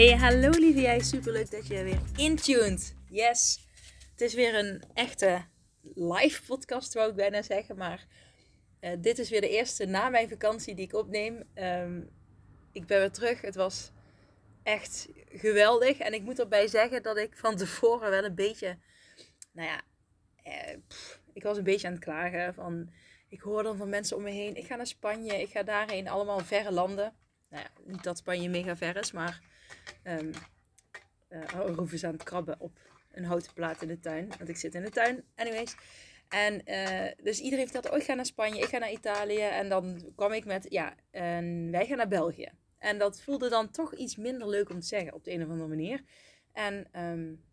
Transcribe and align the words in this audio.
Hey, 0.00 0.16
hallo 0.16 0.50
lieve 0.50 0.80
jij. 0.80 1.00
Superleuk 1.00 1.50
dat 1.50 1.66
je 1.66 1.82
weer 1.82 2.00
intuned. 2.16 2.96
Yes. 3.08 3.66
Het 4.10 4.20
is 4.20 4.34
weer 4.34 4.54
een 4.54 4.82
echte 4.94 5.44
live 5.94 6.42
podcast, 6.46 6.94
wou 6.94 7.10
ik 7.10 7.16
bijna 7.16 7.42
zeggen. 7.42 7.76
Maar 7.76 8.06
uh, 8.80 8.90
dit 8.98 9.18
is 9.18 9.30
weer 9.30 9.40
de 9.40 9.48
eerste 9.48 9.86
na 9.86 10.08
mijn 10.08 10.28
vakantie 10.28 10.74
die 10.74 10.84
ik 10.84 10.94
opneem. 10.94 11.42
Um, 11.54 12.10
ik 12.72 12.86
ben 12.86 12.98
weer 12.98 13.10
terug. 13.10 13.40
Het 13.40 13.54
was 13.54 13.90
echt 14.62 15.08
geweldig. 15.28 15.98
En 15.98 16.14
ik 16.14 16.22
moet 16.22 16.38
erbij 16.38 16.68
zeggen 16.68 17.02
dat 17.02 17.16
ik 17.16 17.36
van 17.36 17.56
tevoren 17.56 18.10
wel 18.10 18.24
een 18.24 18.34
beetje... 18.34 18.78
Nou 19.52 19.68
ja, 19.68 19.80
eh, 20.42 20.76
ik 21.32 21.42
was 21.42 21.56
een 21.56 21.64
beetje 21.64 21.86
aan 21.86 21.92
het 21.92 22.04
klagen 22.04 22.54
van... 22.54 22.90
Ik 23.28 23.40
hoor 23.40 23.62
dan 23.62 23.76
van 23.76 23.88
mensen 23.88 24.16
om 24.16 24.22
me 24.22 24.30
heen. 24.30 24.56
Ik 24.56 24.66
ga 24.66 24.76
naar 24.76 24.86
Spanje. 24.86 25.40
Ik 25.40 25.50
ga 25.50 25.62
daarheen. 25.62 26.08
Allemaal 26.08 26.38
verre 26.38 26.72
landen. 26.72 27.14
Nou 27.50 27.62
ja, 27.62 27.92
niet 27.92 28.02
dat 28.02 28.18
Spanje 28.18 28.48
mega 28.48 28.76
ver 28.76 28.96
is, 28.96 29.12
maar... 29.12 29.49
Um, 30.04 30.30
uh, 31.28 32.04
aan 32.04 32.12
het 32.12 32.22
krabben 32.22 32.60
op 32.60 32.78
een 33.12 33.24
houten 33.24 33.52
plaat 33.52 33.82
in 33.82 33.88
de 33.88 34.00
tuin. 34.00 34.28
Want 34.38 34.48
ik 34.48 34.56
zit 34.56 34.74
in 34.74 34.82
de 34.82 34.90
tuin. 34.90 35.24
Anyways. 35.34 35.74
En 36.28 36.62
uh, 36.64 37.12
dus 37.22 37.40
iedereen 37.40 37.64
vertelde, 37.64 37.90
oh 37.90 37.96
ik 37.96 38.04
ga 38.04 38.14
naar 38.14 38.26
Spanje, 38.26 38.62
ik 38.62 38.68
ga 38.68 38.78
naar 38.78 38.92
Italië. 38.92 39.40
En 39.40 39.68
dan 39.68 40.12
kwam 40.16 40.32
ik 40.32 40.44
met, 40.44 40.66
ja, 40.68 40.94
wij 41.70 41.86
gaan 41.86 41.96
naar 41.96 42.08
België. 42.08 42.48
En 42.78 42.98
dat 42.98 43.22
voelde 43.22 43.48
dan 43.48 43.70
toch 43.70 43.94
iets 43.94 44.16
minder 44.16 44.48
leuk 44.48 44.70
om 44.70 44.80
te 44.80 44.86
zeggen 44.86 45.14
op 45.14 45.24
de 45.24 45.32
een 45.32 45.42
of 45.42 45.48
andere 45.48 45.68
manier. 45.68 46.02
En 46.52 47.02
um, 47.02 47.44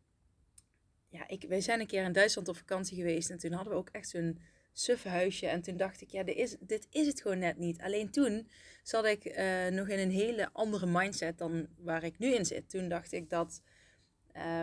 ja, 1.10 1.28
ik, 1.28 1.46
wij 1.48 1.62
zijn 1.62 1.80
een 1.80 1.88
keer 1.88 2.04
in 2.04 2.12
Duitsland 2.12 2.48
op 2.48 2.58
vakantie 2.58 2.98
geweest. 2.98 3.30
En 3.30 3.38
toen 3.38 3.52
hadden 3.52 3.74
we 3.74 3.80
ook 3.80 3.90
echt 3.90 4.10
zo'n 4.10 4.40
suffe 4.80 5.10
huisje. 5.10 5.48
En 5.48 5.62
toen 5.62 5.78
dacht 5.78 6.02
ik, 6.02 6.10
ja, 6.10 6.24
dit 6.24 6.36
is, 6.36 6.56
dit 6.60 6.88
is 6.90 7.08
het 7.08 7.22
gewoon 7.22 7.40
net 7.40 7.58
niet. 7.58 7.82
Alleen 7.82 8.10
toen 8.10 8.48
zat 8.84 9.06
ik 9.06 9.26
uh, 9.26 9.68
nog 9.68 9.88
in 9.88 10.00
een 10.00 10.12
hele 10.12 10.50
andere 10.54 10.86
mindset 10.86 11.38
dan 11.38 11.68
waar 11.78 12.04
ik 12.04 12.20
nu 12.20 12.34
in 12.34 12.46
zit. 12.46 12.70
Toen 12.70 12.90
dacht 12.90 13.12
ik 13.12 13.30
dat 13.30 13.62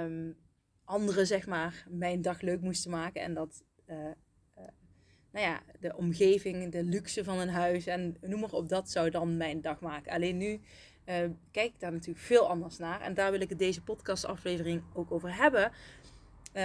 um, 0.03 0.37
anderen, 0.85 1.27
zeg 1.27 1.47
maar, 1.47 1.87
mijn 1.89 2.23
dag 2.23 2.41
leuk 2.41 2.61
moesten 2.61 2.91
maken. 2.91 3.23
En 3.23 3.35
dat, 3.35 3.65
uh, 3.87 3.97
uh, 3.97 4.65
nou 5.33 5.47
ja, 5.47 5.63
de 5.81 5.97
omgeving, 5.97 6.73
de 6.73 6.85
luxe 6.85 7.25
van 7.25 7.39
een 7.39 7.49
huis 7.49 7.87
en 7.87 8.17
noem 8.21 8.41
maar 8.41 8.53
op, 8.53 8.69
dat 8.69 8.91
zou 8.91 9.11
dan 9.11 9.37
mijn 9.37 9.61
dag 9.61 9.81
maken. 9.81 10.13
Alleen 10.13 10.37
nu 10.37 10.61
kijk 11.51 11.73
ik 11.73 11.81
daar 11.81 11.93
natuurlijk 11.93 12.25
veel 12.25 12.49
anders 12.49 12.79
naar. 12.79 13.01
En 13.01 13.15
daar 13.15 13.31
wil 13.31 13.41
ik 13.41 13.49
het 13.49 13.59
deze 13.59 13.83
podcastaflevering 13.83 14.83
ook 14.95 15.11
over 15.11 15.37
hebben. 15.37 15.73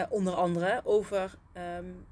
onder 0.09 0.33
andere 0.33 0.81
over... 0.83 1.37
Um, 1.77 2.05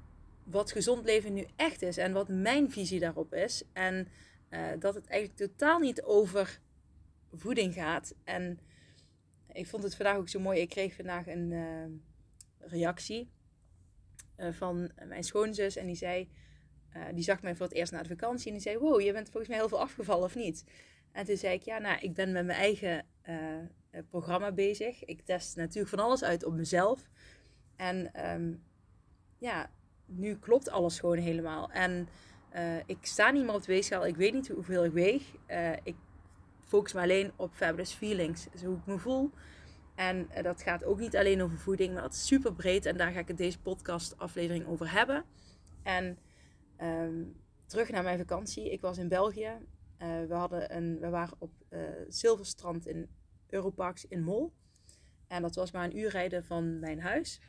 wat 0.50 0.72
gezond 0.72 1.04
leven 1.04 1.32
nu 1.32 1.46
echt 1.56 1.82
is 1.82 1.96
en 1.96 2.12
wat 2.12 2.28
mijn 2.28 2.70
visie 2.70 3.00
daarop 3.00 3.34
is. 3.34 3.62
En 3.72 4.08
uh, 4.50 4.68
dat 4.78 4.94
het 4.94 5.06
eigenlijk 5.06 5.40
totaal 5.40 5.78
niet 5.78 6.02
over 6.02 6.60
voeding 7.32 7.74
gaat. 7.74 8.14
En 8.24 8.58
ik 9.52 9.66
vond 9.66 9.82
het 9.82 9.96
vandaag 9.96 10.16
ook 10.16 10.28
zo 10.28 10.40
mooi. 10.40 10.60
Ik 10.60 10.68
kreeg 10.68 10.94
vandaag 10.94 11.26
een 11.26 11.50
uh, 11.50 11.84
reactie 12.58 13.30
uh, 14.36 14.52
van 14.52 14.90
mijn 15.04 15.24
schoonzus 15.24 15.76
en 15.76 15.86
die 15.86 15.96
zei, 15.96 16.28
die 17.14 17.24
zag 17.24 17.42
mij 17.42 17.56
voor 17.56 17.66
het 17.66 17.74
eerst 17.74 17.92
na 17.92 18.02
de 18.02 18.08
vakantie 18.08 18.46
en 18.46 18.52
die 18.52 18.62
zei, 18.62 18.78
wow, 18.78 19.00
je 19.00 19.12
bent 19.12 19.30
volgens 19.30 19.48
mij 19.48 19.58
heel 19.58 19.68
veel 19.68 19.80
afgevallen 19.80 20.24
of 20.24 20.34
niet? 20.34 20.64
En 21.12 21.24
toen 21.24 21.36
zei 21.36 21.54
ik, 21.54 21.62
ja, 21.62 21.78
nou, 21.78 21.98
ik 22.00 22.14
ben 22.14 22.32
met 22.32 22.46
mijn 22.46 22.58
eigen 22.58 23.06
programma 24.10 24.52
bezig. 24.52 25.04
Ik 25.04 25.20
test 25.20 25.56
natuurlijk 25.56 25.94
van 25.94 26.04
alles 26.04 26.24
uit 26.24 26.44
op 26.44 26.52
mezelf. 26.52 27.08
En 27.76 28.28
um, 28.30 28.62
ja, 29.38 29.70
nu 30.08 30.36
klopt 30.36 30.70
alles 30.70 31.00
gewoon 31.00 31.18
helemaal. 31.18 31.70
En 31.70 32.08
uh, 32.54 32.76
ik 32.86 32.98
sta 33.00 33.30
niet 33.30 33.44
meer 33.44 33.54
op 33.54 33.62
de 33.62 33.72
weegschaal. 33.72 34.06
Ik 34.06 34.16
weet 34.16 34.32
niet 34.32 34.48
hoeveel 34.48 34.84
ik 34.84 34.92
weeg. 34.92 35.34
Uh, 35.48 35.72
ik 35.82 35.96
focus 36.64 36.92
me 36.92 37.00
alleen 37.00 37.32
op 37.36 37.54
fabulous 37.54 37.92
feelings. 37.92 38.46
Dus 38.50 38.62
hoe 38.62 38.76
ik 38.76 38.86
me 38.86 38.98
voel. 38.98 39.30
En 39.94 40.28
uh, 40.36 40.42
dat 40.42 40.62
gaat 40.62 40.84
ook 40.84 40.98
niet 40.98 41.16
alleen 41.16 41.42
over 41.42 41.58
voeding, 41.58 41.92
maar 41.92 42.02
dat 42.02 42.12
is 42.12 42.26
super 42.26 42.54
breed. 42.54 42.86
En 42.86 42.96
daar 42.96 43.12
ga 43.12 43.18
ik 43.18 43.28
het 43.28 43.36
deze 43.36 43.60
podcast 43.60 44.18
aflevering 44.18 44.66
over 44.66 44.92
hebben. 44.92 45.24
En 45.82 46.18
um, 46.82 47.36
terug 47.66 47.90
naar 47.90 48.02
mijn 48.02 48.18
vakantie. 48.18 48.70
Ik 48.70 48.80
was 48.80 48.98
in 48.98 49.08
België. 49.08 49.52
we, 49.98 50.34
hadden 50.34 50.76
een, 50.76 50.98
we 51.00 51.08
waren 51.08 51.36
op 51.38 51.52
Zilverstrand 52.08 52.86
in 52.86 53.08
Europarks 53.46 54.06
in 54.06 54.22
Mol. 54.22 54.52
En 55.28 55.42
dat 55.42 55.54
was 55.54 55.70
maar 55.70 55.84
een 55.84 55.98
uur 55.98 56.10
rijden 56.10 56.44
van 56.44 56.78
mijn 56.78 57.00
huis. 57.00 57.40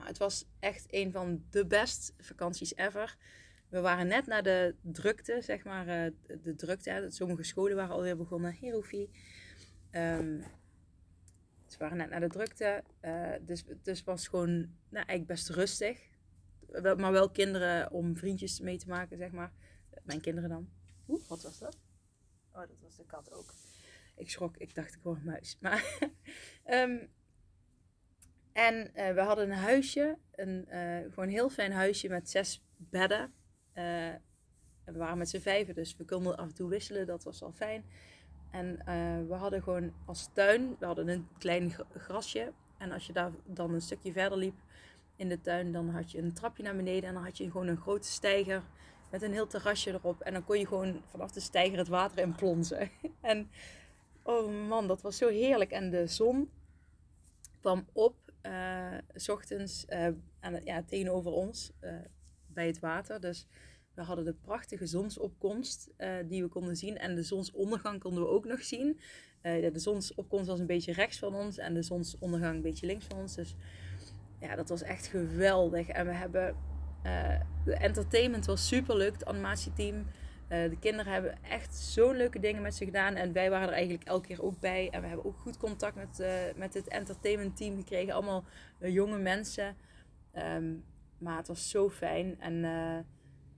Maar 0.00 0.08
het 0.08 0.18
was 0.18 0.44
echt 0.58 0.86
een 0.90 1.12
van 1.12 1.44
de 1.50 1.66
best 1.66 2.14
vakanties 2.18 2.74
ever. 2.76 3.16
We 3.68 3.80
waren 3.80 4.06
net 4.06 4.26
naar 4.26 4.42
de 4.42 4.74
drukte, 4.82 5.40
zeg 5.40 5.64
maar, 5.64 5.86
uh, 5.86 6.12
de 6.42 6.54
drukte. 6.54 6.90
Hè. 6.90 7.10
Sommige 7.10 7.42
scholen 7.42 7.76
waren 7.76 7.94
alweer 7.94 8.16
begonnen. 8.16 8.52
Hier 8.52 8.74
hoef 8.74 8.90
je. 8.90 9.08
Um, 9.92 10.44
ze 11.66 11.78
waren 11.78 11.96
net 11.96 12.10
naar 12.10 12.20
de 12.20 12.28
drukte. 12.28 12.84
Uh, 13.02 13.32
dus, 13.40 13.64
dus 13.82 13.98
het 13.98 14.04
was 14.04 14.28
gewoon 14.28 14.50
nou, 14.88 15.06
eigenlijk 15.06 15.26
best 15.26 15.48
rustig. 15.48 16.00
Maar 16.96 17.12
wel 17.12 17.30
kinderen 17.30 17.90
om 17.90 18.16
vriendjes 18.16 18.60
mee 18.60 18.78
te 18.78 18.88
maken, 18.88 19.16
zeg 19.16 19.30
maar. 19.30 19.52
Mijn 20.02 20.20
kinderen 20.20 20.48
dan. 20.48 20.68
Oeh, 21.08 21.28
wat 21.28 21.42
was 21.42 21.58
dat? 21.58 21.78
Oh, 22.52 22.60
dat 22.60 22.80
was 22.82 22.96
de 22.96 23.06
kat 23.06 23.32
ook. 23.32 23.54
Ik 24.16 24.30
schrok, 24.30 24.56
ik 24.56 24.74
dacht 24.74 24.94
ik 24.94 25.02
hoor 25.02 25.16
een 25.16 25.24
muis. 25.24 25.56
Maar 25.60 25.98
um, 26.66 27.08
En 28.52 28.90
uh, 28.96 29.12
we 29.12 29.20
hadden 29.20 29.50
een 29.50 29.58
huisje, 29.58 30.18
een 30.34 30.66
uh, 30.68 30.98
gewoon 30.98 31.24
een 31.24 31.30
heel 31.30 31.50
fijn 31.50 31.72
huisje 31.72 32.08
met 32.08 32.30
zes 32.30 32.62
bedden. 32.76 33.32
Uh, 33.74 33.84
we 34.84 34.98
waren 34.98 35.18
met 35.18 35.28
z'n 35.28 35.40
vijven, 35.40 35.74
dus 35.74 35.96
we 35.96 36.04
konden 36.04 36.36
af 36.36 36.46
en 36.46 36.54
toe 36.54 36.68
wisselen, 36.68 37.06
dat 37.06 37.24
was 37.24 37.42
al 37.42 37.52
fijn. 37.52 37.84
En 38.50 38.82
we 39.28 39.34
hadden 39.34 39.62
gewoon 39.62 39.92
als 40.06 40.28
tuin, 40.32 40.76
we 40.78 40.86
hadden 40.86 41.08
een 41.08 41.28
klein 41.38 41.72
grasje. 41.96 42.52
En 42.78 42.92
als 42.92 43.06
je 43.06 43.12
daar 43.12 43.30
dan 43.44 43.74
een 43.74 43.80
stukje 43.80 44.12
verder 44.12 44.38
liep 44.38 44.54
in 45.16 45.28
de 45.28 45.40
tuin, 45.40 45.72
dan 45.72 45.88
had 45.88 46.10
je 46.10 46.18
een 46.18 46.32
trapje 46.32 46.62
naar 46.62 46.76
beneden. 46.76 47.08
En 47.08 47.14
dan 47.14 47.24
had 47.24 47.38
je 47.38 47.50
gewoon 47.50 47.66
een 47.66 47.80
grote 47.80 48.08
steiger 48.08 48.62
met 49.10 49.22
een 49.22 49.32
heel 49.32 49.46
terrasje 49.46 49.90
erop. 49.90 50.20
En 50.20 50.32
dan 50.32 50.44
kon 50.44 50.58
je 50.58 50.66
gewoon 50.66 51.02
vanaf 51.10 51.32
de 51.32 51.40
steiger 51.40 51.78
het 51.78 51.88
water 51.88 52.18
in 52.18 52.34
plonzen. 52.34 52.90
en 53.20 53.50
oh 54.22 54.68
man, 54.68 54.86
dat 54.86 55.02
was 55.02 55.16
zo 55.16 55.28
heerlijk. 55.28 55.70
En 55.70 55.90
de 55.90 56.06
zon 56.06 56.50
kwam 57.60 57.86
op 57.92 58.29
s 59.14 59.28
ochtends 59.28 59.84
uh, 59.88 60.08
aan 60.40 60.60
ja, 60.64 60.82
tegenover 60.82 61.32
ons 61.32 61.72
uh, 61.80 61.92
bij 62.46 62.66
het 62.66 62.80
water. 62.80 63.20
Dus 63.20 63.46
we 63.94 64.02
hadden 64.02 64.24
de 64.24 64.34
prachtige 64.34 64.86
zonsopkomst 64.86 65.90
die 66.26 66.42
we 66.42 66.48
konden 66.48 66.76
zien. 66.76 66.98
En 66.98 67.14
de 67.14 67.22
zonsondergang 67.22 68.00
konden 68.00 68.22
we 68.22 68.28
ook 68.28 68.44
nog 68.44 68.62
zien. 68.62 69.00
de 69.42 69.70
zonsopkomst 69.74 70.46
was 70.46 70.58
een 70.58 70.66
beetje 70.66 70.92
rechts 70.92 71.18
van 71.18 71.34
ons 71.34 71.58
en 71.58 71.74
de 71.74 71.82
zonsondergang 71.82 72.54
een 72.54 72.62
beetje 72.62 72.86
links 72.86 73.04
van 73.04 73.18
ons. 73.18 73.34
Dus 73.34 73.56
ja, 74.40 74.56
dat 74.56 74.68
was 74.68 74.82
echt 74.82 75.06
geweldig. 75.06 75.88
En 75.88 76.06
we 76.06 76.12
hebben. 76.12 76.56
de 77.64 77.74
entertainment 77.74 78.46
was 78.46 78.68
super 78.68 78.96
leuk, 78.96 79.12
het 79.12 79.24
animatieteam. 79.24 80.06
Uh, 80.50 80.70
de 80.70 80.78
kinderen 80.78 81.12
hebben 81.12 81.42
echt 81.42 81.74
zo'n 81.74 82.16
leuke 82.16 82.40
dingen 82.40 82.62
met 82.62 82.74
ze 82.74 82.84
gedaan. 82.84 83.14
En 83.14 83.32
wij 83.32 83.50
waren 83.50 83.68
er 83.68 83.74
eigenlijk 83.74 84.04
elke 84.04 84.26
keer 84.26 84.42
ook 84.42 84.60
bij. 84.60 84.90
En 84.90 85.00
we 85.00 85.06
hebben 85.06 85.26
ook 85.26 85.38
goed 85.38 85.56
contact 85.56 85.94
met, 85.96 86.20
uh, 86.20 86.28
met 86.56 86.74
het 86.74 86.88
entertainment 86.88 87.56
team 87.56 87.76
gekregen. 87.76 88.14
Allemaal 88.14 88.44
uh, 88.80 88.92
jonge 88.92 89.18
mensen. 89.18 89.76
Um, 90.34 90.84
maar 91.18 91.36
het 91.36 91.48
was 91.48 91.70
zo 91.70 91.90
fijn. 91.90 92.40
En 92.40 92.64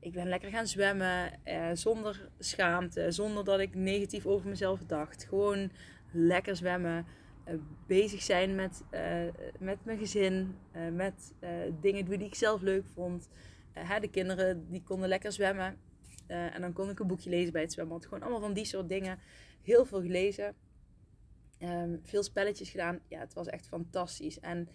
ik 0.00 0.12
ben 0.12 0.28
lekker 0.28 0.50
gaan 0.50 0.66
zwemmen. 0.66 1.30
zonder 1.72 2.28
schaamte. 2.38 3.10
Zonder 3.10 3.44
dat 3.44 3.60
ik 3.60 3.74
negatief 3.74 4.26
over 4.26 4.48
mezelf 4.48 4.80
dacht. 4.80 5.24
Gewoon 5.24 5.70
lekker 6.12 6.56
zwemmen. 6.56 7.06
bezig 7.86 8.22
zijn 8.22 8.54
met, 8.54 8.84
met 9.58 9.84
mijn 9.84 9.98
gezin. 9.98 10.56
met 10.92 11.34
dingen 11.80 12.04
die 12.04 12.18
ik 12.18 12.34
zelf 12.34 12.60
leuk 12.60 12.84
vond. 12.94 13.28
de 14.00 14.10
kinderen 14.10 14.66
die 14.70 14.82
konden 14.82 15.08
lekker 15.08 15.32
zwemmen. 15.32 15.76
Uh, 16.32 16.54
en 16.54 16.60
dan 16.60 16.72
kon 16.72 16.90
ik 16.90 16.98
een 16.98 17.06
boekje 17.06 17.30
lezen 17.30 17.52
bij 17.52 17.62
het 17.62 17.72
zwembad. 17.72 18.04
Gewoon 18.04 18.22
allemaal 18.22 18.40
van 18.40 18.52
die 18.52 18.64
soort 18.64 18.88
dingen. 18.88 19.18
Heel 19.62 19.84
veel 19.84 20.00
gelezen. 20.00 20.54
Um, 21.58 22.00
veel 22.02 22.22
spelletjes 22.22 22.70
gedaan. 22.70 23.00
Ja, 23.08 23.18
het 23.18 23.34
was 23.34 23.46
echt 23.46 23.66
fantastisch. 23.66 24.40
En 24.40 24.68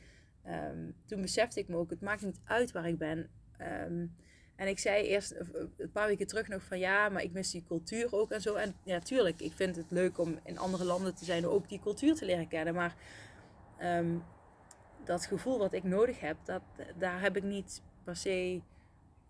um, 0.47 0.95
toen 1.05 1.21
besefte 1.21 1.59
ik 1.59 1.67
me 1.67 1.75
ook, 1.75 1.89
het 1.89 2.01
maakt 2.01 2.21
niet 2.21 2.39
uit 2.43 2.71
waar 2.71 2.87
ik 2.87 2.97
ben. 2.97 3.29
Um, 3.61 4.15
En 4.55 4.67
ik 4.67 4.79
zei 4.79 5.05
eerst 5.05 5.35
een 5.77 5.91
paar 5.91 6.07
weken 6.07 6.27
terug 6.27 6.47
nog 6.47 6.63
van 6.63 6.79
ja, 6.79 7.09
maar 7.09 7.23
ik 7.23 7.31
mis 7.31 7.51
die 7.51 7.63
cultuur 7.67 8.13
ook 8.13 8.31
en 8.31 8.41
zo. 8.41 8.55
En 8.55 8.75
ja, 8.83 8.99
tuurlijk, 8.99 9.41
ik 9.41 9.53
vind 9.53 9.75
het 9.75 9.91
leuk 9.91 10.17
om 10.17 10.39
in 10.43 10.57
andere 10.57 10.83
landen 10.83 11.15
te 11.15 11.25
zijn, 11.25 11.47
ook 11.47 11.69
die 11.69 11.79
cultuur 11.79 12.15
te 12.15 12.25
leren 12.25 12.47
kennen. 12.47 12.73
Maar 12.73 12.95
ehm, 13.77 14.17
dat 15.05 15.25
gevoel 15.25 15.57
wat 15.57 15.73
ik 15.73 15.83
nodig 15.83 16.19
heb, 16.19 16.37
dat, 16.43 16.61
daar 16.97 17.21
heb 17.21 17.35
ik 17.37 17.43
niet 17.43 17.81
per 18.03 18.15
se 18.15 18.61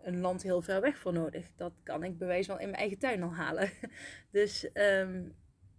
een 0.08 0.20
land 0.20 0.44
heel 0.44 0.62
ver 0.62 0.82
weg 0.82 0.98
voor 0.98 1.14
nodig. 1.14 1.50
Dat 1.56 1.74
kan 1.84 2.04
ik 2.04 2.18
bewijs 2.18 2.48
wel 2.48 2.60
in 2.60 2.66
mijn 2.66 2.80
eigen 2.80 2.98
tuin 2.98 3.24
al 3.24 3.34
halen. 3.34 3.70
Dus 4.32 4.64
um, 4.74 5.36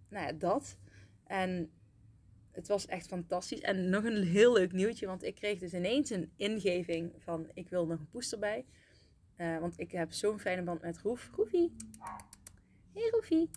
nou 0.09 0.27
ja, 0.27 0.33
dat. 0.33 0.79
En 1.27 1.71
het 2.53 2.69
was 2.69 2.87
echt 2.87 3.07
fantastisch. 3.07 3.61
En 3.61 3.89
nog 3.89 4.05
een 4.05 4.23
heel 4.23 4.53
leuk 4.53 4.73
nieuwtje, 4.73 5.07
want 5.07 5.23
ik 5.23 5.35
kreeg 5.35 5.59
dus 5.59 5.75
ineens 5.75 6.11
een 6.11 6.33
ingeving 6.37 7.13
van 7.19 7.51
ik 7.55 7.69
wil 7.69 7.87
nog 7.87 7.99
een 7.99 8.09
poester 8.09 8.39
bij. 8.39 8.65
Uh, 9.37 9.59
want 9.59 9.79
ik 9.79 9.93
heb 9.93 10.13
zo'n 10.13 10.41
fijne 10.41 10.63
band 10.63 10.83
met 10.83 10.99
Roef. 10.99 11.31
Roefie. 11.33 11.75
Hey 12.93 13.09
Roefie. 13.11 13.51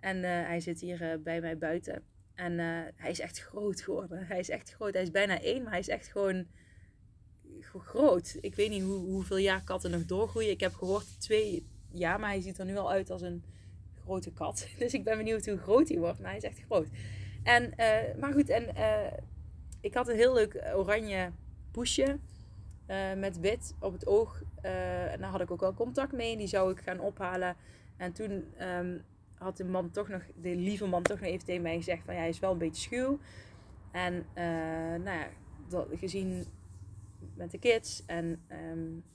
En 0.00 0.16
uh, 0.16 0.22
hij 0.24 0.60
zit 0.60 0.80
hier 0.80 1.02
uh, 1.02 1.22
bij 1.22 1.40
mij 1.40 1.58
buiten. 1.58 2.02
En 2.34 2.58
hij 2.96 3.10
is 3.10 3.20
echt 3.20 3.38
groot 3.38 3.80
geworden. 3.80 4.26
Hij 4.26 4.38
is 4.38 4.48
echt 4.48 4.70
groot. 4.74 4.92
Hij 4.92 5.02
is 5.02 5.10
bijna 5.10 5.40
één, 5.40 5.62
maar 5.62 5.70
hij 5.70 5.80
is 5.80 5.88
echt 5.88 6.08
gewoon 6.08 6.46
groot. 7.72 8.36
Ik 8.40 8.54
weet 8.54 8.70
niet 8.70 8.82
hoe, 8.82 8.98
hoeveel 8.98 9.36
jaar 9.36 9.64
katten 9.64 9.90
nog 9.90 10.04
doorgroeien. 10.04 10.50
Ik 10.50 10.60
heb 10.60 10.74
gehoord 10.74 11.20
twee 11.20 11.66
jaar, 11.90 12.20
maar 12.20 12.30
hij 12.30 12.40
ziet 12.40 12.58
er 12.58 12.64
nu 12.64 12.76
al 12.76 12.90
uit 12.90 13.10
als 13.10 13.22
een 13.22 13.42
grote 14.04 14.32
kat. 14.32 14.68
Dus 14.78 14.94
ik 14.94 15.04
ben 15.04 15.16
benieuwd 15.16 15.46
hoe 15.46 15.58
groot 15.58 15.88
hij 15.88 15.98
wordt. 15.98 16.18
Maar 16.18 16.28
hij 16.28 16.36
is 16.36 16.44
echt 16.44 16.60
groot. 16.66 16.88
En, 17.42 17.72
uh, 17.76 18.20
maar 18.20 18.32
goed, 18.32 18.48
en 18.48 18.68
uh, 18.76 19.12
ik 19.80 19.94
had 19.94 20.08
een 20.08 20.16
heel 20.16 20.34
leuk 20.34 20.64
oranje 20.74 21.30
poesje 21.70 22.18
uh, 22.86 23.14
met 23.16 23.40
wit 23.40 23.74
op 23.78 23.92
het 23.92 24.06
oog. 24.06 24.42
en 24.60 25.20
daar 25.20 25.30
had 25.30 25.40
ik 25.40 25.50
ook 25.50 25.62
al 25.62 25.74
contact 25.74 26.12
mee. 26.12 26.36
Die 26.36 26.46
zou 26.46 26.72
ik 26.72 26.80
gaan 26.80 27.00
ophalen. 27.00 27.56
En 27.96 28.12
toen 28.12 28.44
um, 28.60 29.02
had 29.34 29.56
de 29.56 29.64
man 29.64 29.90
toch 29.90 30.08
nog, 30.08 30.22
de 30.40 30.56
lieve 30.56 30.86
man 30.86 31.02
toch 31.02 31.20
nog 31.20 31.28
even 31.28 31.46
tegen 31.46 31.62
mij 31.62 31.76
gezegd 31.76 32.04
van 32.04 32.14
ja, 32.14 32.20
hij 32.20 32.28
is 32.28 32.38
wel 32.38 32.52
een 32.52 32.58
beetje 32.58 32.82
schuw. 32.82 33.18
En 33.92 34.26
nou 35.02 35.18
ja, 35.18 35.28
dat, 35.68 35.86
gezien 35.94 36.46
met 37.34 37.50
de 37.50 37.58
kids 37.58 38.04
en 38.06 38.42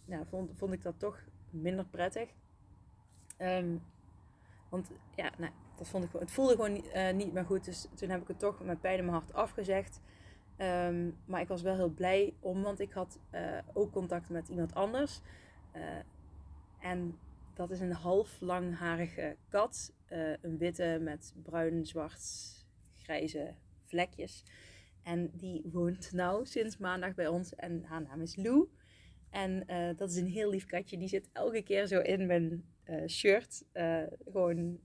nou, 0.05 0.25
vond, 0.25 0.51
vond 0.55 0.73
ik 0.73 0.81
dat 0.81 0.99
toch 0.99 1.23
minder 1.49 1.85
prettig. 1.85 2.29
Um, 3.37 3.81
want 4.69 4.91
ja, 5.15 5.31
nou, 5.37 5.51
dat 5.75 5.87
vond 5.87 6.03
ik, 6.03 6.11
het 6.19 6.31
voelde 6.31 6.55
gewoon 6.55 6.85
uh, 6.95 7.11
niet 7.11 7.33
meer 7.33 7.45
goed. 7.45 7.65
Dus 7.65 7.87
toen 7.95 8.09
heb 8.09 8.21
ik 8.21 8.27
het 8.27 8.39
toch 8.39 8.63
met 8.63 8.81
pijn 8.81 8.97
in 8.97 9.05
mijn 9.05 9.17
hart 9.17 9.33
afgezegd. 9.33 10.01
Um, 10.57 11.17
maar 11.25 11.41
ik 11.41 11.47
was 11.47 11.61
wel 11.61 11.75
heel 11.75 11.89
blij 11.89 12.33
om, 12.39 12.61
want 12.61 12.79
ik 12.79 12.91
had 12.91 13.19
uh, 13.31 13.57
ook 13.73 13.91
contact 13.91 14.29
met 14.29 14.47
iemand 14.47 14.73
anders. 14.73 15.21
Uh, 15.75 15.83
en 16.79 17.17
dat 17.53 17.71
is 17.71 17.79
een 17.79 17.93
half 17.93 18.41
langharige 18.41 19.35
kat. 19.49 19.93
een 20.41 20.57
witte 20.57 20.99
met 21.01 21.33
bruin, 21.43 21.85
zwart, 21.85 22.21
grijze 22.93 23.53
vlekjes. 23.83 24.43
En 25.09 25.31
die 25.33 25.61
woont 25.71 26.11
nou 26.11 26.45
sinds 26.45 26.77
maandag 26.77 27.15
bij 27.15 27.27
ons. 27.27 27.55
En 27.55 27.83
haar 27.83 28.01
naam 28.01 28.21
is 28.21 28.35
Lou. 28.35 28.67
En 29.29 29.63
dat 29.97 30.09
is 30.09 30.15
een 30.15 30.27
heel 30.27 30.49
lief 30.49 30.65
katje. 30.65 30.97
Die 30.97 31.07
zit 31.07 31.29
elke 31.33 31.61
keer 31.61 31.87
zo 31.87 31.99
in 31.99 32.25
mijn 32.25 32.63
shirt. 33.07 33.63
gewoon 34.25 34.79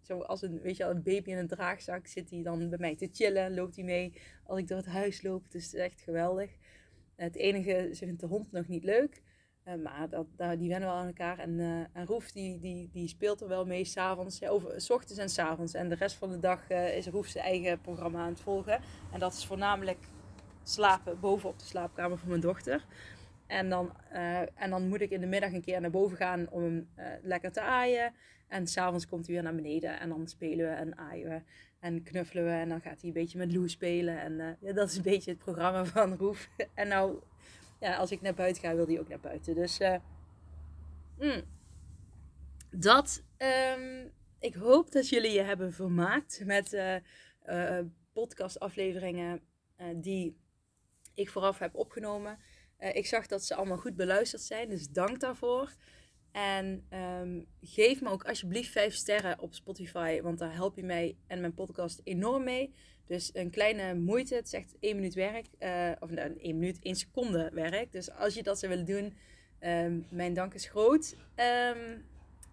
zoals 0.00 0.42
een, 0.42 0.60
weet 0.60 0.76
je, 0.76 0.84
een 0.84 1.02
baby 1.02 1.30
in 1.30 1.38
een 1.38 1.48
draagzak 1.48 2.06
zit 2.06 2.30
hij 2.30 2.42
dan 2.42 2.68
bij 2.68 2.78
mij 2.78 2.96
te 2.96 3.08
chillen. 3.12 3.54
Loopt 3.54 3.76
hij 3.76 3.84
mee 3.84 4.12
als 4.44 4.58
ik 4.58 4.68
door 4.68 4.76
het 4.76 4.86
huis 4.86 5.22
loop. 5.22 5.50
Dus 5.50 5.64
het 5.64 5.74
is 5.74 5.80
echt 5.80 6.00
geweldig. 6.00 6.50
Het 7.16 7.36
enige, 7.36 7.90
ze 7.92 8.04
vindt 8.04 8.20
de 8.20 8.26
hond 8.26 8.52
nog 8.52 8.68
niet 8.68 8.84
leuk. 8.84 9.22
Uh, 9.68 9.74
maar 9.82 10.08
dat, 10.08 10.26
die 10.58 10.68
wennen 10.68 10.88
wel 10.88 10.98
aan 10.98 11.06
elkaar. 11.06 11.38
En, 11.38 11.50
uh, 11.50 11.80
en 11.92 12.06
Roef 12.06 12.30
die, 12.30 12.60
die, 12.60 12.88
die 12.92 13.08
speelt 13.08 13.40
er 13.40 13.48
wel 13.48 13.66
mee 13.66 13.84
s'avonds. 13.84 14.38
Ja, 14.38 14.48
over 14.48 14.80
s 14.80 14.90
ochtends 14.90 15.22
en 15.22 15.28
s'avonds. 15.28 15.74
En 15.74 15.88
de 15.88 15.94
rest 15.94 16.16
van 16.16 16.30
de 16.30 16.38
dag 16.38 16.70
uh, 16.70 16.96
is 16.96 17.06
Roef 17.06 17.26
zijn 17.26 17.44
eigen 17.44 17.80
programma 17.80 18.18
aan 18.18 18.28
het 18.28 18.40
volgen. 18.40 18.80
En 19.12 19.18
dat 19.18 19.32
is 19.32 19.46
voornamelijk 19.46 19.98
slapen 20.62 21.20
bovenop 21.20 21.58
de 21.58 21.64
slaapkamer 21.64 22.18
van 22.18 22.28
mijn 22.28 22.40
dochter. 22.40 22.84
En 23.46 23.68
dan, 23.68 23.92
en 24.54 24.70
dan 24.70 24.88
moet 24.88 25.00
ik 25.00 25.10
in 25.10 25.20
de 25.20 25.26
middag 25.26 25.52
een 25.52 25.62
keer 25.62 25.80
naar 25.80 25.90
boven 25.90 26.16
gaan 26.16 26.46
om 26.50 26.62
hem 26.62 26.88
lekker 27.22 27.52
te 27.52 27.60
aaien. 27.60 28.12
En 28.48 28.66
s'avonds 28.66 29.06
komt 29.06 29.26
hij 29.26 29.34
weer 29.34 29.44
naar 29.44 29.54
beneden 29.54 30.00
en 30.00 30.08
dan 30.08 30.28
spelen 30.28 30.66
we 30.66 30.72
en 30.72 30.98
aaien 30.98 31.28
we 31.28 31.40
en 31.80 32.02
knuffelen 32.02 32.44
we. 32.44 32.50
En 32.50 32.68
dan 32.68 32.80
gaat 32.80 33.00
hij 33.00 33.08
een 33.08 33.12
beetje 33.12 33.38
met 33.38 33.52
Lou 33.52 33.68
spelen. 33.68 34.20
En 34.20 34.56
ja, 34.60 34.72
dat 34.72 34.88
is 34.90 34.96
een 34.96 35.02
beetje 35.02 35.30
het 35.30 35.40
programma 35.40 35.84
van 35.84 36.16
Roef. 36.16 36.48
en 36.74 36.88
nou, 36.88 37.18
ja, 37.80 37.96
als 37.96 38.10
ik 38.10 38.20
naar 38.20 38.34
buiten 38.34 38.62
ga, 38.62 38.74
wil 38.74 38.86
hij 38.86 39.00
ook 39.00 39.08
naar 39.08 39.20
buiten. 39.20 39.54
Dus 39.54 39.80
uh, 39.80 39.96
mm, 41.18 41.42
dat. 42.70 43.22
Um, 43.76 44.12
ik 44.40 44.54
hoop 44.54 44.92
dat 44.92 45.08
jullie 45.08 45.32
je 45.32 45.42
hebben 45.42 45.72
vermaakt 45.72 46.42
met 46.44 46.72
uh, 46.72 47.78
podcastafleveringen 48.12 49.40
die 49.94 50.36
ik 51.14 51.30
vooraf 51.30 51.58
heb 51.58 51.74
opgenomen. 51.74 52.38
ik 52.78 53.06
zag 53.06 53.26
dat 53.26 53.44
ze 53.44 53.54
allemaal 53.54 53.78
goed 53.78 53.96
beluisterd 53.96 54.42
zijn, 54.42 54.68
dus 54.68 54.88
dank 54.88 55.20
daarvoor. 55.20 55.72
En 56.32 56.86
um, 56.90 57.46
geef 57.60 58.00
me 58.00 58.08
ook 58.08 58.24
alsjeblieft 58.24 58.70
5 58.70 58.94
sterren 58.94 59.38
op 59.38 59.54
Spotify, 59.54 60.20
want 60.20 60.38
daar 60.38 60.54
help 60.54 60.76
je 60.76 60.84
mij 60.84 61.16
en 61.26 61.40
mijn 61.40 61.54
podcast 61.54 62.00
enorm 62.04 62.44
mee. 62.44 62.74
Dus 63.08 63.30
een 63.32 63.50
kleine 63.50 63.94
moeite, 63.94 64.34
het 64.34 64.46
is 64.46 64.52
echt 64.52 64.74
1 64.80 64.94
minuut 64.94 65.14
werk, 65.14 65.46
uh, 65.58 65.90
of 65.98 66.10
nou, 66.10 66.38
1 66.38 66.58
minuut, 66.58 66.78
1 66.82 66.94
seconde 66.94 67.50
werk. 67.52 67.92
Dus 67.92 68.10
als 68.10 68.34
je 68.34 68.42
dat 68.42 68.58
zou 68.58 68.72
willen 68.72 68.86
doen, 68.86 69.16
um, 69.60 70.06
mijn 70.10 70.34
dank 70.34 70.54
is 70.54 70.66
groot. 70.66 71.16
Um, 71.36 72.04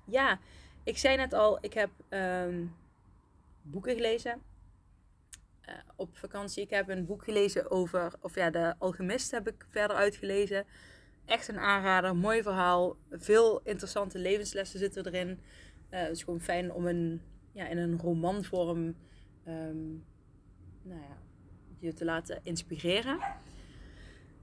ja, 0.06 0.40
ik 0.84 0.98
zei 0.98 1.18
net 1.18 1.34
al, 1.34 1.58
ik 1.62 1.74
heb 1.74 1.90
boeken 3.62 3.96
gelezen 3.96 4.42
uh, 5.70 5.76
op 5.96 6.18
vakantie. 6.18 6.64
Ik 6.64 6.70
heb 6.70 6.90
een 6.90 7.06
boek 7.06 7.24
gelezen 7.24 7.72
over, 7.72 8.14
of 8.22 8.36
ja, 8.36 8.50
de 8.50 8.76
Alchemist 8.78 9.32
heb 9.32 9.48
ik 9.48 9.66
verder 9.70 9.96
uitgelezen 9.96 10.66
echt 11.26 11.48
een 11.48 11.60
aanrader. 11.60 12.16
Mooi 12.16 12.42
verhaal. 12.42 12.98
Veel 13.12 13.62
interessante 13.64 14.20
levenslessen 14.20 14.80
zitten 14.80 15.06
erin. 15.06 15.30
Uh, 15.30 16.00
het 16.00 16.12
is 16.12 16.24
gewoon 16.24 16.42
fijn 16.42 16.72
om 16.72 16.88
een, 16.88 17.22
ja, 17.52 17.68
in 17.68 17.78
een 17.78 18.00
romanvorm 18.00 18.96
nou 20.86 21.02
ja, 21.02 21.18
je 21.80 21.94
te 21.94 22.06
laten 22.06 22.40
inspireren. 22.44 23.20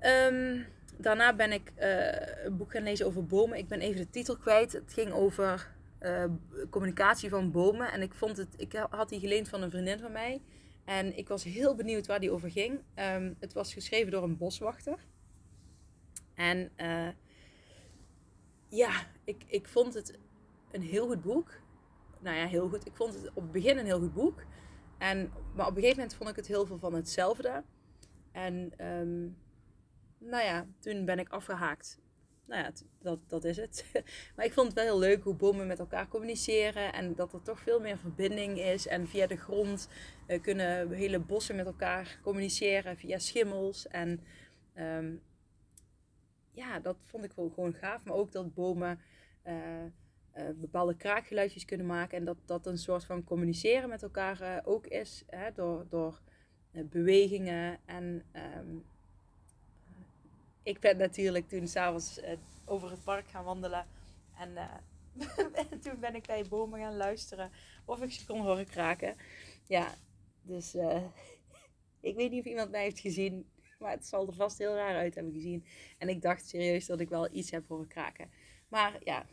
Um, 0.01 0.67
daarna 0.97 1.35
ben 1.35 1.53
ik 1.53 1.73
uh, 1.79 2.45
een 2.45 2.57
boek 2.57 2.71
gaan 2.71 2.83
lezen 2.83 3.07
over 3.07 3.27
bomen. 3.27 3.59
Ik 3.59 3.69
ben 3.69 3.81
even 3.81 4.01
de 4.01 4.11
titel 4.11 4.37
kwijt. 4.37 4.73
Het 4.73 4.93
ging 4.93 5.13
over 5.13 5.71
uh, 6.01 6.25
communicatie 6.71 7.31
van 7.31 7.51
bomen. 7.51 7.93
En 7.93 8.03
ik, 8.03 8.15
vond 8.15 8.37
het, 8.37 8.55
ik 8.57 8.87
had 8.91 9.09
die 9.09 9.21
geleend 9.21 9.49
van 9.49 9.63
een 9.63 9.71
vriendin 9.71 9.99
van 9.99 10.13
mij. 10.13 10.43
En 10.85 11.17
ik 11.17 11.29
was 11.29 11.45
heel 11.45 11.75
benieuwd 11.75 12.07
waar 12.07 12.21
die 12.21 12.31
over 12.31 12.51
ging. 12.51 12.81
Um, 12.95 13.37
het 13.41 13.53
was 13.53 13.73
geschreven 13.73 14.13
door 14.13 14.23
een 14.23 14.37
boswachter. 14.37 14.99
En 16.35 16.71
uh, 16.77 17.09
ja, 18.69 18.91
ik, 19.25 19.45
ik 19.47 19.69
vond 19.69 19.95
het 19.95 20.19
een 20.71 20.83
heel 20.83 21.07
goed 21.07 21.23
boek. 21.23 21.51
Nou 22.19 22.37
ja, 22.37 22.47
heel 22.47 22.69
goed. 22.69 22.87
Ik 22.87 22.97
vond 22.97 23.15
het 23.15 23.29
op 23.29 23.43
het 23.43 23.53
begin 23.53 23.79
een 23.79 23.85
heel 23.85 24.01
goed 24.01 24.15
boek. 24.15 24.43
En, 25.03 25.33
maar 25.55 25.67
op 25.67 25.77
een 25.77 25.81
gegeven 25.81 25.97
moment 25.97 26.15
vond 26.15 26.31
ik 26.31 26.37
het 26.37 26.47
heel 26.47 26.67
veel 26.67 26.79
van 26.79 26.95
hetzelfde. 26.95 27.63
En 28.33 28.87
um, 28.87 29.37
nou 30.19 30.45
ja, 30.45 30.67
toen 30.79 31.05
ben 31.05 31.19
ik 31.19 31.29
afgehaakt. 31.29 31.99
Nou 32.47 32.63
ja, 32.63 32.73
dat, 33.01 33.19
dat 33.27 33.45
is 33.45 33.57
het. 33.57 33.85
maar 34.37 34.45
ik 34.45 34.53
vond 34.53 34.67
het 34.67 34.77
wel 34.77 34.85
heel 34.85 34.99
leuk 34.99 35.23
hoe 35.23 35.35
bomen 35.35 35.67
met 35.67 35.79
elkaar 35.79 36.09
communiceren. 36.09 36.93
En 36.93 37.15
dat 37.15 37.33
er 37.33 37.43
toch 37.43 37.61
veel 37.61 37.81
meer 37.81 37.99
verbinding 37.99 38.59
is. 38.59 38.87
En 38.87 39.09
via 39.09 39.27
de 39.27 39.37
grond 39.37 39.89
uh, 40.27 40.43
kunnen 40.43 40.91
hele 40.91 41.19
bossen 41.19 41.57
met 41.57 41.67
elkaar 41.67 42.19
communiceren. 42.23 42.97
Via 42.97 43.19
schimmels. 43.19 43.89
En 43.89 44.21
um, 44.79 45.23
ja, 46.51 46.81
dat 46.81 46.97
vond 47.01 47.25
ik 47.25 47.33
wel 47.33 47.51
gewoon 47.55 47.75
gaaf. 47.75 48.05
Maar 48.05 48.15
ook 48.15 48.33
dat 48.33 48.55
bomen 48.55 49.01
uh, 49.47 49.55
uh, 50.37 50.49
bepaalde 50.55 50.97
kraakgeluidjes 50.97 51.65
kunnen 51.65 51.87
maken. 51.87 52.19
En 52.19 52.25
dat 52.25 52.37
dat 52.45 52.67
een 52.67 52.79
soort 52.79 53.05
van 53.05 53.25
communiceren 53.25 53.89
met 53.89 54.03
elkaar 54.03 54.43
uh, 54.43 54.59
ook 54.65 54.87
is. 54.87 55.25
Hè, 55.27 55.53
door 55.53 55.87
door 55.89 56.21
bewegingen. 56.73 57.79
En 57.85 58.25
um, 58.59 58.85
ik 60.63 60.81
ben 60.81 60.97
natuurlijk 60.97 61.49
toen 61.49 61.67
s'avonds 61.69 62.21
over 62.65 62.91
het 62.91 63.05
park 63.05 63.29
gaan 63.29 63.45
wandelen. 63.45 63.87
En 65.71 65.81
toen 65.81 66.01
ben 66.01 66.15
ik 66.15 66.27
bij 66.27 66.45
bomen 66.49 66.81
gaan 66.81 66.97
luisteren. 66.97 67.51
Of 67.85 68.03
ik 68.03 68.13
ze 68.13 68.27
kon 68.27 68.41
horen 68.41 68.67
kraken. 68.67 69.17
Ja, 69.67 69.95
dus 70.43 70.75
ik 72.01 72.15
weet 72.17 72.31
niet 72.31 72.41
of 72.41 72.47
iemand 72.47 72.71
mij 72.71 72.83
heeft 72.83 73.01
gezien 73.01 73.47
maar 73.83 73.91
het 73.91 74.07
zal 74.07 74.27
er 74.27 74.35
vast 74.35 74.59
heel 74.59 74.75
raar 74.75 74.97
uit 74.97 75.15
hebben 75.15 75.33
gezien. 75.33 75.65
En 75.99 76.09
ik 76.09 76.23
dacht 76.23 76.49
serieus 76.49 76.87
dat 76.87 77.01
ik 77.01 77.09
wel 77.09 77.35
iets 77.35 77.51
heb 77.51 77.69
horen 77.69 77.89
kraken. 77.89 78.31
Maar 78.69 78.99
ja, 79.05 79.21
eh, 79.21 79.27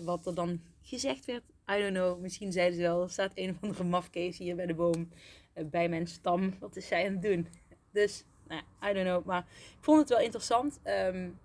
wat 0.00 0.26
er 0.26 0.34
dan 0.34 0.60
gezegd 0.82 1.24
werd, 1.24 1.48
I 1.48 1.80
don't 1.80 1.94
know. 1.94 2.20
Misschien 2.20 2.52
zeiden 2.52 2.76
ze 2.76 2.82
wel, 2.82 3.02
er 3.02 3.10
staat 3.10 3.32
een 3.34 3.50
of 3.50 3.56
andere 3.60 3.84
mafkees 3.84 4.38
hier 4.38 4.56
bij 4.56 4.66
de 4.66 4.74
boom. 4.74 5.08
Eh, 5.52 5.64
bij 5.64 5.88
mijn 5.88 6.06
stam. 6.06 6.58
Wat 6.58 6.76
is 6.76 6.86
zij 6.86 7.06
aan 7.06 7.12
het 7.12 7.22
doen? 7.22 7.48
Dus, 7.92 8.24
nou, 8.48 8.62
I 8.82 8.92
don't 8.92 9.06
know. 9.06 9.24
Maar 9.24 9.46
ik 9.78 9.84
vond 9.84 9.98
het 9.98 10.08
wel 10.08 10.20
interessant. 10.20 10.80
Um, 10.84 11.38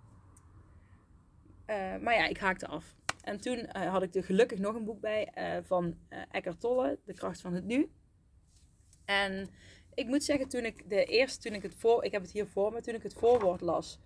maar 2.01 2.13
ja, 2.13 2.27
ik 2.27 2.37
haakte 2.37 2.67
af. 2.67 2.95
En 3.21 3.41
toen 3.41 3.69
had 3.75 4.03
ik 4.03 4.15
er 4.15 4.23
gelukkig 4.23 4.59
nog 4.59 4.75
een 4.75 4.85
boek 4.85 4.99
bij 4.99 5.31
van 5.65 5.97
Eckhart 6.31 6.59
Tolle, 6.59 6.99
De 7.05 7.13
kracht 7.13 7.41
van 7.41 7.53
het 7.53 7.65
nu. 7.65 7.89
En 9.05 9.49
ik 9.93 10.07
moet 10.07 10.23
zeggen, 10.23 10.49
toen 10.49 10.65
ik 10.65 10.89
de 10.89 11.05
eerste, 11.05 11.47
toen 11.47 11.57
ik 11.57 11.61
het 11.63 11.75
voor, 11.77 12.03
ik 12.03 12.11
heb 12.11 12.21
het 12.21 12.31
hier 12.31 12.47
voor 12.47 12.73
me, 12.73 12.81
toen 12.81 12.95
ik 12.95 13.03
het 13.03 13.13
voorwoord 13.13 13.61
las, 13.61 13.99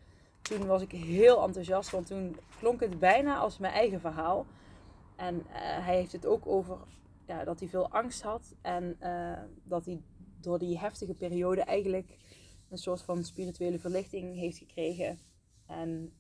toen 0.50 0.66
was 0.66 0.82
ik 0.82 0.92
heel 0.92 1.44
enthousiast, 1.44 1.90
want 1.90 2.08
toen 2.08 2.38
klonk 2.60 2.80
het 2.80 3.00
bijna 3.00 3.38
als 3.38 3.58
mijn 3.58 3.74
eigen 3.74 4.00
verhaal. 4.00 4.46
En 5.16 5.36
uh, 5.36 5.46
hij 5.58 5.96
heeft 5.96 6.12
het 6.12 6.26
ook 6.26 6.48
over 6.48 6.78
ja, 7.28 7.44
dat 7.44 7.60
hij 7.60 7.70
veel 7.70 7.90
angst 7.90 8.22
had 8.22 8.56
en 8.62 8.98
uh, 9.02 9.40
dat 9.64 9.86
hij 9.86 10.02
door 10.42 10.60
die 10.60 10.80
heftige 10.80 11.14
periode 11.14 11.62
eigenlijk 11.62 12.18
een 12.70 12.78
soort 12.78 13.02
van 13.02 13.24
spirituele 13.24 13.80
verlichting 13.80 14.36
heeft 14.36 14.58
gekregen. 14.58 15.20
En 15.66 16.14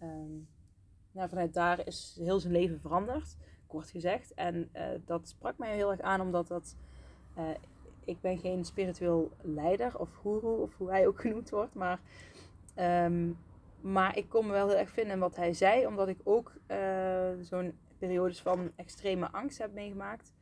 nou, 1.11 1.29
vanuit 1.29 1.53
daar 1.53 1.87
is 1.87 2.17
heel 2.19 2.39
zijn 2.39 2.53
leven 2.53 2.79
veranderd, 2.79 3.37
kort 3.67 3.89
gezegd. 3.89 4.33
En 4.33 4.69
uh, 4.73 4.87
dat 5.05 5.27
sprak 5.27 5.57
mij 5.57 5.75
heel 5.75 5.91
erg 5.91 6.01
aan, 6.01 6.21
omdat 6.21 6.47
dat 6.47 6.75
ik 8.05 8.21
ben 8.21 8.37
geen 8.37 8.65
spiritueel 8.65 9.31
leider 9.41 9.99
of 9.99 10.09
guru 10.21 10.61
of 10.61 10.77
hoe 10.77 10.89
hij 10.89 11.07
ook 11.07 11.21
genoemd 11.25 11.49
wordt. 11.49 11.73
Maar, 11.73 11.99
um, 13.05 13.37
maar 13.91 14.17
ik 14.17 14.29
kon 14.29 14.45
me 14.45 14.51
wel 14.51 14.67
heel 14.67 14.77
erg 14.77 14.89
vinden 14.89 15.13
in 15.13 15.19
wat 15.19 15.35
hij 15.35 15.53
zei. 15.53 15.85
Omdat 15.85 16.07
ik 16.07 16.19
ook 16.23 16.53
uh, 16.67 17.29
zo'n 17.39 17.77
periodes 17.97 18.41
van 18.41 18.71
extreme 18.75 19.31
angst 19.31 19.57
heb 19.57 19.73
meegemaakt. 19.73 20.33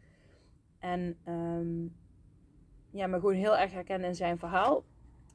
En 0.79 1.17
um, 1.27 1.95
ja, 2.91 3.07
me 3.07 3.15
gewoon 3.19 3.33
heel 3.33 3.57
erg 3.57 3.71
herkennen 3.71 4.07
in 4.07 4.15
zijn 4.15 4.39
verhaal. 4.39 4.83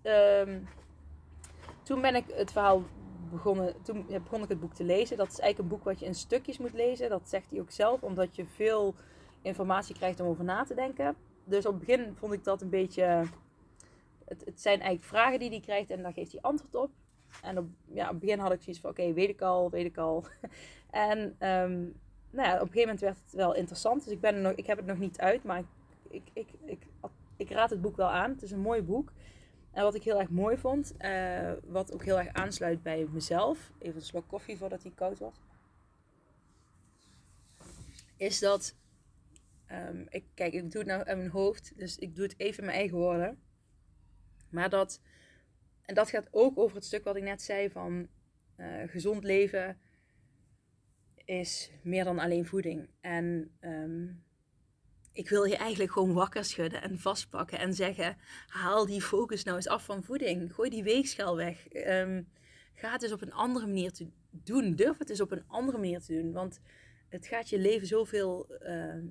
Um, 0.03 0.69
toen 1.83 2.01
ben 2.01 2.15
ik 2.15 2.25
het 2.33 2.53
verhaal 2.53 2.83
begonnen, 3.31 3.83
toen 3.83 4.07
begon 4.07 4.43
ik 4.43 4.49
het 4.49 4.61
boek 4.61 4.75
te 4.75 4.85
lezen. 4.85 5.17
Dat 5.17 5.31
is 5.31 5.39
eigenlijk 5.39 5.59
een 5.59 5.77
boek 5.77 5.85
wat 5.85 6.01
je 6.01 6.07
in 6.07 6.15
stukjes 6.15 6.59
moet 6.59 6.73
lezen. 6.73 7.09
Dat 7.09 7.29
zegt 7.29 7.51
hij 7.51 7.61
ook 7.61 7.71
zelf, 7.71 8.03
omdat 8.03 8.37
je 8.37 8.47
veel 8.47 8.95
informatie 9.43 9.95
krijgt 9.95 10.21
om 10.21 10.27
over 10.27 10.45
na 10.45 10.65
te 10.65 10.75
denken 10.75 11.17
dus 11.49 11.67
op 11.67 11.75
het 11.75 11.87
begin 11.87 12.15
vond 12.15 12.33
ik 12.33 12.45
dat 12.45 12.63
een 12.63 12.71
beetje. 12.71 13.03
Het, 14.25 14.45
het 14.45 14.61
zijn 14.61 14.81
eigenlijk 14.81 15.05
vragen 15.05 15.39
die 15.39 15.49
hij 15.49 15.61
krijgt 15.61 15.91
en 15.91 16.03
daar 16.03 16.13
geeft 16.13 16.33
hij 16.33 16.41
antwoord 16.41 16.75
op. 16.75 16.91
En 17.43 17.59
op, 17.59 17.67
ja, 17.85 18.09
het 18.09 18.19
begin 18.19 18.39
had 18.39 18.53
ik 18.53 18.63
zoiets 18.63 18.81
van: 18.81 18.91
oké, 18.91 19.13
weet 19.13 19.29
ik 19.29 19.41
al, 19.41 19.71
weet 19.71 19.85
ik 19.85 19.97
al. 19.97 20.25
en 20.91 21.19
um, 21.19 21.97
nou 22.31 22.49
ja, 22.49 22.55
op 22.55 22.61
een 22.61 22.67
gegeven 22.67 22.81
moment 22.81 23.01
werd 23.01 23.17
het 23.25 23.33
wel 23.33 23.55
interessant. 23.55 24.05
Dus 24.05 24.13
ik, 24.13 24.21
ben 24.21 24.41
nog, 24.41 24.53
ik 24.53 24.67
heb 24.67 24.77
het 24.77 24.87
nog 24.87 24.99
niet 24.99 25.19
uit, 25.19 25.45
maar 25.45 25.63
ik, 26.11 26.23
ik, 26.33 26.49
ik, 26.65 26.83
ik, 27.37 27.51
raad 27.51 27.71
het 27.71 27.81
boek 27.81 27.97
wel 27.97 28.11
aan. 28.11 28.31
Het 28.31 28.43
is 28.43 28.51
een 28.51 28.61
mooi 28.61 28.83
boek. 28.83 29.13
En 29.71 29.83
wat 29.83 29.95
ik 29.95 30.03
heel 30.03 30.21
erg 30.21 30.31
mooi 30.31 30.57
vond, 30.57 30.95
uh, 30.99 31.53
wat 31.67 31.93
ook 31.93 32.05
heel 32.05 32.19
erg 32.19 32.33
aansluit 32.33 32.83
bij 32.83 33.07
mezelf, 33.11 33.71
even 33.79 33.97
een 33.97 34.03
slok 34.03 34.29
koffie 34.29 34.59
voordat 34.59 34.83
hij 34.83 34.93
koud 34.95 35.19
wordt, 35.19 35.41
is 38.17 38.39
dat 38.39 38.75
Um, 39.73 40.07
ik, 40.09 40.25
kijk, 40.35 40.53
ik 40.53 40.71
doe 40.71 40.81
het 40.81 40.91
nou 40.91 41.11
in 41.11 41.19
mijn 41.19 41.31
hoofd, 41.31 41.73
dus 41.77 41.99
ik 41.99 42.17
doe 42.17 42.25
het 42.25 42.35
even 42.39 42.59
in 42.59 42.65
mijn 42.65 42.79
eigen 42.79 42.97
woorden. 42.97 43.39
Maar 44.49 44.71
dat, 44.71 45.01
en 45.89 45.95
dat 45.95 46.11
gaat 46.11 46.29
ook 46.31 46.59
over 46.59 46.77
het 46.77 46.85
stuk 46.85 47.05
wat 47.05 47.17
ik 47.17 47.23
net 47.23 47.43
zei 47.43 47.71
van 47.71 48.09
uh, 48.57 48.67
gezond 48.87 49.25
leven 49.25 49.79
is 51.25 51.71
meer 51.83 52.05
dan 52.05 52.19
alleen 52.19 52.47
voeding. 52.47 52.89
En 53.01 53.51
um, 53.61 54.25
ik 55.13 55.29
wil 55.29 55.45
je 55.45 55.57
eigenlijk 55.57 55.93
gewoon 55.93 56.13
wakker 56.13 56.45
schudden 56.45 56.83
en 56.83 56.99
vastpakken 56.99 57.59
en 57.59 57.75
zeggen: 57.75 58.17
haal 58.47 58.87
die 58.87 59.03
focus 59.03 59.45
nou 59.45 59.57
eens 59.57 59.69
af 59.69 59.85
van 59.85 60.05
voeding. 60.05 60.55
Gooi 60.55 60.71
die 60.71 60.83
weegschaal 60.83 61.37
weg. 61.37 61.67
Um, 61.73 62.29
ga 62.75 62.93
het 62.93 63.03
eens 63.03 63.13
op 63.13 63.23
een 63.23 63.33
andere 63.33 63.67
manier 63.67 63.93
te 63.93 64.11
doen. 64.31 64.75
Durf 64.75 64.99
het 64.99 65.11
eens 65.11 65.21
op 65.21 65.31
een 65.31 65.45
andere 65.47 65.79
manier 65.79 66.01
te 66.01 66.21
doen. 66.21 66.33
Want 66.33 66.61
het 67.09 67.27
gaat 67.27 67.49
je 67.49 67.59
leven 67.59 67.87
zoveel 67.87 68.47
uh, 68.63 69.05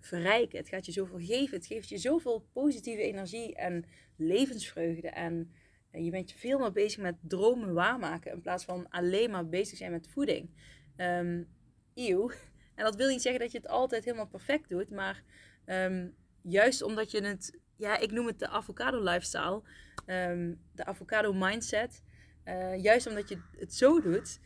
verrijken. 0.00 0.58
Het 0.58 0.68
gaat 0.68 0.86
je 0.86 0.92
zoveel 0.92 1.18
geven. 1.18 1.56
Het 1.56 1.66
geeft 1.66 1.88
je 1.88 1.98
zoveel 1.98 2.46
positieve 2.52 3.02
energie 3.02 3.54
en 3.54 3.84
levensvreugde. 4.16 5.08
En 5.08 5.52
je 5.90 6.10
bent 6.10 6.32
veel 6.32 6.58
meer 6.58 6.72
bezig 6.72 7.02
met 7.02 7.16
dromen 7.20 7.74
waarmaken 7.74 8.32
in 8.32 8.40
plaats 8.40 8.64
van 8.64 8.88
alleen 8.88 9.30
maar 9.30 9.48
bezig 9.48 9.78
zijn 9.78 9.90
met 9.90 10.08
voeding. 10.08 10.50
Um, 10.96 11.48
eeuw. 11.94 12.30
En 12.74 12.84
dat 12.84 12.96
wil 12.96 13.08
niet 13.08 13.22
zeggen 13.22 13.40
dat 13.40 13.52
je 13.52 13.58
het 13.58 13.68
altijd 13.68 14.04
helemaal 14.04 14.26
perfect 14.26 14.68
doet, 14.68 14.90
maar 14.90 15.22
um, 15.66 16.14
juist 16.42 16.82
omdat 16.82 17.10
je 17.10 17.24
het, 17.24 17.58
ja, 17.76 17.98
ik 17.98 18.10
noem 18.10 18.26
het 18.26 18.38
de 18.38 18.48
avocado 18.48 19.02
lifestyle, 19.02 19.62
um, 20.06 20.60
de 20.72 20.84
avocado 20.84 21.32
mindset. 21.32 22.02
Uh, 22.44 22.82
juist 22.82 23.06
omdat 23.06 23.28
je 23.28 23.40
het 23.56 23.74
zo 23.74 24.00
doet, 24.00 24.40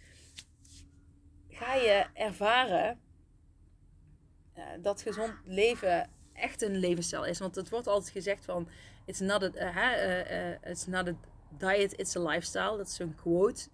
ga 1.48 1.74
je 1.74 2.06
ervaren 2.14 3.00
uh, 4.56 4.64
dat 4.80 5.02
gezond 5.02 5.34
leven 5.44 6.10
echt 6.32 6.62
een 6.62 6.76
levensstijl 6.76 7.24
is. 7.24 7.38
Want 7.38 7.54
het 7.54 7.68
wordt 7.68 7.86
altijd 7.86 8.12
gezegd 8.12 8.44
van, 8.44 8.68
it's 9.06 9.20
not 9.20 9.42
a, 9.42 9.50
uh, 9.76 10.70
it's 10.70 10.86
not 10.86 11.08
a 11.08 11.14
diet, 11.58 11.98
it's 11.98 12.16
a 12.16 12.20
lifestyle. 12.20 12.76
Dat 12.76 12.86
is 12.86 12.94
zo'n 12.94 13.14
quote. 13.14 13.68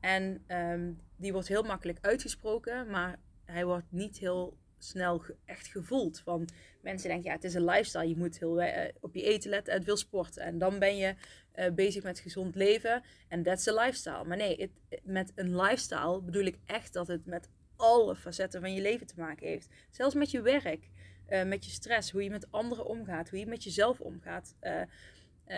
En 0.00 0.44
um, 0.48 1.00
die 1.16 1.32
wordt 1.32 1.48
heel 1.48 1.62
makkelijk 1.62 1.98
uitgesproken, 2.00 2.90
maar 2.90 3.18
hij 3.44 3.64
wordt 3.64 3.86
niet 3.92 4.18
heel 4.18 4.56
snel 4.78 5.24
echt 5.44 5.66
gevoeld. 5.66 6.20
Van 6.20 6.48
mensen 6.82 7.08
denken, 7.08 7.28
ja, 7.30 7.36
het 7.36 7.44
is 7.44 7.54
een 7.54 7.64
lifestyle. 7.64 8.08
Je 8.08 8.16
moet 8.16 8.38
heel 8.38 8.62
uh, 8.62 8.72
op 9.00 9.14
je 9.14 9.22
eten 9.22 9.50
letten 9.50 9.74
en 9.74 9.84
veel 9.84 9.96
sporten. 9.96 10.42
En 10.42 10.58
dan 10.58 10.78
ben 10.78 10.96
je 10.96 11.14
uh, 11.54 11.70
bezig 11.70 12.02
met 12.02 12.18
gezond 12.18 12.54
leven. 12.54 13.02
En 13.28 13.42
that's 13.42 13.68
a 13.68 13.72
lifestyle. 13.72 14.24
Maar 14.24 14.36
nee, 14.36 14.72
met 15.02 15.32
een 15.34 15.56
lifestyle 15.56 16.20
bedoel 16.22 16.44
ik 16.44 16.58
echt 16.66 16.92
dat 16.92 17.06
het 17.06 17.26
met 17.26 17.48
alle 17.76 18.16
facetten 18.16 18.60
van 18.60 18.74
je 18.74 18.80
leven 18.80 19.06
te 19.06 19.14
maken 19.16 19.46
heeft. 19.46 19.68
Zelfs 19.90 20.14
met 20.14 20.30
je 20.30 20.42
werk, 20.42 20.88
uh, 21.28 21.42
met 21.42 21.64
je 21.64 21.70
stress, 21.70 22.10
hoe 22.10 22.22
je 22.22 22.30
met 22.30 22.46
anderen 22.50 22.86
omgaat, 22.86 23.30
hoe 23.30 23.38
je 23.38 23.46
met 23.46 23.64
jezelf 23.64 24.00
omgaat, 24.00 24.54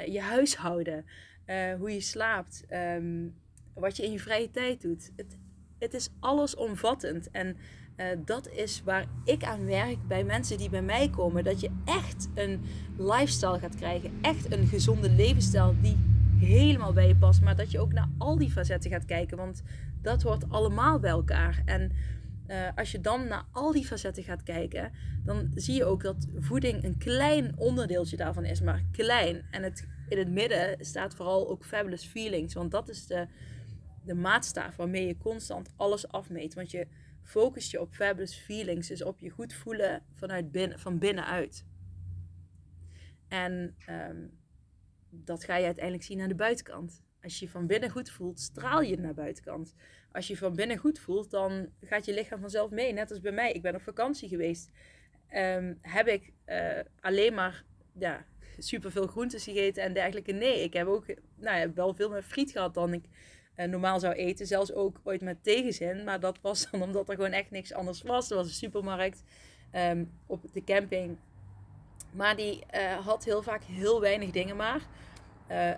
je 0.06 0.20
huishouden, 0.20 1.06
hoe 1.78 1.92
je 1.92 2.00
slaapt, 2.00 2.64
um, 2.70 3.34
wat 3.74 3.96
je 3.96 4.04
in 4.04 4.12
je 4.12 4.18
vrije 4.18 4.50
tijd 4.50 4.82
doet. 4.82 5.10
Het, 5.16 5.38
het 5.78 5.94
is 5.94 6.08
allesomvattend. 6.20 7.30
En 7.30 7.56
dat 8.24 8.48
is 8.48 8.82
waar 8.84 9.06
ik 9.24 9.44
aan 9.44 9.64
werk 9.64 10.08
bij 10.08 10.24
mensen 10.24 10.58
die 10.58 10.70
bij 10.70 10.82
mij 10.82 11.10
komen. 11.10 11.44
Dat 11.44 11.60
je 11.60 11.70
echt 11.84 12.28
een 12.34 12.60
lifestyle 12.98 13.58
gaat 13.58 13.76
krijgen. 13.76 14.12
Echt 14.20 14.52
een 14.52 14.66
gezonde 14.66 15.10
levensstijl 15.10 15.74
die 15.80 15.96
helemaal 16.38 16.92
bij 16.92 17.08
je 17.08 17.16
past. 17.16 17.40
Maar 17.40 17.56
dat 17.56 17.70
je 17.70 17.80
ook 17.80 17.92
naar 17.92 18.08
al 18.18 18.38
die 18.38 18.50
facetten 18.50 18.90
gaat 18.90 19.04
kijken. 19.04 19.36
Want 19.36 19.62
dat 20.02 20.22
hoort 20.22 20.50
allemaal 20.50 20.98
bij 20.98 21.10
elkaar. 21.10 21.62
En 21.64 21.92
uh, 22.46 22.68
als 22.74 22.92
je 22.92 23.00
dan 23.00 23.28
naar 23.28 23.44
al 23.52 23.72
die 23.72 23.86
facetten 23.86 24.22
gaat 24.22 24.42
kijken, 24.42 24.92
dan 25.24 25.50
zie 25.54 25.74
je 25.74 25.84
ook 25.84 26.02
dat 26.02 26.28
voeding 26.38 26.84
een 26.84 26.98
klein 26.98 27.52
onderdeeltje 27.56 28.16
daarvan 28.16 28.44
is, 28.44 28.60
maar 28.60 28.82
klein. 28.90 29.42
En 29.50 29.62
het, 29.62 29.86
in 30.12 30.18
het 30.18 30.30
midden 30.30 30.84
staat 30.84 31.14
vooral 31.14 31.48
ook 31.48 31.64
fabulous 31.64 32.04
feelings, 32.04 32.54
want 32.54 32.70
dat 32.70 32.88
is 32.88 33.06
de, 33.06 33.28
de 34.04 34.14
maatstaaf 34.14 34.76
waarmee 34.76 35.06
je 35.06 35.16
constant 35.16 35.72
alles 35.76 36.08
afmeet. 36.08 36.54
Want 36.54 36.70
je 36.70 36.86
focust 37.22 37.70
je 37.70 37.80
op 37.80 37.94
fabulous 37.94 38.36
feelings, 38.36 38.88
dus 38.88 39.02
op 39.02 39.20
je 39.20 39.30
goed 39.30 39.54
voelen 39.54 40.02
vanuit 40.14 40.50
binnen, 40.50 40.78
van 40.78 40.98
binnenuit. 40.98 41.66
En 43.28 43.76
um, 43.88 44.38
dat 45.10 45.44
ga 45.44 45.56
je 45.56 45.64
uiteindelijk 45.64 46.04
zien 46.04 46.20
aan 46.20 46.28
de 46.28 46.34
buitenkant. 46.34 47.02
Als 47.22 47.38
je 47.38 47.48
van 47.48 47.66
binnen 47.66 47.90
goed 47.90 48.10
voelt, 48.10 48.40
straal 48.40 48.80
je 48.80 48.98
naar 48.98 49.14
buitenkant. 49.14 49.74
Als 50.12 50.26
je 50.26 50.36
van 50.36 50.54
binnen 50.54 50.76
goed 50.76 50.98
voelt, 50.98 51.30
dan 51.30 51.68
gaat 51.80 52.04
je 52.04 52.14
lichaam 52.14 52.40
vanzelf 52.40 52.70
mee. 52.70 52.92
Net 52.92 53.10
als 53.10 53.20
bij 53.20 53.32
mij. 53.32 53.52
Ik 53.52 53.62
ben 53.62 53.74
op 53.74 53.82
vakantie 53.82 54.28
geweest. 54.28 54.70
Um, 55.34 55.78
heb 55.80 56.06
ik 56.06 56.32
uh, 56.46 56.80
alleen 57.00 57.34
maar 57.34 57.64
ja, 57.98 58.26
superveel 58.58 59.06
groentes 59.06 59.44
gegeten 59.44 59.82
en 59.82 59.92
dergelijke? 59.92 60.32
Nee, 60.32 60.62
ik 60.62 60.72
heb 60.72 60.86
ook 60.86 61.06
nou 61.36 61.58
ja, 61.58 61.72
wel 61.72 61.94
veel 61.94 62.10
meer 62.10 62.22
friet 62.22 62.50
gehad 62.50 62.74
dan 62.74 62.92
ik 62.92 63.04
uh, 63.56 63.66
normaal 63.66 64.00
zou 64.00 64.14
eten. 64.14 64.46
Zelfs 64.46 64.72
ook 64.72 65.00
ooit 65.04 65.20
met 65.20 65.42
tegenzin. 65.42 66.04
Maar 66.04 66.20
dat 66.20 66.38
was 66.40 66.66
dan 66.70 66.82
omdat 66.82 67.08
er 67.08 67.14
gewoon 67.14 67.32
echt 67.32 67.50
niks 67.50 67.72
anders 67.72 68.02
was. 68.02 68.30
Er 68.30 68.36
was 68.36 68.46
een 68.46 68.52
supermarkt 68.52 69.22
um, 69.74 70.12
op 70.26 70.44
de 70.52 70.64
camping. 70.64 71.18
Maar 72.12 72.36
die 72.36 72.64
uh, 72.74 73.06
had 73.06 73.24
heel 73.24 73.42
vaak 73.42 73.62
heel 73.62 74.00
weinig 74.00 74.30
dingen 74.30 74.56
maar. 74.56 74.80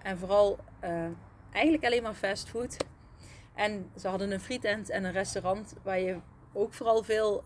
en 0.03 0.19
vooral 0.19 0.59
eigenlijk 1.53 1.85
alleen 1.85 2.03
maar 2.03 2.15
fastfood. 2.15 2.77
En 3.55 3.91
ze 3.97 4.09
hadden 4.09 4.31
een 4.31 4.41
frietent 4.41 4.91
en 4.91 5.05
een 5.05 5.13
restaurant 5.13 5.75
waar 5.83 6.01
je 6.01 6.19
ook 6.53 6.75
vooral 6.75 7.03
veel 7.03 7.45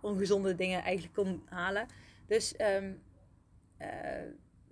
ongezonde 0.00 0.54
dingen 0.54 0.82
eigenlijk 0.82 1.14
kon 1.14 1.42
halen. 1.48 1.86
Dus, 2.26 2.54
um, 2.60 3.02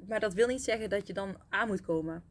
maar 0.07 0.21
dat 0.21 0.35
wil 0.35 0.47
niet 0.47 0.63
zeggen 0.63 0.91
dat 0.91 1.07
je 1.07 1.13
dan 1.13 1.37
aan 1.49 1.69
moet 1.69 1.81
komen. 1.81 2.23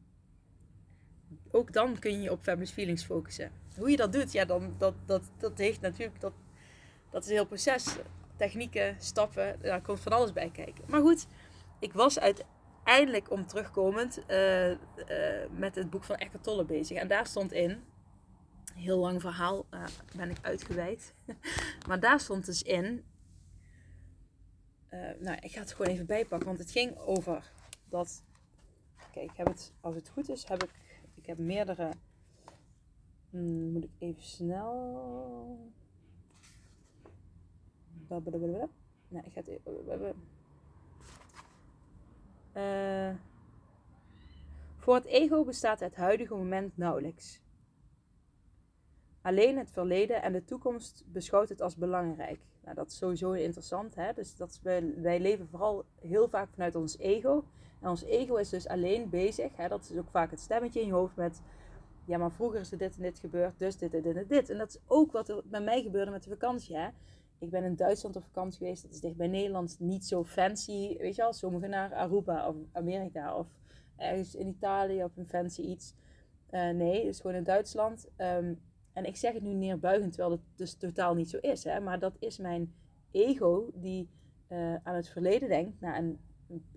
Ook 1.50 1.72
dan 1.72 1.98
kun 1.98 2.22
je 2.22 2.30
op 2.30 2.42
fabulous 2.42 2.70
feelings 2.70 3.04
focussen. 3.04 3.52
Hoe 3.76 3.90
je 3.90 3.96
dat 3.96 4.12
doet, 4.12 4.32
ja, 4.32 4.44
dan, 4.44 4.74
dat, 4.78 4.94
dat, 5.06 5.22
dat 5.38 5.58
heeft 5.58 5.80
natuurlijk, 5.80 6.20
dat, 6.20 6.32
dat 7.10 7.22
is 7.22 7.28
een 7.28 7.34
heel 7.34 7.46
proces. 7.46 7.96
Technieken, 8.36 8.96
stappen, 8.98 9.58
daar 9.60 9.80
komt 9.80 10.00
van 10.00 10.12
alles 10.12 10.32
bij 10.32 10.50
kijken. 10.50 10.84
Maar 10.86 11.00
goed, 11.00 11.26
ik 11.78 11.92
was 11.92 12.18
uit, 12.18 12.44
eindelijk 12.84 13.30
om 13.30 13.46
terugkomend 13.46 14.20
uh, 14.28 14.70
uh, 14.70 14.76
met 15.56 15.74
het 15.74 15.90
boek 15.90 16.04
van 16.04 16.16
Eckhart 16.16 16.44
Tolle 16.44 16.64
bezig. 16.64 16.96
En 16.96 17.08
daar 17.08 17.26
stond 17.26 17.52
in 17.52 17.82
Heel 18.74 18.98
lang 18.98 19.20
verhaal 19.20 19.66
uh, 19.70 19.84
ben 20.16 20.30
ik 20.30 20.36
uitgeweid. 20.42 21.14
maar 21.88 22.00
daar 22.00 22.20
stond 22.20 22.46
dus 22.46 22.62
in. 22.62 23.04
Nou, 25.18 25.38
ik 25.40 25.52
ga 25.52 25.60
het 25.60 25.72
gewoon 25.72 25.92
even 25.92 26.06
bijpakken, 26.06 26.48
want 26.48 26.58
het 26.58 26.70
ging 26.70 26.98
over 26.98 27.52
dat. 27.92 28.22
Kijk, 29.12 29.30
ik 29.30 29.36
heb 29.36 29.46
het, 29.46 29.72
als 29.80 29.94
het 29.94 30.08
goed 30.08 30.28
is, 30.28 30.48
heb 30.48 30.62
ik, 30.62 30.70
ik 31.14 31.26
heb 31.26 31.38
meerdere. 31.38 31.90
Hmm, 33.30 33.72
moet 33.72 33.84
ik 33.84 33.90
even 33.98 34.22
snel. 34.22 35.72
Nee, 39.08 39.22
ik 39.24 39.32
ga 39.32 39.40
het 39.40 39.48
even. 39.88 40.14
Uh, 42.56 43.14
voor 44.76 44.94
het 44.94 45.04
ego 45.04 45.44
bestaat 45.44 45.80
het 45.80 45.96
huidige 45.96 46.34
moment 46.34 46.76
nauwelijks. 46.76 47.40
Alleen 49.22 49.58
het 49.58 49.70
verleden 49.70 50.22
en 50.22 50.32
de 50.32 50.44
toekomst 50.44 51.04
beschouwt 51.06 51.48
het 51.48 51.60
als 51.60 51.76
belangrijk. 51.76 52.40
Nou, 52.62 52.74
dat 52.74 52.90
is 52.90 52.96
sowieso 52.96 53.32
interessant. 53.32 53.94
Hè? 53.94 54.12
Dus 54.12 54.36
dat 54.36 54.60
wij 54.96 55.20
leven 55.20 55.48
vooral 55.48 55.84
heel 56.00 56.28
vaak 56.28 56.48
vanuit 56.52 56.74
ons 56.74 56.98
ego. 56.98 57.44
En 57.82 57.88
ons 57.88 58.04
ego 58.04 58.36
is 58.36 58.48
dus 58.48 58.68
alleen 58.68 59.10
bezig. 59.10 59.56
Hè? 59.56 59.68
Dat 59.68 59.90
is 59.90 59.98
ook 59.98 60.10
vaak 60.10 60.30
het 60.30 60.40
stemmetje 60.40 60.80
in 60.80 60.86
je 60.86 60.92
hoofd 60.92 61.16
met... 61.16 61.42
Ja, 62.04 62.18
maar 62.18 62.32
vroeger 62.32 62.60
is 62.60 62.72
er 62.72 62.78
dit 62.78 62.96
en 62.96 63.02
dit 63.02 63.18
gebeurd, 63.18 63.58
dus 63.58 63.76
dit 63.76 63.94
en 63.94 64.02
dit 64.02 64.16
en 64.16 64.26
dit. 64.28 64.50
En 64.50 64.58
dat 64.58 64.68
is 64.68 64.80
ook 64.86 65.12
wat 65.12 65.28
er 65.28 65.42
bij 65.44 65.60
mij 65.60 65.82
gebeurde 65.82 66.10
met 66.10 66.22
de 66.22 66.30
vakantie. 66.30 66.76
Hè? 66.76 66.88
Ik 67.38 67.50
ben 67.50 67.64
in 67.64 67.76
Duitsland 67.76 68.16
op 68.16 68.24
vakantie 68.24 68.58
geweest. 68.58 68.82
Dat 68.82 68.92
is 68.92 69.00
dicht 69.00 69.16
bij 69.16 69.28
Nederland. 69.28 69.76
Niet 69.78 70.06
zo 70.06 70.24
fancy. 70.24 70.96
Weet 70.98 71.14
je 71.14 71.22
wel, 71.22 71.32
sommigen 71.32 71.70
naar 71.70 71.94
Aruba 71.94 72.48
of 72.48 72.56
Amerika. 72.72 73.36
Of 73.36 73.46
ergens 73.96 74.34
in 74.34 74.48
Italië 74.48 75.04
op 75.04 75.16
een 75.16 75.26
fancy 75.26 75.60
iets. 75.60 75.94
Uh, 76.50 76.70
nee, 76.70 76.98
het 76.98 77.14
is 77.14 77.20
gewoon 77.20 77.36
in 77.36 77.44
Duitsland. 77.44 78.08
Um, 78.16 78.60
en 78.92 79.04
ik 79.04 79.16
zeg 79.16 79.32
het 79.32 79.42
nu 79.42 79.52
neerbuigend, 79.52 80.12
terwijl 80.12 80.32
het 80.32 80.56
dus 80.56 80.74
totaal 80.74 81.14
niet 81.14 81.30
zo 81.30 81.38
is. 81.40 81.64
Hè? 81.64 81.80
Maar 81.80 81.98
dat 81.98 82.16
is 82.18 82.38
mijn 82.38 82.74
ego 83.10 83.70
die 83.74 84.08
uh, 84.48 84.74
aan 84.82 84.94
het 84.94 85.08
verleden 85.08 85.48
denkt. 85.48 85.80
Naar 85.80 85.98
een, 85.98 86.20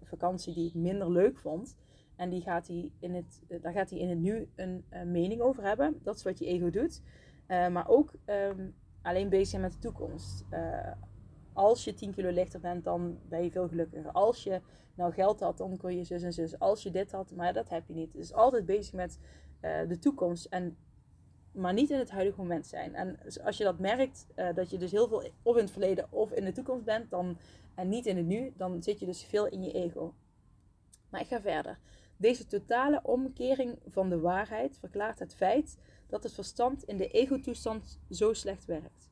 vakantie 0.01 0.53
die 0.53 0.67
ik 0.67 0.74
minder 0.74 1.12
leuk 1.12 1.38
vond. 1.38 1.75
En 2.15 2.29
die 2.29 2.41
gaat 2.41 2.67
hij 2.67 2.91
in 3.00 3.13
het, 3.13 3.41
uh, 3.48 3.62
daar 3.62 3.74
gaat 3.74 3.89
hij 3.89 4.00
in 4.00 4.10
het 4.10 4.20
nu 4.20 4.50
een 4.55 4.86
uh, 4.94 5.01
mening 5.03 5.41
over 5.41 5.63
hebben. 5.63 6.00
Dat 6.03 6.15
is 6.15 6.24
wat 6.24 6.39
je 6.39 6.46
ego 6.46 6.70
doet. 6.70 7.01
maar 7.48 7.88
ook 7.88 8.13
um, 8.25 8.75
alleen 9.01 9.29
bezig 9.29 9.48
zijn 9.48 9.62
met 9.62 9.72
de 9.72 9.79
toekomst. 9.79 10.46
als 11.53 11.84
je 11.84 11.94
10 11.94 12.12
kilo 12.12 12.29
lichter 12.29 12.60
bent, 12.60 12.84
dan 12.84 13.17
ben 13.29 13.44
je 13.44 13.51
veel 13.51 13.67
gelukkiger. 13.67 14.12
Als 14.12 14.44
je 14.44 14.62
nou 14.96 15.13
geld 15.13 15.39
had, 15.39 15.58
dan 15.58 15.77
kon 15.77 15.96
je 15.96 16.03
zus 16.03 16.24
en 16.24 16.34
zus. 16.34 16.60
Als 16.60 16.84
je 16.84 16.91
dit 16.91 17.12
had, 17.12 17.32
maar 17.32 17.53
dat 17.53 17.70
heb 17.70 17.88
je 17.88 17.94
niet. 17.94 18.13
Dus 18.13 18.34
altijd 18.34 18.65
bezig 18.65 18.94
met 18.94 19.20
de 19.62 19.98
toekomst. 20.00 20.46
En 20.46 20.77
maar 21.55 21.74
niet 21.74 21.89
in 21.89 22.00
het 22.00 22.12
huidige 22.12 22.39
moment 22.39 22.67
zijn. 22.67 22.95
En 22.95 23.19
als 23.43 23.57
je 23.57 23.63
dat 23.63 23.79
merkt, 23.79 24.27
uh, 24.35 24.53
dat 24.53 24.69
je 24.69 24.77
dus 24.77 24.91
heel 24.91 25.07
veel 25.07 25.29
of 25.41 25.55
in 25.55 25.62
het 25.62 25.71
verleden 25.71 26.07
of 26.09 26.31
in 26.31 26.45
de 26.45 26.51
toekomst 26.51 26.85
bent, 26.85 27.09
dan, 27.09 27.38
en 27.75 27.89
niet 27.89 28.05
in 28.05 28.17
het 28.17 28.25
nu, 28.25 28.53
dan 28.57 28.83
zit 28.83 29.00
je 29.00 29.05
dus 29.05 29.24
veel 29.24 29.47
in 29.47 29.63
je 29.63 29.71
ego. 29.71 30.13
Maar 31.09 31.21
ik 31.21 31.27
ga 31.27 31.41
verder. 31.41 31.79
Deze 32.17 32.45
totale 32.45 33.00
omkering 33.03 33.79
van 33.88 34.09
de 34.09 34.19
waarheid 34.19 34.77
verklaart 34.77 35.19
het 35.19 35.35
feit 35.35 35.77
dat 36.07 36.24
het 36.24 36.33
verstand 36.33 36.83
in 36.83 36.97
de 36.97 37.07
ego-toestand 37.07 38.00
zo 38.09 38.33
slecht 38.33 38.65
werkt. 38.65 39.09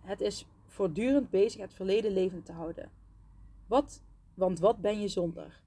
Het 0.00 0.20
is 0.20 0.46
voortdurend 0.66 1.30
bezig 1.30 1.60
het 1.60 1.74
verleden 1.74 2.12
levend 2.12 2.44
te 2.44 2.52
houden. 2.52 2.90
Wat, 3.66 4.02
want 4.34 4.58
wat 4.58 4.80
ben 4.80 5.00
je 5.00 5.08
zonder? 5.08 5.62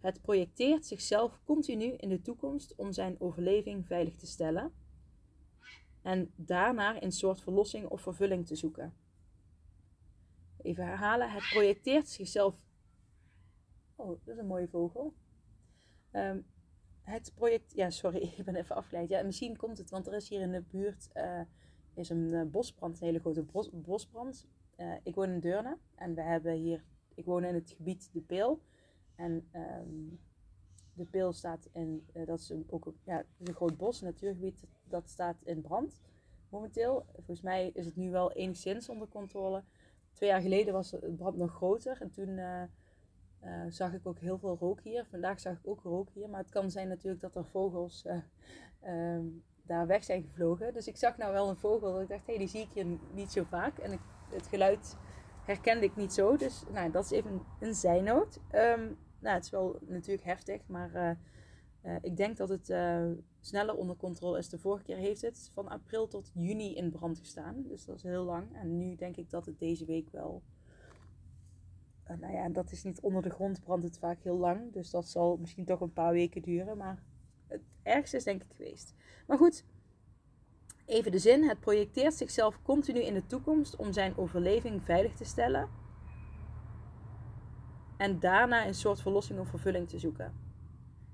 Het 0.00 0.20
projecteert 0.22 0.86
zichzelf 0.86 1.40
continu 1.44 1.84
in 1.84 2.08
de 2.08 2.22
toekomst 2.22 2.74
om 2.76 2.92
zijn 2.92 3.16
overleving 3.18 3.86
veilig 3.86 4.16
te 4.16 4.26
stellen 4.26 4.72
en 6.02 6.32
daarna 6.36 7.02
een 7.02 7.12
soort 7.12 7.40
verlossing 7.40 7.88
of 7.88 8.00
vervulling 8.00 8.46
te 8.46 8.56
zoeken. 8.56 8.94
Even 10.62 10.86
herhalen. 10.86 11.30
Het 11.30 11.48
projecteert 11.50 12.08
zichzelf. 12.08 12.60
Oh, 13.96 14.08
dat 14.08 14.34
is 14.34 14.38
een 14.38 14.46
mooie 14.46 14.68
vogel. 14.68 15.14
Um, 16.12 16.46
het 17.02 17.32
project. 17.34 17.72
Ja, 17.74 17.90
sorry, 17.90 18.22
ik 18.36 18.44
ben 18.44 18.56
even 18.56 18.76
afgeleid. 18.76 19.08
Ja, 19.08 19.22
misschien 19.22 19.56
komt 19.56 19.78
het, 19.78 19.90
want 19.90 20.06
er 20.06 20.14
is 20.14 20.28
hier 20.28 20.40
in 20.40 20.52
de 20.52 20.62
buurt 20.62 21.10
uh, 21.14 21.40
is 21.94 22.08
een 22.08 22.28
uh, 22.32 22.42
bosbrand, 22.42 23.00
een 23.00 23.06
hele 23.06 23.20
grote 23.20 23.42
bos, 23.42 23.70
bosbrand. 23.72 24.46
Uh, 24.76 24.94
ik 25.02 25.14
woon 25.14 25.30
in 25.30 25.40
Deurne 25.40 25.78
en 25.94 26.14
we 26.14 26.22
hebben 26.22 26.52
hier. 26.52 26.84
Ik 27.14 27.24
woon 27.24 27.44
in 27.44 27.54
het 27.54 27.70
gebied 27.70 28.10
De 28.12 28.20
Peel. 28.20 28.62
En 29.14 29.48
um, 29.54 30.20
de 30.92 31.04
Peel 31.04 31.32
staat 31.32 31.68
in, 31.72 32.06
uh, 32.14 32.26
dat 32.26 32.38
is 32.38 32.52
ook 32.66 32.92
ja, 33.04 33.24
een 33.38 33.54
groot 33.54 33.76
bos, 33.76 34.00
een 34.00 34.06
natuurgebied, 34.06 34.64
dat 34.84 35.08
staat 35.08 35.36
in 35.42 35.60
brand 35.60 36.00
momenteel. 36.48 37.06
Volgens 37.14 37.42
mij 37.42 37.70
is 37.74 37.86
het 37.86 37.96
nu 37.96 38.10
wel 38.10 38.32
enigszins 38.32 38.88
onder 38.88 39.08
controle. 39.08 39.64
Twee 40.12 40.28
jaar 40.28 40.40
geleden 40.40 40.72
was 40.72 40.90
het 40.90 41.16
brand 41.16 41.36
nog 41.36 41.52
groter 41.52 42.00
en 42.00 42.10
toen 42.10 42.28
uh, 42.28 42.62
uh, 43.44 43.64
zag 43.68 43.92
ik 43.92 44.06
ook 44.06 44.18
heel 44.18 44.38
veel 44.38 44.56
rook 44.60 44.80
hier. 44.80 45.06
Vandaag 45.10 45.40
zag 45.40 45.52
ik 45.52 45.66
ook 45.66 45.82
rook 45.82 46.10
hier, 46.10 46.28
maar 46.28 46.40
het 46.40 46.50
kan 46.50 46.70
zijn 46.70 46.88
natuurlijk 46.88 47.22
dat 47.22 47.36
er 47.36 47.44
vogels 47.44 48.06
ehm, 48.80 49.24
daar 49.62 49.86
weg 49.86 50.04
zijn 50.04 50.22
gevlogen. 50.22 50.74
Dus 50.74 50.86
ik 50.86 50.96
zag 50.96 51.16
nou 51.16 51.32
wel 51.32 51.48
een 51.48 51.56
vogel 51.56 51.92
dat 51.92 52.02
ik 52.02 52.08
dacht, 52.08 52.26
hé, 52.26 52.32
hey, 52.32 52.38
die 52.38 52.48
zie 52.48 52.62
ik 52.62 52.72
hier 52.72 52.86
niet 53.12 53.32
zo 53.32 53.42
vaak. 53.42 53.78
En 53.78 54.00
het 54.30 54.46
geluid 54.46 54.96
herkende 55.44 55.84
ik 55.84 55.96
niet 55.96 56.12
zo, 56.12 56.36
dus 56.36 56.62
nou, 56.72 56.90
dat 56.90 57.04
is 57.04 57.10
even 57.10 57.42
een, 57.60 57.74
zijnoot. 57.74 58.40
Um, 58.54 58.98
nou, 59.20 59.34
het 59.34 59.44
is 59.44 59.50
wel 59.50 59.78
natuurlijk 59.86 60.24
heftig, 60.24 60.66
maar 60.66 60.94
uh, 60.94 61.10
uh, 61.82 61.96
ik 62.02 62.16
denk 62.16 62.36
dat 62.36 62.48
het 62.48 62.68
uh, 62.68 63.10
sneller 63.40 63.74
onder 63.74 63.96
controle 63.96 64.38
is. 64.38 64.48
De 64.48 64.58
vorige 64.58 64.84
keer 64.84 64.96
heeft 64.96 65.22
het 65.22 65.50
van 65.52 65.68
april 65.68 66.08
tot 66.08 66.30
juni 66.34 66.74
in 66.74 66.90
brand 66.90 67.18
gestaan. 67.18 67.62
Dus 67.68 67.84
dat 67.84 67.96
is 67.96 68.02
heel 68.02 68.24
lang. 68.24 68.56
En 68.56 68.76
nu 68.76 68.94
denk 68.94 69.16
ik 69.16 69.30
dat 69.30 69.46
het 69.46 69.58
deze 69.58 69.84
week 69.84 70.10
wel. 70.10 70.42
nou 72.18 72.32
ja, 72.32 72.48
dat 72.48 72.72
is 72.72 72.82
niet 72.82 73.00
onder 73.00 73.22
de 73.22 73.30
grond, 73.30 73.60
brandt 73.60 73.84
het 73.84 73.98
vaak 73.98 74.22
heel 74.22 74.38
lang. 74.38 74.72
Dus 74.72 74.90
dat 74.90 75.08
zal 75.08 75.36
misschien 75.36 75.64
toch 75.64 75.80
een 75.80 75.92
paar 75.92 76.12
weken 76.12 76.42
duren. 76.42 76.76
Maar 76.76 77.02
het 77.46 77.78
ergste 77.82 78.16
is 78.16 78.24
denk 78.24 78.42
ik 78.42 78.52
geweest. 78.56 78.94
Maar 79.26 79.36
goed, 79.36 79.64
even 80.86 81.12
de 81.12 81.18
zin. 81.18 81.48
Het 81.48 81.60
projecteert 81.60 82.14
zichzelf 82.14 82.62
continu 82.62 83.00
in 83.00 83.14
de 83.14 83.26
toekomst 83.26 83.76
om 83.76 83.92
zijn 83.92 84.16
overleving 84.16 84.82
veilig 84.82 85.14
te 85.14 85.24
stellen 85.24 85.79
en 88.00 88.20
daarna 88.20 88.66
een 88.66 88.74
soort 88.74 89.00
verlossing 89.00 89.38
of 89.38 89.48
vervulling 89.48 89.88
te 89.88 89.98
zoeken. 89.98 90.34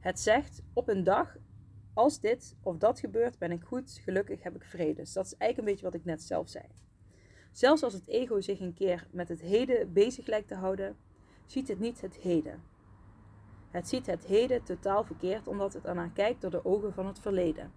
Het 0.01 0.21
zegt 0.21 0.63
op 0.73 0.89
een 0.89 1.05
dag, 1.05 1.37
als 1.95 2.21
dit 2.21 2.57
of 2.63 2.77
dat 2.77 3.01
gebeurt, 3.01 3.39
ben 3.39 3.53
ik 3.53 3.63
goed, 3.63 4.01
gelukkig, 4.05 4.43
heb 4.43 4.55
ik 4.55 4.65
vrede. 4.65 4.95
Dus 4.95 5.13
dat 5.13 5.27
is 5.27 5.37
eigenlijk 5.37 5.59
een 5.59 5.75
beetje 5.75 5.91
wat 5.91 6.01
ik 6.01 6.05
net 6.05 6.23
zelf 6.23 6.49
zei. 6.49 6.65
Zelfs 7.53 7.83
als 7.83 7.93
het 7.93 8.09
ego 8.09 8.41
zich 8.41 8.61
een 8.61 8.75
keer 8.75 9.07
met 9.11 9.29
het 9.29 9.41
heden 9.41 9.93
bezig 9.93 10.27
lijkt 10.27 10.49
te 10.49 10.55
houden, 10.55 10.97
ziet 11.47 11.69
het 11.69 11.79
niet 11.79 12.01
het 12.01 12.17
heden. 12.17 12.63
Het 13.71 13.89
ziet 13.89 14.07
het 14.07 14.25
heden 14.25 14.63
totaal 14.63 15.05
verkeerd 15.05 15.49
omdat 15.49 15.73
het 15.73 15.85
ernaar 15.85 16.11
kijkt 16.11 16.41
door 16.41 16.51
de 16.51 16.65
ogen 16.65 16.93
van 16.93 17.07
het 17.07 17.21
verleden. 17.21 17.73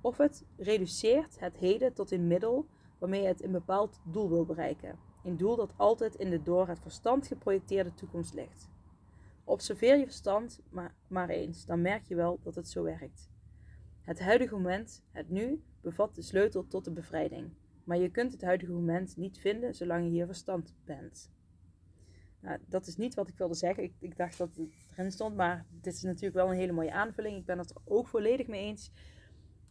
Of 0.00 0.16
het 0.16 0.44
reduceert 0.56 1.40
het 1.40 1.56
heden 1.56 1.92
tot 1.92 2.10
een 2.10 2.26
middel 2.26 2.66
waarmee 2.98 3.26
het 3.26 3.44
een 3.44 3.52
bepaald 3.52 4.00
doel 4.04 4.28
wil 4.28 4.44
bereiken. 4.44 4.98
Een 5.24 5.36
doel 5.36 5.56
dat 5.56 5.74
altijd 5.76 6.14
in 6.14 6.30
de 6.30 6.42
door 6.42 6.68
het 6.68 6.80
verstand 6.80 7.26
geprojecteerde 7.26 7.94
toekomst 7.94 8.34
ligt. 8.34 8.68
Observeer 9.44 9.96
je 9.96 10.04
verstand 10.04 10.60
maar, 10.70 10.94
maar 11.08 11.28
eens, 11.28 11.66
dan 11.66 11.82
merk 11.82 12.04
je 12.04 12.14
wel 12.14 12.38
dat 12.42 12.54
het 12.54 12.68
zo 12.68 12.82
werkt. 12.82 13.28
Het 14.00 14.20
huidige 14.20 14.54
moment, 14.54 15.04
het 15.10 15.28
nu, 15.28 15.62
bevat 15.80 16.14
de 16.14 16.22
sleutel 16.22 16.66
tot 16.66 16.84
de 16.84 16.92
bevrijding. 16.92 17.50
Maar 17.84 17.98
je 17.98 18.10
kunt 18.10 18.32
het 18.32 18.42
huidige 18.42 18.72
moment 18.72 19.16
niet 19.16 19.38
vinden 19.38 19.74
zolang 19.74 20.04
je 20.04 20.10
hier 20.10 20.26
verstand 20.26 20.74
bent. 20.84 21.30
Nou, 22.40 22.58
dat 22.66 22.86
is 22.86 22.96
niet 22.96 23.14
wat 23.14 23.28
ik 23.28 23.38
wilde 23.38 23.54
zeggen. 23.54 23.82
Ik, 23.82 23.94
ik, 23.98 24.16
dacht 24.16 24.38
dat 24.38 24.54
het 24.56 24.68
erin 24.90 25.12
stond, 25.12 25.36
maar 25.36 25.66
dit 25.80 25.94
is 25.94 26.02
natuurlijk 26.02 26.34
wel 26.34 26.50
een 26.50 26.58
hele 26.58 26.72
mooie 26.72 26.92
aanvulling. 26.92 27.36
Ik 27.36 27.44
ben 27.44 27.58
het 27.58 27.70
er 27.70 27.76
ook 27.84 28.08
volledig 28.08 28.46
mee 28.46 28.64
eens. 28.64 28.90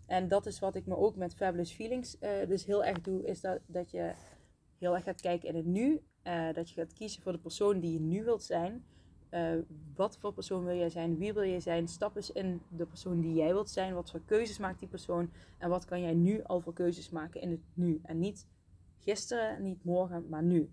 En 0.05 0.27
dat 0.27 0.45
is 0.45 0.59
wat 0.59 0.75
ik 0.75 0.85
me 0.85 0.97
ook 0.97 1.15
met 1.15 1.35
Fabulous 1.35 1.71
Feelings 1.71 2.17
uh, 2.21 2.29
dus 2.47 2.65
heel 2.65 2.83
erg 2.83 3.01
doe, 3.01 3.25
is 3.25 3.41
dat, 3.41 3.59
dat 3.65 3.91
je 3.91 4.13
heel 4.83 4.95
erg 4.95 5.03
gaat 5.03 5.21
kijken 5.21 5.49
in 5.49 5.55
het 5.55 5.65
nu. 5.65 6.01
Uh, 6.23 6.53
dat 6.53 6.69
je 6.69 6.75
gaat 6.75 6.93
kiezen 6.93 7.21
voor 7.21 7.31
de 7.31 7.37
persoon 7.37 7.79
die 7.79 7.93
je 7.93 7.99
nu 7.99 8.23
wilt 8.23 8.43
zijn. 8.43 8.85
Uh, 9.29 9.57
wat 9.95 10.17
voor 10.17 10.33
persoon 10.33 10.63
wil 10.65 10.75
jij 10.75 10.89
zijn? 10.89 11.17
Wie 11.17 11.33
wil 11.33 11.45
jij 11.45 11.59
zijn? 11.59 11.87
Stap 11.87 12.15
eens 12.15 12.31
in 12.31 12.61
de 12.69 12.85
persoon 12.85 13.21
die 13.21 13.33
jij 13.33 13.53
wilt 13.53 13.69
zijn. 13.69 13.93
Wat 13.93 14.11
voor 14.11 14.21
keuzes 14.25 14.57
maakt 14.57 14.79
die 14.79 14.87
persoon? 14.87 15.31
En 15.57 15.69
wat 15.69 15.85
kan 15.85 16.01
jij 16.01 16.13
nu 16.13 16.43
al 16.43 16.61
voor 16.61 16.73
keuzes 16.73 17.09
maken 17.09 17.41
in 17.41 17.51
het 17.51 17.59
nu? 17.73 18.01
En 18.03 18.19
niet 18.19 18.47
gisteren, 18.99 19.63
niet 19.63 19.83
morgen, 19.83 20.29
maar 20.29 20.43
nu. 20.43 20.69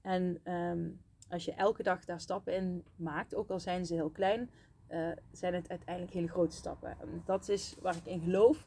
En 0.00 0.52
um, 0.52 1.00
als 1.28 1.44
je 1.44 1.52
elke 1.52 1.82
dag 1.82 2.04
daar 2.04 2.20
stappen 2.20 2.54
in 2.54 2.84
maakt, 2.96 3.34
ook 3.34 3.50
al 3.50 3.60
zijn 3.60 3.86
ze 3.86 3.94
heel 3.94 4.10
klein, 4.10 4.50
uh, 4.90 5.10
zijn 5.32 5.54
het 5.54 5.68
uiteindelijk 5.68 6.14
hele 6.14 6.28
grote 6.28 6.56
stappen. 6.56 6.90
En 7.00 7.22
dat 7.24 7.48
is 7.48 7.76
waar 7.80 7.96
ik 7.96 8.06
in 8.06 8.20
geloof. 8.20 8.66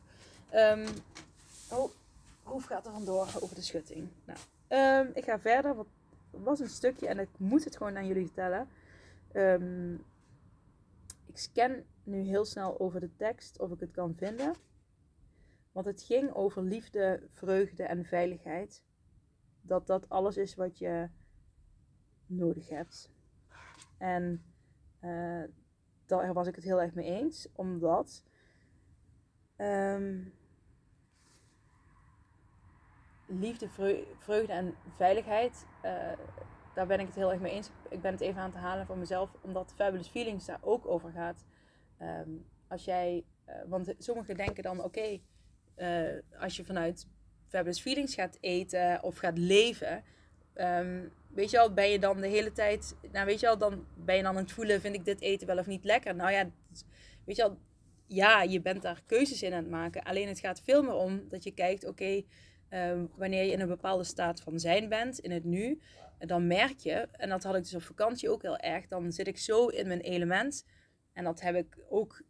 Um, 0.54 0.86
oh, 1.72 1.92
hoe 2.44 2.62
gaat 2.62 2.86
er 2.86 2.92
vandoor 2.92 3.28
over 3.40 3.56
de 3.56 3.62
schutting? 3.62 4.08
Nou, 4.26 4.40
Um, 4.70 5.10
ik 5.14 5.24
ga 5.24 5.40
verder, 5.40 5.76
want 5.76 5.88
was 6.30 6.60
een 6.60 6.70
stukje 6.70 7.08
en 7.08 7.20
ik 7.20 7.30
moet 7.38 7.64
het 7.64 7.78
gewoon 7.78 7.98
aan 7.98 8.08
jullie 8.08 8.26
vertellen. 8.26 8.68
Um, 9.34 9.94
ik 11.26 11.38
scan 11.38 11.84
nu 12.04 12.22
heel 12.22 12.46
snel 12.46 12.80
over 12.80 13.00
de 13.00 13.16
tekst 13.16 13.60
of 13.60 13.72
ik 13.72 13.80
het 13.80 13.92
kan 13.92 14.16
vinden. 14.16 14.56
Want 15.72 15.86
het 15.86 16.02
ging 16.02 16.34
over 16.34 16.64
liefde, 16.64 17.28
vreugde 17.32 17.84
en 17.84 18.06
veiligheid. 18.06 18.84
Dat 19.62 19.88
dat 19.88 20.10
alles 20.10 20.38
is 20.38 20.56
wat 20.56 20.78
je 20.78 21.10
nodig 22.26 22.70
hebt. 22.70 23.12
En 23.98 24.44
uh, 25.02 25.44
daar 26.06 26.34
was 26.34 26.48
ik 26.48 26.56
het 26.56 26.64
heel 26.64 26.82
erg 26.82 26.94
mee 26.94 27.06
eens, 27.06 27.48
omdat 27.54 28.24
um, 29.58 30.34
liefde, 33.28 33.70
vreugde 34.18 34.54
en 34.54 34.76
veiligheid, 34.96 35.66
uh, 35.86 35.92
daar 36.74 36.88
ben 36.88 37.00
ik 37.00 37.06
het 37.06 37.16
heel 37.16 37.32
erg 37.32 37.40
mee 37.40 37.52
eens. 37.52 37.70
Ik 37.90 38.02
ben 38.02 38.12
het 38.12 38.22
even 38.22 38.42
aan 38.42 38.52
het 38.52 38.60
halen 38.60 38.86
voor 38.86 38.98
mezelf, 38.98 39.30
omdat 39.42 39.74
Fabulous 39.76 40.08
Feelings 40.08 40.46
daar 40.46 40.60
ook 40.62 40.88
over 40.88 41.12
gaat. 41.12 41.46
Um, 42.02 42.46
als 42.68 42.86
jij, 42.86 43.24
uh, 43.50 43.56
want 43.68 43.94
sommigen 43.98 44.36
denken 44.36 44.64
dan, 44.64 44.84
oké, 44.84 45.20
uh, 45.78 46.10
als 46.40 46.56
je 46.56 46.66
vanuit 46.66 47.08
Fabulous 47.48 47.82
Feelings 47.82 48.16
gaat 48.16 48.38
eten 48.42 49.04
of 49.04 49.18
gaat 49.18 49.38
leven, 49.38 50.04
um, 50.56 51.12
weet 51.30 51.50
je 51.50 51.60
al, 51.60 51.74
ben 51.74 51.90
je 51.90 52.00
dan 52.00 52.22
de 52.22 52.28
hele 52.28 52.52
tijd, 52.52 52.96
nou 53.12 53.26
weet 53.26 53.40
je 53.40 53.50
al, 53.50 53.58
dan 53.58 53.86
ben 53.96 54.16
je 54.16 54.24
dan 54.24 54.36
aan 54.36 54.42
het 54.42 54.52
voelen, 54.52 54.82
vind 54.82 54.96
ik 54.96 55.06
dit 55.06 55.22
eten 55.22 55.48
wel 55.48 55.58
of 55.58 55.68
niet 55.68 55.84
lekker? 55.84 56.16
Nou 56.16 56.32
ja, 56.32 56.50
weet 57.26 57.36
je 57.36 57.44
al, 57.44 57.58
ja, 58.08 58.42
je 58.42 58.62
bent 58.62 58.82
daar 58.82 59.02
keuzes 59.06 59.44
in 59.44 59.54
aan 59.54 59.64
het 59.64 59.72
maken. 59.72 60.04
Alleen 60.04 60.28
het 60.28 60.40
gaat 60.40 60.62
veel 60.62 60.84
meer 60.84 60.94
om 60.94 61.30
dat 61.30 61.44
je 61.44 61.52
kijkt, 61.52 61.86
oké, 61.86 62.24
um, 62.70 63.10
wanneer 63.16 63.44
je 63.44 63.52
in 63.52 63.60
een 63.60 63.68
bepaalde 63.68 64.04
staat 64.04 64.42
van 64.42 64.60
zijn 64.60 64.90
bent, 64.90 65.20
in 65.20 65.32
het 65.32 65.44
nu, 65.44 65.82
dan 66.20 66.48
merk 66.48 66.80
je, 66.80 66.94
en 67.12 67.30
dat 67.30 67.44
had 67.44 67.56
ik 67.56 67.64
dus 67.64 67.76
op 67.76 67.82
vakantie 67.82 68.30
ook 68.30 68.42
heel 68.42 68.58
erg, 68.58 68.88
dan 68.88 69.12
zit 69.12 69.28
ik 69.28 69.38
zo 69.38 69.68
in 69.68 69.88
mijn 69.88 70.02
element. 70.02 70.66
En 71.14 71.24
dat 71.24 71.42
heb 71.42 71.56
ik 71.56 71.78
ook 71.90 72.24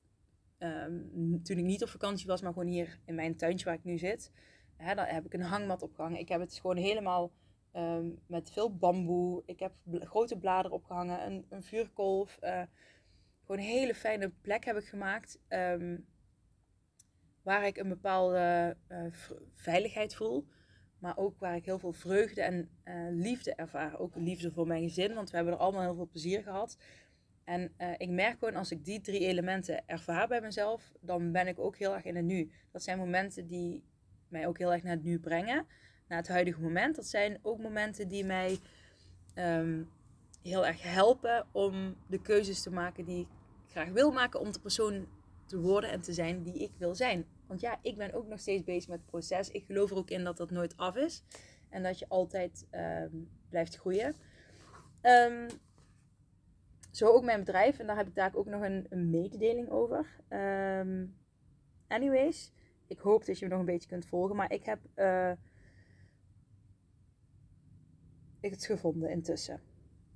um, 0.60 1.44
toen 1.44 1.58
ik 1.58 1.64
niet 1.64 1.84
op 1.84 1.90
vakantie 1.90 2.28
was, 2.28 2.42
maar 2.42 2.54
gewoon 2.54 2.68
hier 2.68 3.00
in 3.06 3.16
mijn 3.16 3.36
tuintje 3.36 3.66
waar 3.66 3.74
ik 3.74 3.84
nu 3.84 3.98
zit. 3.98 4.32
Hè, 4.78 4.96
dan 4.96 5.06
heb 5.06 5.26
ik 5.26 5.34
een 5.34 5.42
hangmat 5.42 5.82
opgehangen. 5.82 6.20
Ik 6.20 6.30
heb 6.30 6.40
het 6.40 6.54
gewoon 6.54 6.78
helemaal 6.78 7.32
um, 7.74 8.20
met 8.28 8.52
veel 8.52 8.78
bamboe. 8.78 9.44
Ik 9.46 9.60
heb 9.60 9.74
grote 9.86 10.38
bladeren 10.38 10.78
opgehangen, 10.78 11.26
een, 11.26 11.46
een 11.50 11.64
vuurkolf. 11.64 12.38
Uh, 12.42 12.62
gewoon 13.42 13.62
een 13.62 13.72
hele 13.72 13.96
fijne 13.96 14.30
plek 14.42 14.66
heb 14.66 14.78
ik 14.78 14.86
gemaakt. 14.86 15.40
Waar 17.48 17.66
ik 17.66 17.78
een 17.78 17.90
bepaalde 17.90 18.76
uh, 18.92 18.98
veiligheid 19.56 20.16
voel. 20.16 20.46
Maar 21.00 21.18
ook 21.18 21.40
waar 21.40 21.56
ik 21.56 21.66
heel 21.66 21.80
veel 21.80 21.94
vreugde 21.94 22.42
en 22.42 22.70
uh, 22.86 22.94
liefde 23.12 23.54
ervaar. 23.56 24.00
Ook 24.00 24.16
liefde 24.16 24.52
voor 24.52 24.68
mijn 24.68 24.84
gezin, 24.84 25.14
want 25.14 25.30
we 25.30 25.36
hebben 25.36 25.54
er 25.54 25.60
allemaal 25.60 25.82
heel 25.82 25.96
veel 25.96 26.08
plezier 26.12 26.44
gehad. 26.44 26.78
En 27.44 27.74
uh, 27.78 27.94
ik 27.98 28.10
merk 28.10 28.40
gewoon 28.40 28.56
als 28.56 28.72
ik 28.72 28.86
die 28.86 29.02
drie 29.02 29.20
elementen 29.20 29.88
ervaar 29.88 30.28
bij 30.28 30.42
mezelf, 30.42 30.92
dan 31.00 31.32
ben 31.32 31.48
ik 31.48 31.60
ook 31.60 31.78
heel 31.78 31.96
erg 31.96 32.04
in 32.04 32.16
het 32.16 32.26
nu. 32.26 32.52
Dat 32.72 32.84
zijn 32.84 32.98
momenten 32.98 33.48
die 33.48 33.84
mij 34.28 34.48
ook 34.48 34.58
heel 34.58 34.74
erg 34.74 34.84
naar 34.84 34.96
het 34.96 35.04
nu 35.04 35.20
brengen, 35.20 35.66
naar 36.08 36.18
het 36.18 36.28
huidige 36.28 36.62
moment. 36.62 36.96
Dat 36.96 37.08
zijn 37.08 37.40
ook 37.42 37.60
momenten 37.60 38.08
die 38.08 38.26
mij 38.26 38.58
um, 39.36 39.90
heel 40.42 40.66
erg 40.66 40.82
helpen 40.82 41.46
om 41.52 41.96
de 42.08 42.22
keuzes 42.22 42.62
te 42.62 42.72
maken 42.72 43.06
die 43.06 43.20
ik 43.20 43.28
graag 43.68 43.90
wil 43.90 44.12
maken 44.12 44.40
om 44.40 44.52
de 44.52 44.60
persoon 44.60 45.08
te 45.46 45.60
worden 45.60 45.92
en 45.92 46.02
te 46.02 46.14
zijn 46.14 46.44
die 46.44 46.58
ik 46.58 46.72
wil 46.78 46.96
zijn. 46.96 47.26
Want 47.48 47.60
ja, 47.60 47.80
ik 47.82 47.98
ben 47.98 48.14
ook 48.14 48.28
nog 48.28 48.40
steeds 48.40 48.64
bezig 48.64 48.90
met 48.90 49.00
het 49.00 49.10
proces. 49.10 49.50
Ik 49.50 49.66
geloof 49.66 49.92
er 49.92 49.98
ook 49.98 50.10
in 50.10 50.24
dat 50.24 50.38
dat 50.38 50.52
nooit 50.52 50.78
af 50.78 50.96
is 50.96 51.24
en 51.70 51.84
dat 51.84 52.00
je 52.00 52.06
altijd 52.08 52.68
um, 52.72 53.30
blijft 53.50 53.76
groeien. 53.76 54.16
Um, 55.02 55.48
zo 56.92 57.06
ook 57.06 57.24
mijn 57.24 57.40
bedrijf. 57.40 57.80
En 57.80 57.88
daar 57.88 57.98
heb 57.98 58.08
ik 58.08 58.16
daar 58.16 58.36
ook 58.36 58.46
nog 58.46 58.62
een, 58.62 59.10
mededeling 59.10 59.70
over. 59.70 60.06
Um, 60.30 61.16
anyways, 61.88 62.52
ik 62.88 63.00
hoop 63.00 63.26
dat 63.26 63.40
je 63.40 63.46
me 63.46 63.52
nog 63.52 63.60
een 63.60 63.66
beetje 63.66 63.90
kunt 63.90 64.06
volgen. 64.06 64.36
Maar 64.36 64.52
ik 64.52 64.64
heb 64.64 64.80
uh, 64.96 65.32
ik 68.40 68.52
het 68.52 68.66
gevonden 68.66 69.10
intussen. 69.10 69.62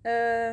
Uh, 0.03 0.51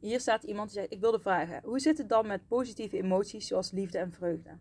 hier 0.00 0.20
staat 0.20 0.42
iemand 0.42 0.70
die 0.70 0.78
zegt: 0.78 0.92
Ik 0.92 1.00
wilde 1.00 1.20
vragen, 1.20 1.62
hoe 1.64 1.80
zit 1.80 1.98
het 1.98 2.08
dan 2.08 2.26
met 2.26 2.46
positieve 2.46 2.96
emoties 2.96 3.46
zoals 3.46 3.70
liefde 3.70 3.98
en 3.98 4.12
vreugde? 4.12 4.58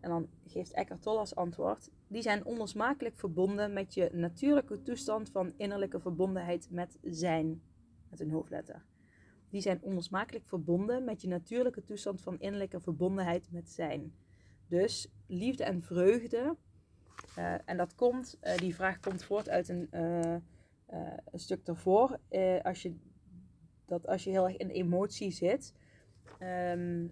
En 0.00 0.10
dan 0.10 0.28
geeft 0.46 0.72
Eckhart 0.72 1.02
Tolle 1.02 1.18
als 1.18 1.34
antwoord: 1.34 1.90
Die 2.06 2.22
zijn 2.22 2.44
onlosmakelijk 2.44 3.16
verbonden 3.16 3.72
met 3.72 3.94
je 3.94 4.10
natuurlijke 4.12 4.82
toestand 4.82 5.30
van 5.30 5.52
innerlijke 5.56 6.00
verbondenheid 6.00 6.70
met 6.70 6.98
zijn. 7.02 7.62
Met 8.10 8.20
een 8.20 8.30
hoofdletter. 8.30 8.84
Die 9.50 9.60
zijn 9.60 9.82
onlosmakelijk 9.82 10.46
verbonden 10.46 11.04
met 11.04 11.22
je 11.22 11.28
natuurlijke 11.28 11.84
toestand 11.84 12.22
van 12.22 12.40
innerlijke 12.40 12.80
verbondenheid 12.80 13.50
met 13.50 13.70
zijn. 13.70 14.14
Dus 14.66 15.12
liefde 15.26 15.64
en 15.64 15.82
vreugde. 15.82 16.56
Uh, 17.38 17.54
en 17.64 17.76
dat 17.76 17.94
komt, 17.94 18.38
uh, 18.42 18.56
die 18.56 18.74
vraag 18.74 19.00
komt 19.00 19.24
voort 19.24 19.48
uit 19.48 19.68
een, 19.68 19.88
een 21.24 21.38
stuk 21.38 21.66
ervoor. 21.66 22.18
als 22.62 22.82
je, 22.82 22.94
dat 23.86 24.06
als 24.06 24.24
je 24.24 24.30
heel 24.30 24.48
erg 24.48 24.56
in 24.56 24.70
emotie 24.70 25.30
zit. 25.30 25.74
Um, 26.40 27.10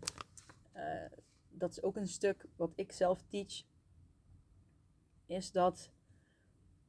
dat 1.59 1.71
is 1.71 1.83
ook 1.83 1.97
een 1.97 2.09
stuk 2.09 2.47
wat 2.57 2.73
ik 2.75 2.93
zelf 2.93 3.23
teach. 3.23 3.65
Is 5.27 5.53
dat 5.53 5.91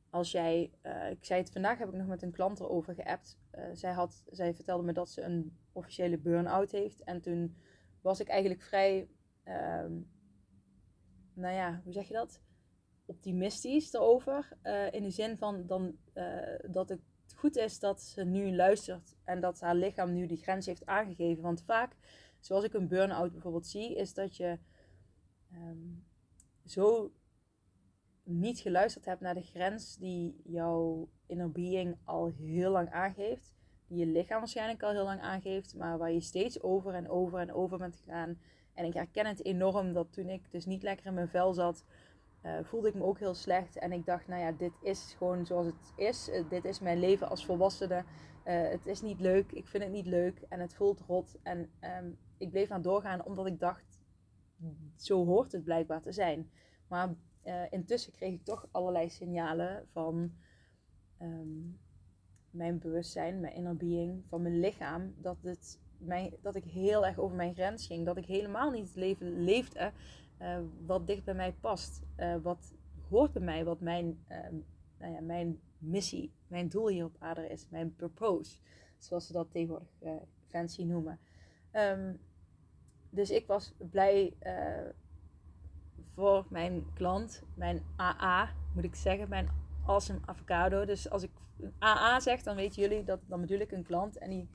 als 0.10 0.32
jij, 0.32 0.72
uh, 0.84 1.10
ik 1.10 1.26
zei 1.26 1.42
het 1.42 1.52
vandaag, 1.52 1.78
heb 1.78 1.88
ik 1.88 1.94
nog 1.94 2.08
met 2.08 2.22
een 2.22 2.32
klant 2.32 2.60
erover 2.60 2.94
geappt. 2.94 3.38
Uh, 3.56 3.66
zij, 3.74 3.92
had, 3.92 4.24
zij 4.26 4.54
vertelde 4.54 4.84
me 4.84 4.94
dat 4.94 5.10
ze 5.10 5.22
een 5.22 5.58
officiële 5.72 6.18
burn-out 6.18 6.72
heeft. 6.72 7.04
En 7.04 7.22
toen 7.22 7.56
was 8.02 8.20
ik 8.20 8.28
eigenlijk 8.28 8.62
vrij, 8.62 9.10
uh, 9.46 9.86
nou 11.34 11.54
ja, 11.54 11.82
hoe 11.84 11.94
zeg 11.94 12.08
je 12.08 12.14
dat? 12.14 12.42
Optimistisch 13.06 13.94
erover. 13.94 14.58
Uh, 14.64 14.92
in 14.92 15.04
de 15.04 15.10
zin 15.10 15.38
van 15.38 15.68
dan, 15.68 15.98
dat 16.70 16.90
het 16.90 17.02
goed 17.36 17.56
is 17.56 17.80
dat 17.80 18.02
ze 18.02 18.24
nu 18.24 18.56
luistert 18.56 19.16
en 19.24 19.40
dat 19.40 19.60
haar 19.60 19.76
lichaam 19.76 20.14
nu 20.14 20.26
die 20.26 20.38
grens 20.38 20.66
heeft 20.66 20.86
aangegeven. 20.86 21.44
Want 21.44 21.64
vaak, 21.64 21.96
zoals 22.40 22.64
ik 22.64 22.74
een 22.74 22.88
burn-out 22.88 23.32
bijvoorbeeld 23.32 23.68
zie, 23.68 23.96
is 23.96 24.14
dat 24.14 24.38
je 24.38 24.60
um, 25.54 26.06
zo 26.66 27.12
niet 28.24 28.60
geluisterd 28.60 29.06
hebt 29.06 29.22
naar 29.22 29.34
de 29.34 29.42
grens 29.42 29.98
die 29.98 30.42
jouw 30.44 31.10
inner 31.26 31.52
being 31.52 31.98
al 32.04 32.32
heel 32.38 32.72
lang 32.72 32.90
aangeeft. 32.90 33.56
Die 33.88 33.98
je 33.98 34.06
lichaam 34.06 34.40
waarschijnlijk 34.40 34.84
al 34.84 34.92
heel 34.92 35.04
lang 35.04 35.22
aangeeft, 35.22 35.76
maar 35.76 35.98
waar 35.98 36.12
je 36.12 36.22
steeds 36.22 36.62
over 36.62 36.94
en 36.94 37.10
over 37.10 37.40
en 37.40 37.54
over 37.54 37.78
bent 37.78 37.96
gegaan. 37.96 38.40
En 38.74 38.86
ik 38.86 38.94
herken 38.94 39.26
het 39.26 39.46
enorm 39.46 39.94
dat 39.94 40.14
toen 40.14 40.30
ik 40.30 40.52
dus 40.52 40.66
niet 40.66 40.84
lekker 40.84 41.06
in 41.06 41.14
mijn 41.14 41.30
vel 41.30 41.54
zat, 41.54 41.86
uh, 42.44 42.60
voelde 42.64 42.88
ik 42.88 42.94
me 42.94 43.04
ook 43.04 43.20
heel 43.20 43.34
slecht. 43.34 43.78
En 43.78 43.92
ik 43.92 44.06
dacht, 44.06 44.28
nou 44.28 44.42
ja, 44.42 44.52
dit 44.52 44.74
is 44.82 45.16
gewoon 45.18 45.46
zoals 45.46 45.66
het 45.66 45.94
is. 45.96 46.30
Uh, 46.30 46.50
dit 46.50 46.66
is 46.66 46.80
mijn 46.80 47.00
leven 47.00 47.30
als 47.30 47.46
volwassene. 47.46 48.04
Uh, 48.46 48.70
het 48.70 48.86
is 48.86 49.02
niet 49.02 49.20
leuk, 49.20 49.52
ik 49.52 49.68
vind 49.68 49.84
het 49.84 49.92
niet 49.92 50.06
leuk 50.06 50.42
en 50.50 50.60
het 50.60 50.76
voelt 50.76 51.02
rot. 51.08 51.38
En 51.44 51.70
um, 51.82 52.18
ik 52.38 52.50
bleef 52.50 52.72
aan 52.72 52.82
doorgaan 52.82 53.26
omdat 53.26 53.46
ik 53.46 53.60
dacht, 53.60 54.00
zo 54.96 55.26
hoort 55.26 55.52
het 55.52 55.64
blijkbaar 55.64 56.02
te 56.02 56.12
zijn. 56.12 56.50
Maar 56.88 57.16
uh, 57.44 57.62
intussen 57.70 58.12
kreeg 58.12 58.34
ik 58.34 58.44
toch 58.44 58.68
allerlei 58.72 59.10
signalen 59.10 59.88
van 59.92 60.32
um, 61.22 61.80
mijn 62.50 62.80
bewustzijn, 62.80 63.40
mijn 63.40 63.54
inner 63.54 63.78
being, 63.78 64.24
van 64.28 64.42
mijn 64.42 64.60
lichaam, 64.60 65.14
dat, 65.18 65.38
het 65.42 65.80
mij, 65.98 66.38
dat 66.42 66.56
ik 66.56 66.64
heel 66.64 67.06
erg 67.06 67.18
over 67.18 67.36
mijn 67.36 67.54
grens 67.54 67.88
ging. 67.88 68.06
Dat 68.06 68.18
ik 68.18 68.26
helemaal 68.26 68.72
niet 68.72 68.88
het 68.88 68.96
leven 68.96 69.44
leefde 69.44 69.92
uh, 70.42 70.60
wat 70.86 71.08
dicht 71.08 71.24
bij 71.24 71.34
mij 71.34 71.54
past. 71.54 72.02
Uh, 72.18 72.36
wat 72.42 72.76
hoort 73.10 73.34
bij 73.34 73.42
mij, 73.42 73.64
wat 73.64 73.80
mijn, 73.80 74.24
ehm, 74.28 74.56
nou 75.00 75.14
ja, 75.14 75.22
mijn 75.22 75.60
missie, 75.78 76.32
mijn 76.48 76.68
doel 76.68 76.88
hier 76.88 77.06
op 77.06 77.16
aarde 77.20 77.48
is, 77.48 77.68
mijn 77.70 77.96
purpose, 77.96 78.60
zoals 78.98 79.28
ze 79.28 79.34
dat 79.34 79.52
tegenwoordig 79.52 79.90
fancy 80.48 80.84
noemen. 80.84 81.20
Um, 81.74 82.20
dus 83.10 83.30
ik 83.30 83.48
was 83.48 83.74
blij 83.78 84.38
voor 86.18 86.46
mijn 86.50 86.94
klant, 86.94 87.44
mijn 87.56 87.84
AA 87.96 88.50
moet 88.74 88.84
ik 88.84 88.96
zeggen, 88.96 89.30
mijn 89.30 89.50
awesome 89.86 90.20
avocado. 90.26 90.86
Dus 90.86 91.10
als 91.10 91.24
ik 91.24 91.32
AA 91.80 92.20
zeg, 92.20 92.44
dan 92.44 92.56
weten 92.56 92.82
jullie 92.82 93.04
dat 93.04 93.20
dan 93.26 93.42
bedoel 93.42 93.60
ik 93.60 93.72
een 93.72 93.84
klant 93.84 94.18
en 94.18 94.30
die, 94.30 94.50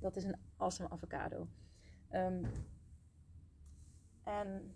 dat 0.00 0.16
is 0.16 0.24
een 0.24 0.36
awesome 0.56 0.90
avocado. 0.90 1.48
Um, 2.12 2.50
en 4.24 4.74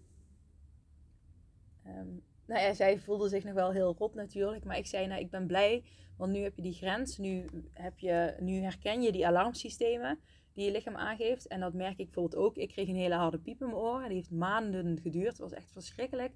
um, 1.86 2.22
nou 2.46 2.60
ja, 2.60 2.74
zij 2.74 2.98
voelde 2.98 3.28
zich 3.28 3.44
nog 3.44 3.54
wel 3.54 3.70
heel 3.70 3.94
rot 3.98 4.14
natuurlijk, 4.14 4.64
maar 4.64 4.76
ik 4.76 4.86
zei, 4.86 5.06
nou 5.06 5.20
ik 5.20 5.30
ben 5.30 5.46
blij, 5.46 5.84
want 6.16 6.32
nu 6.32 6.38
heb 6.38 6.56
je 6.56 6.62
die 6.62 6.72
grens, 6.72 7.18
nu, 7.18 7.46
heb 7.72 7.98
je, 7.98 8.36
nu 8.40 8.60
herken 8.60 9.02
je 9.02 9.12
die 9.12 9.26
alarmsystemen 9.26 10.18
die 10.58 10.66
je 10.66 10.72
lichaam 10.72 10.96
aangeeft. 10.96 11.46
En 11.46 11.60
dat 11.60 11.74
merk 11.74 11.98
ik 11.98 12.04
bijvoorbeeld 12.04 12.42
ook. 12.42 12.56
Ik 12.56 12.68
kreeg 12.68 12.88
een 12.88 12.96
hele 12.96 13.14
harde 13.14 13.38
piep 13.38 13.60
in 13.60 13.66
mijn 13.66 13.78
oren. 13.78 14.08
Die 14.08 14.16
heeft 14.16 14.30
maanden 14.30 15.00
geduurd. 15.00 15.28
Het 15.28 15.38
was 15.38 15.52
echt 15.52 15.72
verschrikkelijk. 15.72 16.32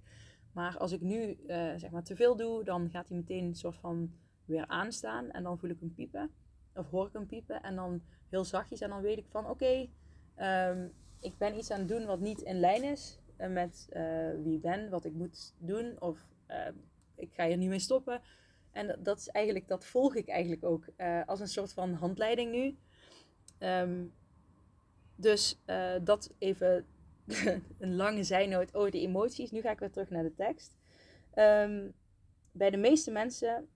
Maar 0.53 0.79
als 0.79 0.93
ik 0.93 1.01
nu 1.01 1.39
uh, 1.47 1.73
zeg 1.77 1.91
maar 1.91 2.03
te 2.03 2.17
veel 2.17 2.37
doe, 2.37 2.65
dan 2.65 2.91
gaat 2.91 3.09
hij 3.09 3.17
meteen 3.17 3.45
een 3.45 3.55
soort 3.55 3.77
van 3.77 4.13
weer 4.45 4.67
aanstaan. 4.67 5.31
En 5.31 5.43
dan 5.43 5.59
voel 5.59 5.71
ik 5.71 5.81
hem 5.81 5.95
piepen. 5.95 6.31
Of 6.75 6.91
hoor 6.91 7.07
ik 7.07 7.13
hem 7.13 7.27
piepen. 7.27 7.63
En 7.63 7.77
dan 7.77 8.03
heel 8.29 8.45
zachtjes. 8.45 8.81
En 8.81 8.89
dan 8.89 9.03
weet 9.03 9.19
ik 9.19 9.27
van 9.29 9.47
oké, 9.49 9.89
um, 10.37 10.93
ik 11.21 11.39
ben 11.39 11.57
iets 11.57 11.71
aan 11.71 11.79
het 11.79 11.89
doen 11.89 12.07
wat 12.07 12.21
niet 12.21 12.41
in 12.41 12.61
lijn 12.61 12.83
is 12.83 13.19
eh, 13.37 13.49
met 13.49 13.87
eh, 13.91 14.31
wie 14.43 14.55
ik 14.55 14.63
ben, 14.63 14.91
wat 14.91 15.05
ik 15.05 15.13
moet 15.13 15.55
doen. 15.59 16.01
Of 16.01 16.29
uh, 16.49 16.57
ik 17.15 17.33
ga 17.33 17.47
hier 17.47 17.57
niet 17.57 17.69
mee 17.69 17.79
stoppen. 17.79 18.21
En 18.71 18.99
dat 19.03 19.19
is 19.19 19.29
eigenlijk, 19.29 19.69
dat 19.69 19.85
volg 19.85 20.15
ik 20.15 20.29
eigenlijk 20.29 20.65
ook 20.65 20.85
als 21.27 21.41
een 21.41 21.49
soort 21.49 21.73
van 21.73 21.93
handleiding 21.93 22.53
nu. 22.53 22.77
Um, 23.63 24.13
dus 25.17 25.59
dat 26.03 26.35
even 26.39 26.87
een 27.79 27.97
lange 27.97 28.25
zijnoot 28.25 28.75
over 28.75 28.91
de 28.91 29.01
emoties. 29.01 29.51
Nu 29.51 29.61
ga 29.61 29.71
ik 29.71 29.79
weer 29.79 29.91
terug 29.91 30.11
naar 30.11 30.23
de 30.23 30.35
tekst. 30.35 30.77
Um, 31.35 31.93
bij 32.53 32.71
de 32.71 32.77
meeste 32.77 33.11
mensen, 33.11 33.69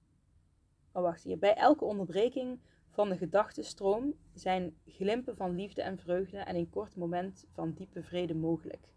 oh 0.93 1.03
wacht 1.03 1.23
hier, 1.23 1.39
bij 1.39 1.55
elke 1.55 1.85
onderbreking 1.85 2.59
van 2.91 3.09
de 3.09 3.17
gedachtenstroom 3.17 4.15
zijn 4.35 4.77
glimpen 4.87 5.37
van 5.37 5.57
liefde 5.57 5.83
en 5.83 5.99
vreugde 5.99 6.39
en 6.39 6.57
een 6.57 6.71
kort 6.71 6.97
moment 6.97 7.45
van 7.53 7.73
diepe 7.73 8.03
vrede 8.03 8.35
mogelijk. 8.35 8.89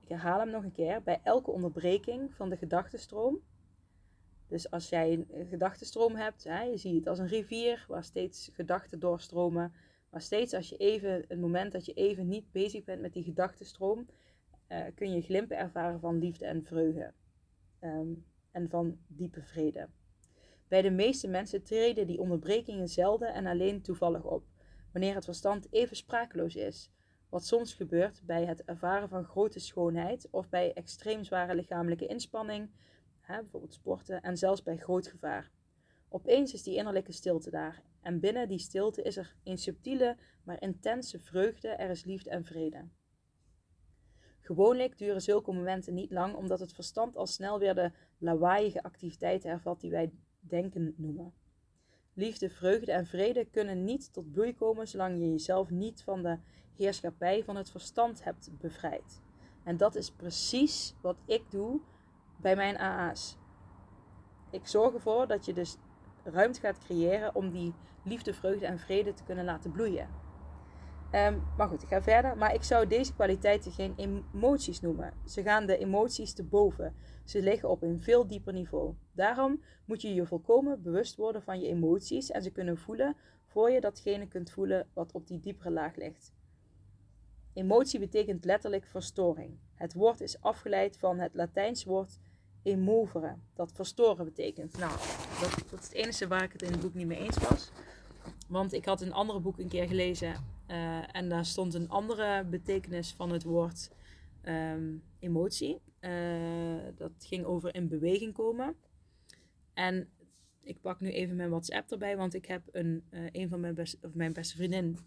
Ik 0.00 0.08
herhaal 0.08 0.38
hem 0.38 0.50
nog 0.50 0.62
een 0.62 0.72
keer. 0.72 1.02
Bij 1.02 1.20
elke 1.22 1.50
onderbreking 1.50 2.34
van 2.34 2.48
de 2.48 2.56
gedachtenstroom. 2.56 3.40
Dus 4.48 4.70
als 4.70 4.88
jij 4.88 5.12
een 5.12 5.46
gedachtenstroom 5.46 6.14
hebt, 6.14 6.44
hè, 6.44 6.62
je 6.62 6.76
ziet 6.76 6.94
het 6.94 7.06
als 7.06 7.18
een 7.18 7.26
rivier 7.26 7.84
waar 7.88 8.04
steeds 8.04 8.50
gedachten 8.52 8.98
doorstromen. 8.98 9.72
Maar 10.10 10.20
steeds 10.20 10.54
als 10.54 10.68
je 10.68 10.76
even, 10.76 11.24
een 11.28 11.40
moment 11.40 11.72
dat 11.72 11.84
je 11.84 11.92
even 11.92 12.28
niet 12.28 12.52
bezig 12.52 12.84
bent 12.84 13.00
met 13.00 13.12
die 13.12 13.22
gedachtenstroom, 13.22 14.06
uh, 14.68 14.84
kun 14.94 15.12
je 15.12 15.22
glimpen 15.22 15.58
ervaren 15.58 16.00
van 16.00 16.18
liefde 16.18 16.46
en 16.46 16.64
vreugde. 16.64 17.12
Ehm, 17.78 18.12
en 18.50 18.68
van 18.68 18.98
diepe 19.06 19.42
vrede. 19.42 19.88
Bij 20.68 20.82
de 20.82 20.90
meeste 20.90 21.28
mensen 21.28 21.62
treden 21.62 22.06
die 22.06 22.20
onderbrekingen 22.20 22.88
zelden 22.88 23.34
en 23.34 23.46
alleen 23.46 23.82
toevallig 23.82 24.24
op, 24.24 24.44
wanneer 24.92 25.14
het 25.14 25.24
verstand 25.24 25.66
even 25.70 25.96
sprakeloos 25.96 26.56
is, 26.56 26.90
wat 27.28 27.46
soms 27.46 27.74
gebeurt 27.74 28.22
bij 28.24 28.44
het 28.44 28.64
ervaren 28.64 29.08
van 29.08 29.24
grote 29.24 29.58
schoonheid 29.58 30.28
of 30.30 30.48
bij 30.48 30.72
extreem 30.72 31.24
zware 31.24 31.54
lichamelijke 31.54 32.06
inspanning, 32.06 32.70
bijvoorbeeld 33.26 33.74
sporten, 33.74 34.22
en 34.22 34.36
zelfs 34.36 34.62
bij 34.62 34.76
groot 34.76 35.06
gevaar. 35.06 35.50
Opeens 36.08 36.52
is 36.52 36.62
die 36.62 36.76
innerlijke 36.76 37.12
stilte 37.12 37.50
daar, 37.50 37.82
en 38.00 38.20
binnen 38.20 38.48
die 38.48 38.58
stilte 38.58 39.02
is 39.02 39.16
er 39.16 39.34
een 39.44 39.58
subtiele, 39.58 40.16
maar 40.44 40.62
intense 40.62 41.20
vreugde, 41.20 41.68
er 41.68 41.90
is 41.90 42.04
liefde 42.04 42.30
en 42.30 42.44
vrede. 42.44 42.88
Gewoonlijk 44.40 44.98
duren 44.98 45.22
zulke 45.22 45.52
momenten 45.52 45.94
niet 45.94 46.10
lang, 46.10 46.34
omdat 46.34 46.60
het 46.60 46.72
verstand 46.72 47.16
al 47.16 47.26
snel 47.26 47.58
weer 47.58 47.74
de 47.74 47.92
lawaaiige 48.18 48.82
activiteiten 48.82 49.50
hervat 49.50 49.80
die 49.80 49.90
wij 49.90 50.12
denken 50.40 50.94
noemen. 50.96 51.34
Liefde, 52.14 52.50
vreugde 52.50 52.92
en 52.92 53.06
vrede 53.06 53.44
kunnen 53.44 53.84
niet 53.84 54.12
tot 54.12 54.32
bloei 54.32 54.54
komen 54.54 54.88
zolang 54.88 55.18
je 55.18 55.30
jezelf 55.30 55.70
niet 55.70 56.02
van 56.02 56.22
de 56.22 56.38
heerschappij 56.76 57.44
van 57.44 57.56
het 57.56 57.70
verstand 57.70 58.24
hebt 58.24 58.50
bevrijd. 58.60 59.20
En 59.64 59.76
dat 59.76 59.94
is 59.94 60.10
precies 60.10 60.94
wat 61.00 61.16
ik 61.26 61.50
doe 61.50 61.80
bij 62.46 62.56
mijn 62.56 62.78
AA's. 62.78 63.36
Ik 64.50 64.66
zorg 64.66 64.94
ervoor 64.94 65.26
dat 65.26 65.44
je 65.44 65.52
dus 65.52 65.76
ruimte 66.24 66.60
gaat 66.60 66.78
creëren 66.78 67.34
om 67.34 67.50
die 67.50 67.74
liefde, 68.04 68.34
vreugde 68.34 68.66
en 68.66 68.78
vrede 68.78 69.14
te 69.14 69.24
kunnen 69.24 69.44
laten 69.44 69.72
bloeien. 69.72 70.08
Um, 71.12 71.42
maar 71.56 71.68
goed, 71.68 71.82
ik 71.82 71.88
ga 71.88 72.02
verder. 72.02 72.36
Maar 72.36 72.54
ik 72.54 72.62
zou 72.62 72.86
deze 72.86 73.14
kwaliteiten 73.14 73.72
geen 73.72 73.94
emoties 73.96 74.80
noemen. 74.80 75.12
Ze 75.24 75.42
gaan 75.42 75.66
de 75.66 75.78
emoties 75.78 76.32
te 76.32 76.44
boven. 76.44 76.94
Ze 77.24 77.42
liggen 77.42 77.68
op 77.68 77.82
een 77.82 78.00
veel 78.00 78.26
dieper 78.26 78.52
niveau. 78.52 78.94
Daarom 79.12 79.62
moet 79.84 80.02
je 80.02 80.14
je 80.14 80.26
volkomen 80.26 80.82
bewust 80.82 81.16
worden 81.16 81.42
van 81.42 81.60
je 81.60 81.68
emoties 81.68 82.30
en 82.30 82.42
ze 82.42 82.50
kunnen 82.50 82.78
voelen 82.78 83.16
voor 83.44 83.70
je 83.70 83.80
datgene 83.80 84.28
kunt 84.28 84.50
voelen 84.50 84.88
wat 84.92 85.12
op 85.12 85.26
die 85.26 85.40
diepere 85.40 85.70
laag 85.70 85.96
ligt. 85.96 86.34
Emotie 87.52 88.00
betekent 88.00 88.44
letterlijk 88.44 88.86
verstoring. 88.86 89.58
Het 89.74 89.94
woord 89.94 90.20
is 90.20 90.40
afgeleid 90.40 90.98
van 90.98 91.18
het 91.18 91.34
Latijns 91.34 91.84
woord 91.84 92.18
emovere, 92.66 93.36
dat 93.54 93.72
verstoren 93.72 94.24
betekent. 94.24 94.78
Nou, 94.78 94.92
dat, 95.40 95.70
dat 95.70 95.80
is 95.80 95.86
het 95.86 95.92
enige 95.92 96.26
waar 96.26 96.42
ik 96.42 96.52
het 96.52 96.62
in 96.62 96.72
het 96.72 96.80
boek 96.80 96.94
niet 96.94 97.06
mee 97.06 97.18
eens 97.18 97.38
was. 97.38 97.70
Want 98.48 98.72
ik 98.72 98.84
had 98.84 99.00
een 99.00 99.12
andere 99.12 99.40
boek 99.40 99.58
een 99.58 99.68
keer 99.68 99.86
gelezen 99.86 100.34
uh, 100.68 101.16
en 101.16 101.28
daar 101.28 101.44
stond 101.44 101.74
een 101.74 101.88
andere 101.88 102.44
betekenis 102.44 103.12
van 103.12 103.30
het 103.30 103.42
woord 103.42 103.90
um, 104.44 105.02
emotie. 105.18 105.80
Uh, 106.00 106.78
dat 106.96 107.12
ging 107.18 107.44
over 107.44 107.74
in 107.74 107.88
beweging 107.88 108.32
komen. 108.32 108.76
En 109.74 110.08
ik 110.62 110.80
pak 110.80 111.00
nu 111.00 111.10
even 111.10 111.36
mijn 111.36 111.50
WhatsApp 111.50 111.92
erbij, 111.92 112.16
want 112.16 112.34
ik 112.34 112.46
heb 112.46 112.62
een, 112.72 113.04
uh, 113.10 113.20
een 113.32 113.48
van 113.48 113.60
mijn, 113.60 113.74
best, 113.74 113.96
of 114.02 114.14
mijn 114.14 114.32
beste 114.32 114.56
vriendin. 114.56 114.98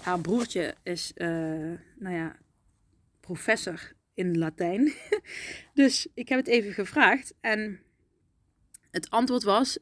Haar 0.00 0.20
broertje 0.20 0.74
is, 0.82 1.12
nou 1.98 2.14
ja, 2.14 2.36
professor 3.20 3.96
in 4.18 4.38
Latijn. 4.38 4.92
dus 5.74 6.06
ik 6.14 6.28
heb 6.28 6.38
het 6.38 6.48
even 6.48 6.72
gevraagd 6.72 7.34
en 7.40 7.80
het 8.90 9.10
antwoord 9.10 9.42
was: 9.42 9.78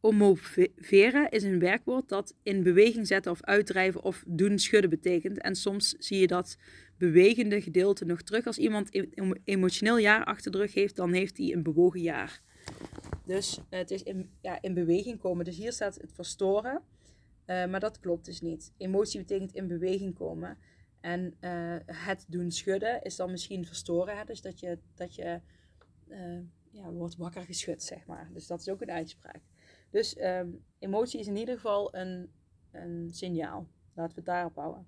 Omoveren 0.00 1.28
is 1.30 1.42
een 1.42 1.58
werkwoord 1.58 2.08
dat 2.08 2.34
in 2.42 2.62
beweging 2.62 3.06
zetten 3.06 3.32
of 3.32 3.42
uitdrijven 3.42 4.02
of 4.02 4.24
doen 4.26 4.58
schudden 4.58 4.90
betekent. 4.90 5.40
En 5.40 5.54
soms 5.54 5.94
zie 5.98 6.18
je 6.18 6.26
dat 6.26 6.56
bewegende 6.98 7.60
gedeelte 7.62 8.04
nog 8.04 8.22
terug. 8.22 8.46
Als 8.46 8.58
iemand 8.58 8.88
een 8.94 9.40
emotioneel 9.44 9.98
jaar 9.98 10.24
achter 10.24 10.52
de 10.52 10.58
rug 10.58 10.74
heeft, 10.74 10.96
dan 10.96 11.12
heeft 11.12 11.36
hij 11.36 11.52
een 11.52 11.62
bewogen 11.62 12.00
jaar. 12.00 12.40
Dus 13.24 13.60
het 13.70 13.90
is 13.90 14.02
in, 14.02 14.30
ja, 14.40 14.62
in 14.62 14.74
beweging 14.74 15.20
komen. 15.20 15.44
Dus 15.44 15.56
hier 15.56 15.72
staat 15.72 15.94
het 15.94 16.12
verstoren. 16.12 16.82
Uh, 17.46 17.66
maar 17.66 17.80
dat 17.80 18.00
klopt 18.00 18.24
dus 18.24 18.40
niet. 18.40 18.72
Emotie 18.76 19.20
betekent 19.20 19.54
in 19.54 19.66
beweging 19.66 20.14
komen. 20.14 20.58
En 21.04 21.36
uh, 21.40 21.76
het 21.86 22.24
doen 22.28 22.50
schudden 22.50 23.02
is 23.02 23.16
dan 23.16 23.30
misschien 23.30 23.66
verstoren. 23.66 24.16
Hè? 24.16 24.24
Dus 24.24 24.42
dat 24.42 24.60
je, 24.60 24.78
dat 24.94 25.14
je 25.14 25.40
uh, 26.08 26.40
ja, 26.70 26.90
wordt 26.90 27.16
wakker 27.16 27.42
geschud, 27.42 27.82
zeg 27.82 28.06
maar. 28.06 28.30
Dus 28.32 28.46
dat 28.46 28.60
is 28.60 28.68
ook 28.68 28.80
een 28.80 28.90
uitspraak. 28.90 29.40
Dus 29.90 30.20
um, 30.20 30.64
emotie 30.78 31.20
is 31.20 31.26
in 31.26 31.36
ieder 31.36 31.54
geval 31.54 31.94
een, 31.94 32.32
een 32.70 33.08
signaal. 33.12 33.66
Laten 33.94 34.14
we 34.14 34.20
het 34.20 34.30
daarop 34.30 34.56
houden. 34.56 34.86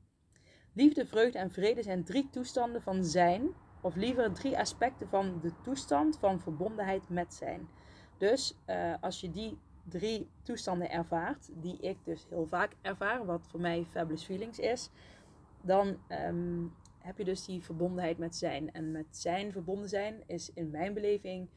Liefde, 0.72 1.07
vreugde 1.07 1.38
en 1.38 1.50
vrede 1.50 1.83
zijn 1.83 2.05
drie 2.05 2.29
toestanden 2.31 2.83
van 2.83 3.05
zijn, 3.05 3.48
of 3.83 3.94
liever 3.94 4.33
drie 4.33 4.59
aspecten 4.59 5.09
van 5.09 5.40
de 5.40 5.52
toestand 5.62 6.18
van 6.18 6.40
verbondenheid 6.40 7.09
met 7.09 7.35
zijn. 7.35 7.68
Dus 8.18 8.59
uh, 8.66 8.94
als 9.00 9.20
je 9.20 9.31
die 9.31 9.59
drie 9.88 10.31
toestanden 10.42 10.90
ervaart, 10.90 11.48
die 11.52 11.81
ik 11.81 11.96
dus 12.05 12.26
heel 12.29 12.46
vaak 12.46 12.76
ervaar, 12.83 13.26
wat 13.26 13.46
voor 13.48 13.61
mij 13.61 13.85
fabulous 13.85 14.24
feelings 14.24 14.59
is, 14.59 14.90
dan 15.66 15.98
um, 16.09 16.72
heb 16.98 17.18
je 17.18 17.24
dus 17.24 17.44
die 17.44 17.62
verbondenheid 17.62 18.18
met 18.18 18.37
zijn. 18.37 18.72
En 18.72 18.90
met 18.90 19.16
zijn 19.16 19.52
verbonden 19.52 19.88
zijn 19.88 20.22
is 20.26 20.52
in 20.52 20.70
mijn 20.70 20.94
beleving 20.94 21.48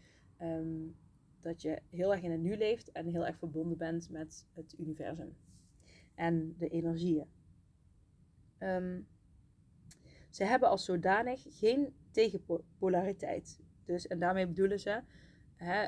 um, 0.42 0.96
dat 1.42 1.62
je 1.62 1.82
heel 1.90 2.14
erg 2.14 2.22
in 2.22 2.32
het 2.32 2.42
nu 2.42 2.58
leeft 2.58 2.92
en 2.92 3.08
heel 3.08 3.26
erg 3.26 3.38
verbonden 3.38 3.78
bent 3.78 4.10
met 4.10 4.48
het 4.54 4.76
universum 4.78 5.38
en 6.16 6.56
de 6.58 6.70
energieën. 6.70 7.28
Um, 8.60 9.08
ze 10.30 10.44
hebben 10.44 10.70
als 10.70 10.86
zodanig 10.86 11.46
geen 11.50 11.94
tegenpolariteit. 12.12 13.60
Dus, 13.86 14.08
en 14.08 14.20
daarmee 14.20 14.48
bedoelen 14.48 14.80
ze, 14.80 15.02
hè, 15.56 15.88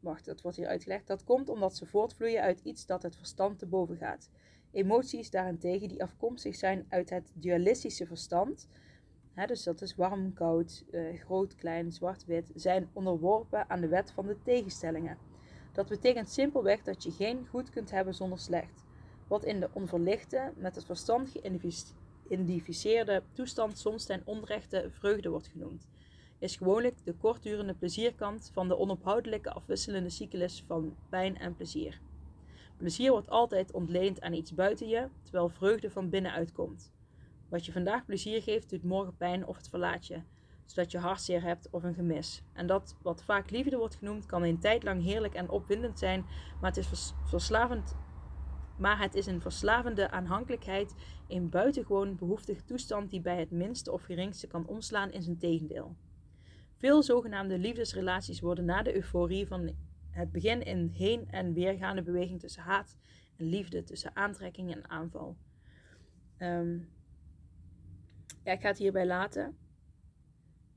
wacht, 0.00 0.24
dat 0.24 0.40
wordt 0.40 0.56
hier 0.56 0.66
uitgelegd. 0.66 1.06
Dat 1.06 1.24
komt 1.24 1.48
omdat 1.48 1.76
ze 1.76 1.86
voortvloeien 1.86 2.42
uit 2.42 2.60
iets 2.60 2.86
dat 2.86 3.02
het 3.02 3.16
verstand 3.16 3.58
te 3.58 3.66
boven 3.66 3.96
gaat. 3.96 4.30
Emoties 4.76 5.30
daarentegen, 5.30 5.88
die 5.88 6.02
afkomstig 6.02 6.56
zijn 6.56 6.86
uit 6.88 7.10
het 7.10 7.32
dualistische 7.34 8.06
verstand, 8.06 8.68
dus 9.46 9.62
dat 9.62 9.80
is 9.80 9.94
warm, 9.94 10.32
koud, 10.32 10.84
uh, 10.90 11.20
groot, 11.20 11.54
klein, 11.54 11.92
zwart, 11.92 12.24
wit, 12.24 12.50
zijn 12.54 12.88
onderworpen 12.92 13.70
aan 13.70 13.80
de 13.80 13.88
wet 13.88 14.10
van 14.10 14.26
de 14.26 14.36
tegenstellingen. 14.42 15.18
Dat 15.72 15.88
betekent 15.88 16.30
simpelweg 16.30 16.82
dat 16.82 17.02
je 17.02 17.10
geen 17.10 17.46
goed 17.46 17.70
kunt 17.70 17.90
hebben 17.90 18.14
zonder 18.14 18.38
slecht. 18.38 18.84
Wat 19.28 19.44
in 19.44 19.60
de 19.60 19.68
onverlichte, 19.72 20.52
met 20.56 20.74
het 20.74 20.84
verstand 20.84 21.30
geïdentificeerde 21.30 23.22
toestand 23.32 23.78
soms 23.78 24.04
ten 24.04 24.22
onrechte 24.24 24.88
vreugde 24.90 25.28
wordt 25.28 25.48
genoemd, 25.48 25.88
is 26.38 26.56
gewoonlijk 26.56 27.04
de 27.04 27.14
kortdurende 27.14 27.74
plezierkant 27.74 28.50
van 28.52 28.68
de 28.68 28.78
onophoudelijke 28.78 29.52
afwisselende 29.52 30.10
cyclus 30.10 30.64
van 30.66 30.96
pijn 31.08 31.38
en 31.38 31.54
plezier. 31.54 32.00
Plezier 32.76 33.10
wordt 33.10 33.30
altijd 33.30 33.72
ontleend 33.72 34.20
aan 34.20 34.32
iets 34.32 34.54
buiten 34.54 34.88
je, 34.88 35.08
terwijl 35.22 35.48
vreugde 35.48 35.90
van 35.90 36.10
binnenuit 36.10 36.52
komt. 36.52 36.92
Wat 37.48 37.66
je 37.66 37.72
vandaag 37.72 38.04
plezier 38.04 38.42
geeft, 38.42 38.70
doet 38.70 38.82
morgen 38.82 39.16
pijn 39.16 39.46
of 39.46 39.56
het 39.56 39.68
verlaat 39.68 40.06
je, 40.06 40.22
zodat 40.64 40.90
je 40.90 40.98
hartzeer 40.98 41.42
hebt 41.42 41.70
of 41.70 41.82
een 41.82 41.94
gemis. 41.94 42.42
En 42.52 42.66
dat 42.66 42.96
wat 43.02 43.24
vaak 43.24 43.50
liefde 43.50 43.76
wordt 43.76 43.94
genoemd, 43.94 44.26
kan 44.26 44.42
een 44.42 44.58
tijd 44.58 44.82
lang 44.82 45.02
heerlijk 45.02 45.34
en 45.34 45.48
opwindend 45.48 45.98
zijn, 45.98 46.26
maar 46.60 46.74
het 46.74 46.90
is 46.92 47.14
verslavend. 47.24 47.96
Maar 48.78 49.00
het 49.00 49.14
is 49.14 49.26
een 49.26 49.40
verslavende 49.40 50.10
aanhankelijkheid, 50.10 50.94
een 51.28 51.48
buitengewoon 51.48 52.16
behoeftige 52.16 52.64
toestand 52.64 53.10
die 53.10 53.20
bij 53.20 53.38
het 53.38 53.50
minste 53.50 53.92
of 53.92 54.02
geringste 54.02 54.46
kan 54.46 54.66
omslaan 54.66 55.12
in 55.12 55.22
zijn 55.22 55.38
tegendeel. 55.38 55.96
Veel 56.74 57.02
zogenaamde 57.02 57.58
liefdesrelaties 57.58 58.40
worden 58.40 58.64
na 58.64 58.82
de 58.82 58.94
euforie 58.94 59.46
van 59.46 59.74
het 60.16 60.32
begin 60.32 60.62
in 60.62 60.88
heen 60.88 61.30
en 61.30 61.52
weergaande 61.52 62.02
beweging 62.02 62.40
tussen 62.40 62.62
haat 62.62 62.96
en 63.36 63.44
liefde, 63.44 63.82
tussen 63.82 64.16
aantrekking 64.16 64.74
en 64.74 64.88
aanval. 64.90 65.36
Um, 66.38 66.88
ja, 68.42 68.52
ik 68.52 68.60
ga 68.60 68.68
het 68.68 68.78
hierbij 68.78 69.06
laten. 69.06 69.56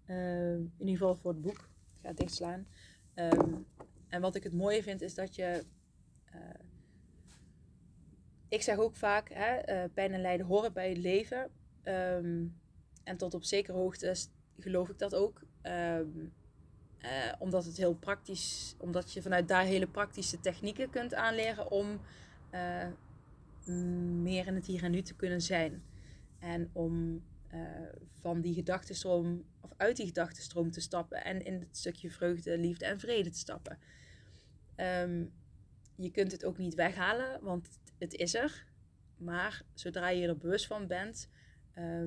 Ehm, 0.06 0.60
in 0.60 0.74
ieder 0.88 0.98
geval 0.98 1.16
voor 1.16 1.32
het 1.32 1.42
boek. 1.42 1.58
Ik 1.58 2.02
ga 2.02 2.08
het 2.08 2.18
dichtslaan. 2.18 2.68
Um, 3.16 3.66
en 4.08 4.22
wat 4.22 4.36
ik 4.36 4.44
het 4.44 4.54
mooie 4.54 4.84
vind 4.84 5.02
is 5.02 5.16
dat 5.16 5.36
je. 5.36 5.64
Uh, 6.36 6.42
ik 8.48 8.62
zeg 8.62 8.78
ook 8.78 8.96
vaak, 8.96 9.30
hè, 9.34 9.84
uh, 9.84 9.90
pijn 9.94 10.14
en 10.14 10.22
lijden 10.22 10.46
horen 10.46 10.74
bij 10.74 10.90
het 10.90 10.98
leven. 10.98 11.52
En 13.04 13.18
tot 13.18 13.34
op 13.34 13.44
zekere 13.44 13.78
hoogte 13.78 14.16
geloof 14.58 14.90
ik 14.90 14.98
dat 14.98 15.16
ook. 15.16 15.42
Um, 15.64 16.34
uh, 17.02 17.10
omdat 17.40 17.66
het 17.66 17.78
heel 17.78 17.94
praktisch, 17.94 18.76
omdat 18.78 19.14
je 19.14 19.22
vanuit 19.22 19.48
daar 19.48 19.64
hele 19.64 19.88
praktische 19.88 20.40
technieken 20.40 20.90
kunt 20.90 21.14
aanleren 21.14 21.72
om 21.72 22.00
meer 24.22 24.48
in 24.48 24.56
het 24.56 24.66
hier 24.66 24.84
en 24.84 24.92
nu 24.92 25.02
te 25.02 25.16
kunnen 25.16 25.42
zijn. 25.42 25.84
En 26.40 26.70
om 26.74 27.24
van 28.14 28.42
die 28.42 28.54
gedachtenstroom, 28.54 29.44
of 29.62 29.74
uit 29.78 29.96
die 29.96 30.06
gedachtenstroom 30.06 30.72
te 30.72 30.82
stappen 30.82 31.24
en 31.24 31.46
in 31.46 31.54
het 31.54 31.78
stukje 31.78 32.12
vreugde, 32.12 32.58
liefde 32.58 32.86
en 32.86 33.00
vrede 33.00 33.30
te 33.30 33.38
stappen. 33.38 33.78
Um, 34.76 35.32
je 35.96 36.12
kunt 36.12 36.32
het 36.32 36.46
ook 36.46 36.58
niet 36.58 36.74
weghalen, 36.74 37.42
want 37.42 37.80
het 38.00 38.14
is 38.14 38.36
er. 38.36 38.66
Maar 39.18 39.64
zodra 39.74 40.10
je 40.10 40.28
er 40.28 40.38
bewust 40.38 40.68
van 40.68 40.88
bent, 40.88 41.30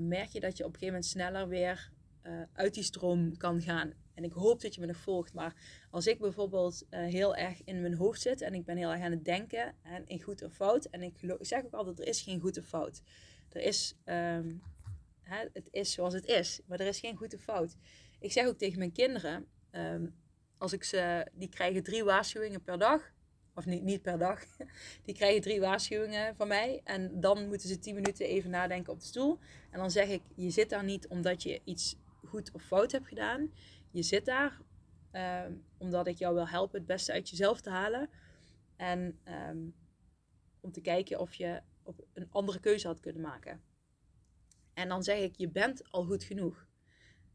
merk 0.01 0.29
je 0.29 0.41
dat 0.41 0.57
je 0.57 0.65
op 0.65 0.73
een 0.73 0.79
gegeven 0.79 0.87
moment 0.87 1.05
sneller 1.05 1.49
weer 1.49 1.91
uh, 2.27 2.43
uit 2.53 2.75
die 2.75 2.83
stroom 2.83 3.37
kan 3.37 3.61
gaan. 3.61 3.93
En 4.15 4.25
ik 4.25 4.33
hoop 4.33 4.61
dat 4.61 4.75
je 4.75 4.81
me 4.81 4.87
nog 4.87 4.97
volgt. 4.97 5.35
Maar 5.35 5.55
als 5.91 6.07
ik 6.07 6.19
bijvoorbeeld 6.19 6.87
uh, 6.91 7.01
heel 7.01 7.37
erg 7.37 7.65
in 7.65 7.81
mijn 7.81 7.95
hoofd 7.95 8.21
zit 8.21 8.41
en 8.41 8.55
ik 8.55 8.65
ben 8.65 8.77
heel 8.77 8.91
erg 8.91 9.03
aan 9.03 9.11
het 9.11 9.25
denken 9.25 9.75
en 9.83 10.07
in 10.07 10.23
goed 10.23 10.43
of 10.43 10.55
fout. 10.55 10.85
En 10.85 11.03
ik, 11.03 11.17
zeg 11.41 11.65
ook 11.65 11.73
altijd, 11.73 12.01
er 12.01 12.07
is 12.07 12.21
geen 12.23 12.41
goed 12.41 12.59
of 12.59 12.65
fout. 12.65 13.03
Er 13.49 13.63
is, 13.63 13.95
um, 14.05 14.63
hè, 15.21 15.47
het 15.53 15.69
is 15.71 15.93
zoals 15.93 16.15
het 16.15 16.27
is, 16.27 16.61
maar 16.67 16.81
er 16.81 16.87
is 16.87 17.01
geen 17.01 17.17
goed 17.17 17.35
of 17.35 17.41
fout. 17.41 17.77
Ik 18.19 18.33
zeg 18.33 18.47
ook 18.47 18.59
tegen 18.59 18.79
mijn 18.79 18.93
kinderen, 18.93 19.47
um, 19.73 20.15
als 20.59 20.73
ik 20.73 20.85
ze, 20.85 21.27
die 21.33 21.49
krijgen 21.49 21.83
drie 21.83 22.05
waarschuwingen 22.05 22.63
per 22.63 22.79
dag. 22.79 23.13
Of 23.55 23.67
niet, 23.67 23.83
niet 23.83 24.03
per 24.03 24.19
dag. 24.19 24.45
Die 25.05 25.15
krijgen 25.15 25.41
drie 25.41 25.61
waarschuwingen 25.61 26.37
van 26.37 26.49
mij. 26.49 26.81
En 26.85 27.21
dan 27.21 27.49
moeten 27.49 27.69
ze 27.69 27.79
tien 27.79 27.95
minuten 27.95 28.27
even 28.27 28.51
nadenken 28.51 28.93
op 28.93 29.01
de 29.01 29.07
stoel. 29.07 29.39
En 29.71 29.79
dan 29.79 29.91
zeg 29.91 30.09
ik, 30.09 30.23
je 30.35 30.51
zit 30.51 30.69
daar 30.69 30.85
niet 30.85 31.09
omdat 31.09 31.43
je 31.43 31.61
iets 31.65 31.97
goed 32.25 32.53
of 32.53 32.63
fout 32.63 32.93
hebt 32.93 33.09
gedaan. 33.09 33.53
Je 33.91 34.03
zit 34.03 34.25
daar 34.25 34.61
um, 35.13 35.65
omdat 35.79 36.07
ik 36.07 36.19
jou 36.19 36.35
wil 36.35 36.49
helpen 36.49 36.79
het 36.79 36.87
beste 36.87 37.13
uit 37.13 37.29
jezelf 37.29 37.61
te 37.61 37.71
halen. 37.71 38.11
En 38.77 39.21
um, 39.25 39.75
om 40.61 40.73
te 40.73 40.81
kijken 40.81 41.21
of 41.21 41.35
je 41.35 41.63
op 41.83 42.05
een 42.13 42.31
andere 42.31 42.61
keuze 42.61 42.87
had 42.87 43.01
kunnen 43.01 43.23
maken. 43.23 43.63
En 44.75 44.89
dan 44.89 45.03
zeg 45.03 45.19
ik, 45.19 45.37
je 45.37 45.49
bent 45.49 45.91
al 45.91 46.05
goed 46.05 46.25
genoeg. 46.25 46.67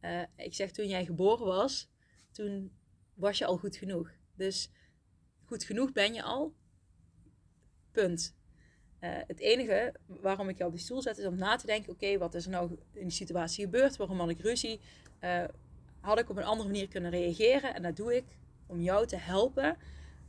Uh, 0.01 0.23
ik 0.35 0.53
zeg, 0.53 0.71
toen 0.71 0.87
jij 0.87 1.05
geboren 1.05 1.45
was, 1.45 1.89
toen 2.31 2.77
was 3.13 3.37
je 3.37 3.45
al 3.45 3.57
goed 3.57 3.75
genoeg. 3.75 4.11
Dus 4.35 4.71
goed 5.45 5.63
genoeg 5.63 5.91
ben 5.91 6.13
je 6.13 6.23
al. 6.23 6.55
Punt. 7.91 8.36
Uh, 9.01 9.09
het 9.27 9.39
enige 9.39 9.93
waarom 10.05 10.49
ik 10.49 10.57
jou 10.57 10.69
op 10.69 10.75
die 10.75 10.85
stoel 10.85 11.01
zet 11.01 11.17
is 11.17 11.25
om 11.25 11.35
na 11.35 11.55
te 11.55 11.65
denken: 11.65 11.91
oké, 11.93 12.17
wat 12.17 12.33
is 12.33 12.45
er 12.45 12.51
nou 12.51 12.69
in 12.93 13.03
die 13.03 13.11
situatie 13.11 13.65
gebeurd? 13.65 13.97
Waarom 13.97 14.19
had 14.19 14.29
ik 14.29 14.39
ruzie? 14.39 14.79
Uh, 15.21 15.43
had 15.99 16.19
ik 16.19 16.29
op 16.29 16.37
een 16.37 16.43
andere 16.43 16.69
manier 16.69 16.87
kunnen 16.87 17.11
reageren? 17.11 17.75
En 17.75 17.81
dat 17.81 17.95
doe 17.95 18.15
ik 18.15 18.25
om 18.65 18.81
jou 18.81 19.07
te 19.07 19.17
helpen 19.17 19.77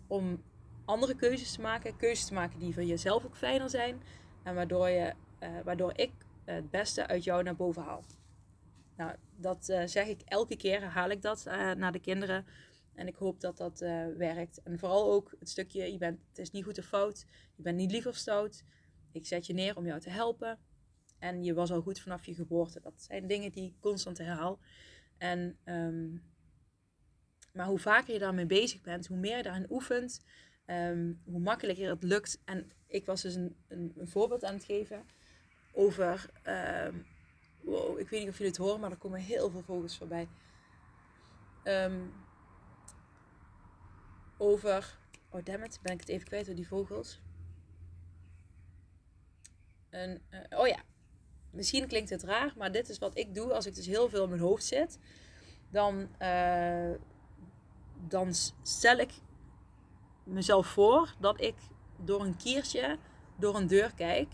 om 0.06 0.42
andere 0.84 1.14
keuzes 1.14 1.52
te 1.52 1.60
maken. 1.60 1.96
Keuzes 1.96 2.26
te 2.26 2.34
maken 2.34 2.58
die 2.58 2.74
voor 2.74 2.84
jezelf 2.84 3.24
ook 3.24 3.36
fijner 3.36 3.70
zijn. 3.70 4.02
En 4.42 4.54
waardoor, 4.54 4.88
je, 4.88 5.12
uh, 5.42 5.48
waardoor 5.64 5.92
ik 5.94 6.10
het 6.44 6.70
beste 6.70 7.06
uit 7.06 7.24
jou 7.24 7.42
naar 7.42 7.56
boven 7.56 7.82
haal. 7.82 8.04
Nou, 8.96 9.12
dat 9.36 9.64
zeg 9.84 10.06
ik 10.06 10.20
elke 10.24 10.56
keer, 10.56 10.82
haal 10.84 11.10
ik 11.10 11.22
dat 11.22 11.44
naar 11.76 11.92
de 11.92 12.00
kinderen. 12.00 12.46
En 12.98 13.06
ik 13.06 13.14
hoop 13.14 13.40
dat 13.40 13.56
dat 13.56 13.82
uh, 13.82 14.06
werkt. 14.16 14.62
En 14.62 14.78
vooral 14.78 15.12
ook 15.12 15.34
het 15.38 15.48
stukje, 15.48 15.92
je 15.92 15.98
bent, 15.98 16.20
het 16.28 16.38
is 16.38 16.50
niet 16.50 16.64
goed 16.64 16.78
of 16.78 16.84
fout. 16.84 17.26
Je 17.56 17.62
bent 17.62 17.76
niet 17.76 17.90
lief 17.90 18.06
of 18.06 18.16
stout. 18.16 18.64
Ik 19.12 19.26
zet 19.26 19.46
je 19.46 19.52
neer 19.52 19.76
om 19.76 19.86
jou 19.86 20.00
te 20.00 20.10
helpen. 20.10 20.58
En 21.18 21.44
je 21.44 21.54
was 21.54 21.70
al 21.70 21.80
goed 21.80 22.00
vanaf 22.00 22.26
je 22.26 22.34
geboorte. 22.34 22.80
Dat 22.80 23.02
zijn 23.02 23.26
dingen 23.26 23.52
die 23.52 23.64
ik 23.64 23.80
constant 23.80 24.18
herhaal. 24.18 24.58
En, 25.18 25.58
um, 25.64 26.22
maar 27.52 27.66
hoe 27.66 27.78
vaker 27.78 28.12
je 28.12 28.18
daarmee 28.18 28.46
bezig 28.46 28.80
bent, 28.80 29.06
hoe 29.06 29.16
meer 29.16 29.36
je 29.36 29.42
daarin 29.42 29.70
oefent, 29.70 30.24
um, 30.66 31.20
hoe 31.24 31.40
makkelijker 31.40 31.88
het 31.90 32.02
lukt. 32.02 32.40
En 32.44 32.72
ik 32.86 33.06
was 33.06 33.22
dus 33.22 33.34
een, 33.34 33.56
een, 33.68 33.94
voorbeeld 34.02 34.44
aan 34.44 34.54
het 34.54 34.64
geven 34.64 35.04
over. 35.72 36.30
Um, 36.86 37.06
wow, 37.62 37.98
ik 37.98 38.08
weet 38.08 38.20
niet 38.20 38.28
of 38.28 38.38
jullie 38.38 38.52
het 38.52 38.60
horen, 38.60 38.80
maar 38.80 38.90
er 38.90 38.96
komen 38.96 39.20
heel 39.20 39.50
veel 39.50 39.62
vogels 39.62 39.96
voorbij. 39.96 40.28
Um, 41.64 42.12
over. 44.38 44.98
Oh, 45.30 45.44
dammit, 45.44 45.78
ben 45.82 45.92
ik 45.92 46.00
het 46.00 46.08
even 46.08 46.26
kwijt 46.26 46.46
door 46.46 46.54
die 46.54 46.68
vogels. 46.68 47.20
En, 49.90 50.20
uh, 50.30 50.58
oh 50.60 50.66
ja, 50.66 50.82
misschien 51.50 51.86
klinkt 51.86 52.10
het 52.10 52.22
raar, 52.22 52.52
maar 52.56 52.72
dit 52.72 52.88
is 52.88 52.98
wat 52.98 53.18
ik 53.18 53.34
doe 53.34 53.52
als 53.52 53.66
ik 53.66 53.74
dus 53.74 53.86
heel 53.86 54.08
veel 54.08 54.22
in 54.22 54.28
mijn 54.28 54.40
hoofd 54.40 54.64
zit. 54.64 54.98
Dan, 55.70 56.08
uh, 56.22 56.94
dan 58.08 58.34
stel 58.62 58.96
ik 58.96 59.10
mezelf 60.24 60.66
voor 60.66 61.14
dat 61.20 61.40
ik 61.40 61.54
door 61.96 62.20
een 62.20 62.36
kiertje 62.36 62.98
door 63.38 63.56
een 63.56 63.66
deur 63.66 63.94
kijk. 63.94 64.32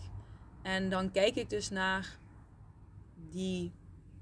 En 0.63 0.89
dan 0.91 1.11
kijk 1.11 1.35
ik 1.35 1.51
dus 1.51 1.71
naar 1.71 2.19
die 3.31 3.73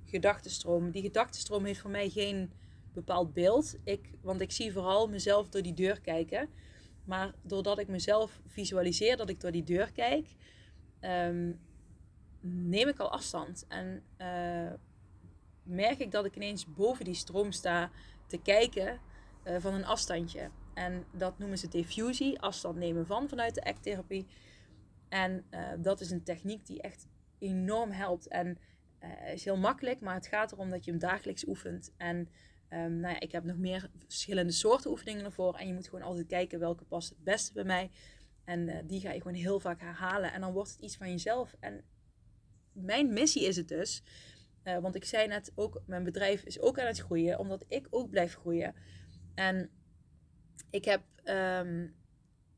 gedachtenstroom. 0.05 0.91
Die 0.91 1.03
gedachtenstroom 1.03 1.65
heeft 1.65 1.81
voor 1.81 1.91
mij 1.91 2.09
geen 2.09 2.53
bepaald 2.95 3.33
beeld. 3.33 3.77
Ik, 3.85 4.11
want 4.21 4.41
ik 4.41 4.53
zie 4.53 4.73
vooral 4.73 5.09
mezelf 5.09 5.49
door 5.49 5.63
die 5.63 5.75
deur 5.75 6.01
kijken. 6.01 6.49
Maar 7.05 7.35
doordat 7.43 7.79
ik 7.79 7.89
mezelf 7.89 8.41
visualiseer 8.47 9.17
dat 9.17 9.29
ik 9.29 9.41
door 9.41 9.51
die 9.51 9.63
deur 9.63 9.93
kijk, 9.93 10.35
um, 11.01 11.61
neem 12.41 12.89
ik 12.89 12.99
al 12.99 13.11
afstand. 13.11 13.65
En 13.69 14.03
uh, 14.19 14.73
merk 15.63 15.99
ik 15.99 16.11
dat 16.11 16.25
ik 16.25 16.37
ineens 16.37 16.67
boven 16.67 17.05
die 17.05 17.15
stroom 17.15 17.53
sta 17.53 17.91
te 18.27 18.39
kijken 18.39 19.01
uh, 19.45 19.57
van 19.59 19.75
een 19.75 19.85
afstandje. 19.85 20.51
En 20.75 21.05
dat 21.13 21.39
noemen 21.39 21.59
ze 21.59 21.69
diffusie, 21.69 22.41
afstand 22.41 22.77
nemen 22.77 23.07
van 23.07 23.29
vanuit 23.29 23.55
de 23.55 23.65
ACT-therapie. 23.65 24.27
En 25.09 25.45
uh, 25.51 25.69
dat 25.79 26.01
is 26.01 26.11
een 26.11 26.23
techniek 26.23 26.67
die 26.67 26.83
echt 26.83 27.07
enorm 27.39 27.91
helpt. 27.91 28.29
En 28.29 28.59
is 29.33 29.45
heel 29.45 29.57
makkelijk, 29.57 30.01
maar 30.01 30.15
het 30.15 30.27
gaat 30.27 30.53
erom 30.53 30.71
dat 30.71 30.85
je 30.85 30.91
hem 30.91 31.01
dagelijks 31.01 31.47
oefent. 31.47 31.93
En 31.97 32.29
Um, 32.73 33.01
nou 33.01 33.15
ja, 33.15 33.21
ik 33.21 33.33
heb 33.33 33.45
nog 33.45 33.57
meer 33.57 33.91
verschillende 34.07 34.53
soorten 34.53 34.91
oefeningen 34.91 35.25
ervoor. 35.25 35.55
En 35.55 35.67
je 35.67 35.75
moet 35.75 35.89
gewoon 35.89 36.05
altijd 36.05 36.27
kijken 36.27 36.59
welke 36.59 36.85
past 36.85 37.09
het 37.09 37.25
beste 37.25 37.53
bij 37.53 37.65
mij. 37.65 37.91
En 38.45 38.69
uh, 38.69 38.77
die 38.85 39.01
ga 39.01 39.13
je 39.13 39.21
gewoon 39.21 39.37
heel 39.37 39.61
vaak 39.61 39.81
herhalen. 39.81 40.33
En 40.33 40.41
dan 40.41 40.53
wordt 40.53 40.71
het 40.71 40.81
iets 40.81 40.97
van 40.97 41.11
jezelf. 41.11 41.55
En 41.61 41.85
mijn 42.73 43.13
missie 43.13 43.47
is 43.47 43.57
het 43.57 43.69
dus. 43.69 44.03
Uh, 44.65 44.79
want 44.79 44.95
ik 44.95 45.05
zei 45.05 45.29
net 45.29 45.53
ook, 45.55 45.83
mijn 45.87 46.05
bedrijf 46.05 46.43
is 46.43 46.61
ook 46.61 46.79
aan 46.79 46.87
het 46.87 46.99
groeien. 46.99 47.39
Omdat 47.39 47.65
ik 47.69 47.87
ook 47.91 48.11
blijf 48.11 48.35
groeien. 48.35 48.75
En 49.35 49.71
ik 50.71 50.85
heb 50.85 51.03
um, 51.25 51.95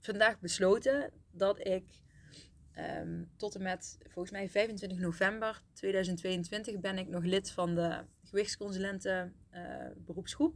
vandaag 0.01 0.41
besloten 0.41 1.13
dat 1.31 1.67
ik 1.67 1.85
um, 2.79 3.31
tot 3.37 3.55
en 3.55 3.63
met 3.63 3.99
volgens 4.01 4.31
mij 4.31 4.49
25 4.49 4.99
november 4.99 5.63
2022 5.73 6.81
ben 6.81 6.99
ik 6.99 7.09
nog 7.09 7.25
lid 7.25 7.51
van 7.51 7.75
de 7.75 8.05
gewichtsconsulenten 8.35 9.35
uh, 9.53 9.87
beroepsgroep. 9.97 10.55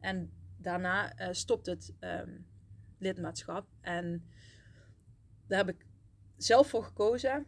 En 0.00 0.32
daarna 0.56 1.20
uh, 1.20 1.28
stopt 1.30 1.66
het 1.66 1.94
um, 2.00 2.46
lidmaatschap. 2.98 3.66
En 3.80 4.24
daar 5.46 5.58
heb 5.58 5.68
ik 5.68 5.86
zelf 6.36 6.68
voor 6.68 6.84
gekozen, 6.84 7.46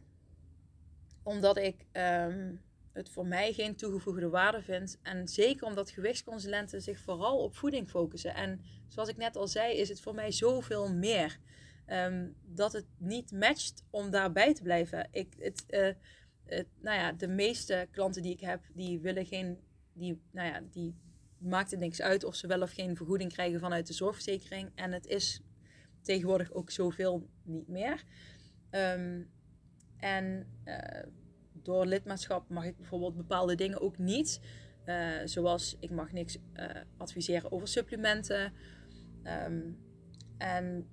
omdat 1.22 1.56
ik 1.56 1.86
um, 1.92 2.62
het 2.92 3.10
voor 3.10 3.26
mij 3.26 3.52
geen 3.52 3.76
toegevoegde 3.76 4.28
waarde 4.28 4.62
vind. 4.62 4.98
En 5.02 5.28
zeker 5.28 5.66
omdat 5.66 5.90
gewichtsconsulenten 5.90 6.82
zich 6.82 7.00
vooral 7.00 7.42
op 7.42 7.56
voeding 7.56 7.90
focussen. 7.90 8.34
En 8.34 8.60
zoals 8.88 9.08
ik 9.08 9.16
net 9.16 9.36
al 9.36 9.48
zei, 9.48 9.76
is 9.76 9.88
het 9.88 10.00
voor 10.00 10.14
mij 10.14 10.32
zoveel 10.32 10.92
meer. 10.92 11.38
Um, 11.86 12.36
dat 12.42 12.72
het 12.72 12.86
niet 12.96 13.32
matcht 13.32 13.84
om 13.90 14.10
daarbij 14.10 14.54
te 14.54 14.62
blijven. 14.62 15.08
Ik, 15.10 15.34
het, 15.38 15.64
uh, 15.68 15.88
nou 16.80 16.98
ja, 16.98 17.12
de 17.12 17.28
meeste 17.28 17.88
klanten 17.90 18.22
die 18.22 18.32
ik 18.32 18.40
heb, 18.40 18.64
die 18.74 19.00
willen 19.00 19.26
geen 19.26 19.58
die, 19.92 20.22
nou 20.30 20.48
ja, 20.48 20.60
die 20.70 20.94
maakt 21.38 21.70
het 21.70 21.80
niks 21.80 22.02
uit 22.02 22.24
of 22.24 22.34
ze 22.34 22.46
wel 22.46 22.62
of 22.62 22.72
geen 22.72 22.96
vergoeding 22.96 23.32
krijgen 23.32 23.60
vanuit 23.60 23.86
de 23.86 23.92
zorgverzekering. 23.92 24.70
En 24.74 24.92
het 24.92 25.06
is 25.06 25.42
tegenwoordig 26.02 26.52
ook 26.52 26.70
zoveel 26.70 27.28
niet 27.44 27.68
meer. 27.68 28.04
Um, 28.70 29.30
en 29.96 30.46
uh, 30.64 31.02
door 31.52 31.86
lidmaatschap 31.86 32.48
mag 32.48 32.64
ik 32.64 32.76
bijvoorbeeld 32.76 33.16
bepaalde 33.16 33.54
dingen 33.54 33.80
ook 33.80 33.98
niet. 33.98 34.40
Uh, 34.86 35.20
zoals 35.24 35.76
ik 35.80 35.90
mag 35.90 36.12
niks 36.12 36.38
uh, 36.54 36.66
adviseren 36.96 37.52
over 37.52 37.68
supplementen. 37.68 38.52
Um, 39.46 39.78
en 40.38 40.88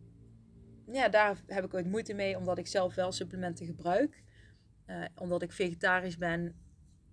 ja, 0.92 1.10
daar 1.10 1.42
heb 1.48 1.64
ik 1.64 1.74
ooit 1.74 1.88
moeite 1.88 2.14
mee, 2.14 2.38
omdat 2.38 2.58
ik 2.58 2.68
zelf 2.68 2.96
wel 2.96 3.12
supplementen 3.12 3.66
gebruik. 3.66 4.24
Omdat 5.16 5.42
ik 5.42 5.52
vegetarisch 5.52 6.18
ben 6.18 6.56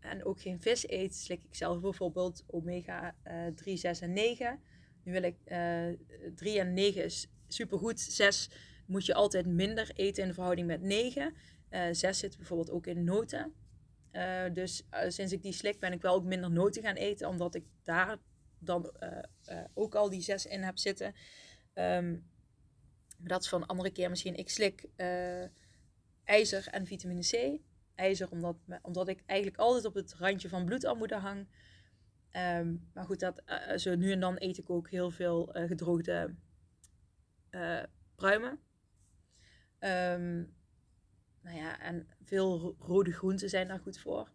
en 0.01 0.25
ook 0.25 0.41
geen 0.41 0.61
vis 0.61 0.89
eet, 0.89 1.14
slik 1.14 1.45
ik 1.45 1.55
zelf 1.55 1.81
bijvoorbeeld 1.81 2.45
omega 2.47 3.14
3, 3.55 3.77
6 3.77 4.01
en 4.01 4.12
9. 4.12 4.61
Nu 5.03 5.12
wil 5.12 5.22
ik 5.22 5.37
3 6.35 6.59
en 6.59 6.75
9 6.75 7.05
is 7.05 7.29
supergoed. 7.47 8.01
6 8.01 8.51
moet 8.87 9.07
je 9.07 9.14
altijd 9.14 9.47
minder 9.47 9.91
eten 9.95 10.25
in 10.25 10.35
verhouding 10.35 10.66
met 10.66 10.83
9. 10.83 11.35
6 11.93 12.18
zit 12.18 12.37
bijvoorbeeld 12.37 12.70
ook 12.70 12.87
in 12.87 13.05
noten. 13.05 13.53
dus 14.53 14.87
sinds 15.09 15.33
ik 15.33 15.43
die 15.43 15.53
slik 15.53 15.81
ben 15.81 15.93
ik 15.93 16.03
wel 16.03 16.14
ook 16.14 16.25
minder 16.25 16.51
noten 16.51 16.83
gaan 16.83 16.97
eten, 16.97 17.29
omdat 17.29 17.55
ik 17.55 17.64
daar 17.85 18.18
dan 18.59 18.93
ook 19.75 19.95
al 19.95 20.11
die 20.11 20.20
6 20.20 20.47
in 20.47 20.62
heb 20.62 20.79
zitten. 20.79 21.14
Um, 21.75 22.25
dat 23.18 23.43
is 23.43 23.49
van 23.49 23.62
een 23.62 23.68
andere 23.68 23.91
keer 23.91 24.11
misschien. 24.11 24.35
Ik 24.35 24.51
slik 24.51 24.89
ijzer 26.25 26.68
en 26.70 26.87
vitamine 26.87 27.20
C. 27.20 27.61
IJzer 27.95 28.31
omdat, 28.31 28.57
omdat 28.83 29.09
ik 29.09 29.22
eigenlijk 29.27 29.61
altijd 29.61 29.85
op 29.85 29.95
het 29.95 30.14
randje 30.14 30.49
van 30.49 30.64
bloedarmoede 30.64 31.16
hang. 31.16 31.47
Um, 32.37 32.91
maar 32.95 33.05
goed, 33.05 33.20
dat, 33.20 33.43
uh, 33.47 33.77
zo 33.77 33.95
nu 33.95 34.12
en 34.12 34.20
dan 34.20 34.37
eet 34.39 34.59
ik 34.59 34.70
ook 34.70 34.91
heel 34.91 35.11
veel 35.11 35.57
uh, 35.57 35.68
gedroogde 35.68 36.35
pruimen. 38.14 38.51
Um, 39.81 40.55
nou 41.43 41.57
ja, 41.57 41.81
en 41.81 42.07
veel 42.25 42.77
rode 42.79 43.12
groenten 43.12 43.49
zijn 43.49 43.68
daar 43.68 43.79
goed 43.79 43.99
voor. 43.99 44.31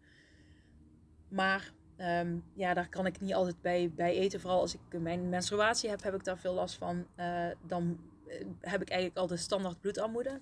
Maar 1.29 1.73
um, 1.97 2.43
ja, 2.53 2.73
daar 2.73 2.89
kan 2.89 3.05
ik 3.05 3.19
niet 3.19 3.33
altijd 3.33 3.61
bij, 3.61 3.91
bij 3.95 4.13
eten. 4.13 4.39
Vooral 4.39 4.59
als 4.59 4.73
ik 4.73 4.99
mijn 4.99 5.29
menstruatie 5.29 5.89
heb, 5.89 6.03
heb 6.03 6.13
ik 6.13 6.23
daar 6.23 6.37
veel 6.39 6.53
last 6.53 6.77
van. 6.77 7.07
Dan 7.65 7.99
eh, 8.27 8.45
heb 8.59 8.81
ik 8.81 8.89
eigenlijk 8.89 9.19
altijd 9.19 9.39
standaard 9.39 9.79
bloedarmoede. 9.79 10.41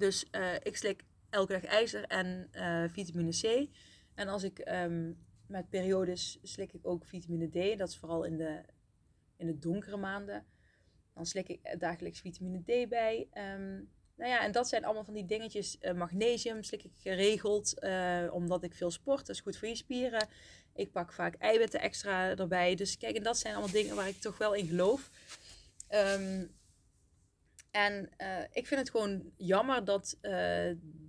Dus 0.00 0.26
uh, 0.32 0.54
ik 0.62 0.76
slik 0.76 1.04
elke 1.30 1.52
dag 1.52 1.64
ijzer 1.64 2.04
en 2.04 2.48
uh, 2.52 2.84
vitamine 2.88 3.30
C. 3.30 3.68
En 4.14 4.28
als 4.28 4.42
ik 4.42 4.68
um, 4.68 5.18
met 5.46 5.68
periodes 5.68 6.38
slik 6.42 6.72
ik 6.72 6.86
ook 6.86 7.06
vitamine 7.06 7.48
D. 7.48 7.78
Dat 7.78 7.88
is 7.88 7.96
vooral 7.96 8.24
in 8.24 8.36
de, 8.36 8.62
in 9.36 9.46
de 9.46 9.58
donkere 9.58 9.96
maanden. 9.96 10.46
Dan 11.14 11.26
slik 11.26 11.48
ik 11.48 11.76
dagelijks 11.78 12.20
vitamine 12.20 12.60
D 12.60 12.88
bij. 12.88 13.28
Um, 13.34 13.90
nou 14.16 14.30
ja, 14.30 14.44
en 14.44 14.52
dat 14.52 14.68
zijn 14.68 14.84
allemaal 14.84 15.04
van 15.04 15.14
die 15.14 15.26
dingetjes. 15.26 15.76
Uh, 15.80 15.92
magnesium 15.92 16.62
slik 16.62 16.84
ik 16.84 16.92
geregeld, 16.96 17.84
uh, 17.84 18.28
omdat 18.32 18.64
ik 18.64 18.74
veel 18.74 18.90
sport. 18.90 19.26
Dat 19.26 19.36
is 19.36 19.40
goed 19.40 19.56
voor 19.56 19.68
je 19.68 19.74
spieren. 19.74 20.28
Ik 20.74 20.92
pak 20.92 21.12
vaak 21.12 21.34
eiwitten 21.34 21.80
extra 21.80 22.36
erbij. 22.36 22.74
Dus 22.74 22.96
kijk, 22.96 23.16
en 23.16 23.22
dat 23.22 23.38
zijn 23.38 23.54
allemaal 23.54 23.72
dingen 23.72 23.96
waar 23.96 24.08
ik 24.08 24.20
toch 24.20 24.38
wel 24.38 24.54
in 24.54 24.66
geloof. 24.66 25.10
Um, 25.90 26.58
en 27.70 28.10
uh, 28.18 28.40
ik 28.52 28.66
vind 28.66 28.80
het 28.80 28.90
gewoon 28.90 29.32
jammer 29.36 29.84
dat 29.84 30.18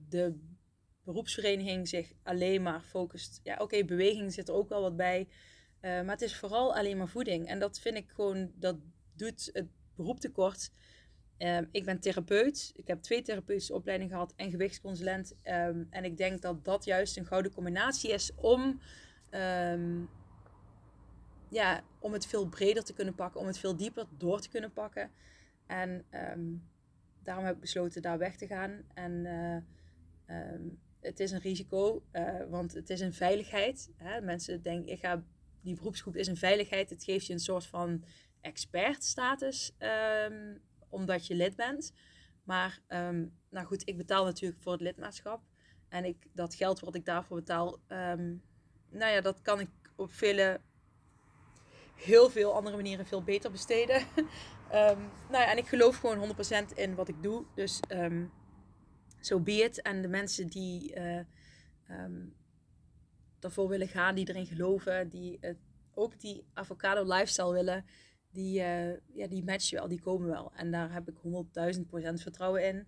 de 0.09 0.39
beroepsvereniging 1.03 1.87
zich 1.87 2.11
alleen 2.23 2.61
maar 2.61 2.81
focust. 2.81 3.39
Ja, 3.43 3.57
oké, 3.57 3.85
beweging 3.85 4.33
zit 4.33 4.47
er 4.47 4.53
ook 4.53 4.69
wel 4.69 4.81
wat 4.81 4.95
bij. 4.95 5.27
maar 5.81 6.05
het 6.05 6.21
is 6.21 6.35
vooral 6.35 6.75
alleen 6.75 6.97
maar 6.97 7.07
voeding. 7.07 7.47
En 7.47 7.59
dat 7.59 7.79
vind 7.79 7.95
ik 7.95 8.09
gewoon, 8.09 8.51
dat 8.55 8.77
doet 9.15 9.49
het 9.53 9.67
beroep 9.95 10.19
tekort. 10.19 10.71
Um, 11.37 11.67
ik 11.71 11.85
ben 11.85 11.99
therapeut. 11.99 12.71
Ik 12.75 12.87
heb 12.87 13.01
twee 13.01 13.21
therapeutische 13.21 13.73
opleidingen 13.73 14.13
gehad 14.13 14.33
en 14.35 14.49
gewichtsconsulent. 14.49 15.35
Um, 15.43 15.87
en 15.89 16.03
ik 16.03 16.17
denk 16.17 16.41
dat 16.41 16.65
dat 16.65 16.85
juist 16.85 17.17
een 17.17 17.25
gouden 17.25 17.53
combinatie 17.53 18.11
is 18.11 18.31
om, 18.35 18.81
um, 19.31 20.09
ja, 21.49 21.83
om 21.99 22.13
het 22.13 22.25
veel 22.25 22.47
breder 22.47 22.83
te 22.83 22.93
kunnen 22.93 23.15
pakken, 23.15 23.39
om 23.39 23.47
het 23.47 23.57
veel 23.57 23.75
dieper 23.75 24.05
door 24.17 24.41
te 24.41 24.49
kunnen 24.49 24.73
pakken. 24.73 25.11
En 25.71 26.05
daarom 27.23 27.45
heb 27.45 27.55
ik 27.55 27.61
besloten 27.61 28.01
daar 28.01 28.17
weg 28.17 28.35
te 28.35 28.47
gaan. 28.47 28.81
En 28.93 29.11
uh, 30.27 30.71
het 30.99 31.19
is 31.19 31.31
een 31.31 31.39
risico, 31.39 32.03
uh, 32.13 32.43
want 32.49 32.73
het 32.73 32.89
is 32.89 32.99
een 32.99 33.13
veiligheid. 33.13 33.91
Hè? 33.97 34.21
Mensen 34.21 34.61
denken, 34.61 34.91
ik 34.91 34.99
ga, 34.99 35.23
die 35.61 35.75
beroepsgroep 35.75 36.15
is 36.15 36.27
een 36.27 36.37
veiligheid. 36.37 36.89
Het 36.89 37.03
geeft 37.03 37.25
je 37.25 37.33
een 37.33 37.39
soort 37.39 37.65
van 37.65 38.03
expertstatus 38.41 39.75
omdat 40.89 41.27
je 41.27 41.35
lid 41.35 41.55
bent. 41.55 41.93
Maar 42.43 42.79
um, 42.87 43.33
nou 43.49 43.65
goed, 43.65 43.81
ik 43.85 43.97
betaal 43.97 44.25
natuurlijk 44.25 44.61
voor 44.61 44.71
het 44.71 44.81
lidmaatschap. 44.81 45.41
En 45.89 46.05
ik, 46.05 46.27
dat 46.33 46.55
geld 46.55 46.79
wat 46.79 46.95
ik 46.95 47.05
daarvoor 47.05 47.37
betaal, 47.37 47.79
um, 47.87 48.41
nou 48.89 49.11
ja, 49.11 49.21
dat 49.21 49.41
kan 49.41 49.59
ik 49.59 49.69
op 49.95 50.11
heel 51.95 52.29
veel 52.29 52.53
andere 52.53 52.75
manieren 52.75 53.05
veel 53.05 53.23
beter 53.23 53.51
besteden. 53.51 54.03
um, 54.73 55.09
nou 55.29 55.43
ja, 55.43 55.51
en 55.51 55.57
ik 55.57 55.67
geloof 55.67 55.97
gewoon 55.97 56.35
100% 56.71 56.73
in 56.75 56.95
wat 56.95 57.07
ik 57.07 57.23
doe. 57.23 57.45
Dus 57.55 57.79
zo 57.87 58.29
so 59.19 59.39
be 59.39 59.51
it. 59.51 59.81
En 59.81 60.01
de 60.01 60.07
mensen 60.07 60.47
die 60.47 60.95
uh, 60.95 61.19
daarvoor 63.39 63.67
willen 63.67 63.87
gaan, 63.87 64.15
die 64.15 64.29
erin 64.29 64.45
geloven, 64.45 65.09
die 65.09 65.37
uh, 65.41 65.51
ook 65.93 66.19
die 66.19 66.45
avocado 66.53 67.03
lifestyle 67.03 67.53
willen, 67.53 67.85
die, 68.31 68.59
uh, 68.59 68.93
ja, 69.13 69.27
die 69.27 69.43
matchen 69.43 69.77
wel, 69.77 69.87
die 69.87 70.01
komen 70.01 70.27
wel. 70.27 70.51
En 70.55 70.71
daar 70.71 70.93
heb 70.93 71.09
ik 71.09 71.15
100.000% 71.15 72.13
vertrouwen 72.13 72.67
in. 72.67 72.87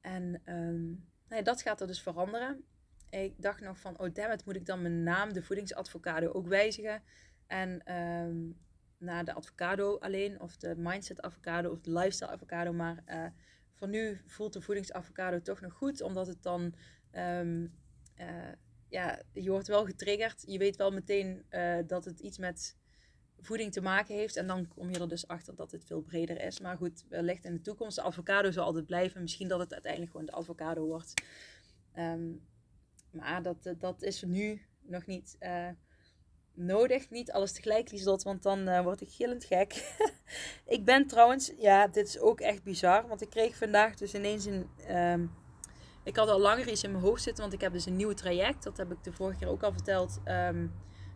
En 0.00 0.42
um, 0.44 0.86
nou 1.28 1.38
ja, 1.38 1.42
dat 1.42 1.62
gaat 1.62 1.80
er 1.80 1.86
dus 1.86 2.02
veranderen. 2.02 2.64
Ik 3.10 3.42
dacht 3.42 3.60
nog 3.60 3.78
van, 3.78 3.98
oh 3.98 4.14
damn 4.14 4.38
moet 4.44 4.56
ik 4.56 4.66
dan 4.66 4.82
mijn 4.82 5.02
naam, 5.02 5.32
de 5.32 5.42
voedingsadvocado, 5.42 6.32
ook 6.32 6.46
wijzigen? 6.46 7.02
En 7.46 7.94
um, 7.94 8.56
naar 8.98 9.24
de 9.24 9.34
avocado 9.34 9.98
alleen, 9.98 10.40
of 10.40 10.56
de 10.56 10.74
mindset 10.76 11.22
avocado, 11.22 11.70
of 11.70 11.80
de 11.80 11.92
lifestyle 11.92 12.30
avocado. 12.30 12.72
Maar 12.72 13.02
uh, 13.06 13.26
voor 13.72 13.88
nu 13.88 14.20
voelt 14.26 14.52
de 14.52 14.60
voedingsavocado 14.60 15.40
toch 15.42 15.60
nog 15.60 15.72
goed, 15.72 16.00
omdat 16.00 16.26
het 16.26 16.42
dan... 16.42 16.74
Um, 17.12 17.74
uh, 18.20 18.52
ja, 18.88 19.22
je 19.32 19.50
wordt 19.50 19.66
wel 19.66 19.84
getriggerd. 19.84 20.42
Je 20.46 20.58
weet 20.58 20.76
wel 20.76 20.90
meteen 20.90 21.46
uh, 21.50 21.78
dat 21.86 22.04
het 22.04 22.20
iets 22.20 22.38
met 22.38 22.76
voeding 23.40 23.72
te 23.72 23.80
maken 23.80 24.14
heeft. 24.14 24.36
En 24.36 24.46
dan 24.46 24.68
kom 24.68 24.90
je 24.90 24.98
er 24.98 25.08
dus 25.08 25.26
achter 25.28 25.54
dat 25.54 25.70
het 25.70 25.84
veel 25.84 26.00
breder 26.00 26.40
is. 26.40 26.60
Maar 26.60 26.76
goed, 26.76 27.04
wellicht 27.08 27.44
in 27.44 27.52
de 27.52 27.60
toekomst. 27.60 27.96
De 27.96 28.02
avocado 28.02 28.50
zal 28.50 28.64
altijd 28.64 28.86
blijven. 28.86 29.22
Misschien 29.22 29.48
dat 29.48 29.60
het 29.60 29.72
uiteindelijk 29.72 30.10
gewoon 30.10 30.26
de 30.26 30.32
avocado 30.32 30.86
wordt. 30.86 31.22
Um, 31.98 32.46
maar 33.10 33.42
dat, 33.42 33.74
dat 33.78 34.02
is 34.02 34.22
nu 34.22 34.60
nog 34.80 35.06
niet 35.06 35.36
nodig. 36.56 37.10
Niet 37.10 37.32
alles 37.32 37.52
tegelijk, 37.52 37.90
Lieslot, 37.90 38.22
want 38.22 38.42
dan 38.42 38.68
uh, 38.68 38.80
word 38.80 39.00
ik 39.00 39.10
gillend 39.10 39.44
gek. 39.44 39.96
ik 40.76 40.84
ben 40.84 41.06
trouwens, 41.06 41.52
ja, 41.58 41.86
dit 41.86 42.08
is 42.08 42.18
ook 42.18 42.40
echt 42.40 42.62
bizar. 42.62 43.08
Want 43.08 43.22
ik 43.22 43.30
kreeg 43.30 43.56
vandaag 43.56 43.94
dus 43.94 44.14
ineens 44.14 44.44
een... 44.44 44.68
Um, 44.90 45.30
ik 46.04 46.16
had 46.16 46.28
al 46.28 46.40
langer 46.40 46.68
iets 46.68 46.82
in 46.82 46.90
mijn 46.90 47.04
hoofd 47.04 47.22
zitten, 47.22 47.42
want 47.42 47.54
ik 47.54 47.60
heb 47.60 47.72
dus 47.72 47.86
een 47.86 47.96
nieuw 47.96 48.12
traject. 48.12 48.62
Dat 48.62 48.76
heb 48.76 48.92
ik 48.92 49.04
de 49.04 49.12
vorige 49.12 49.38
keer 49.38 49.48
ook 49.48 49.62
al 49.62 49.72
verteld. 49.72 50.20
Um, 50.24 50.72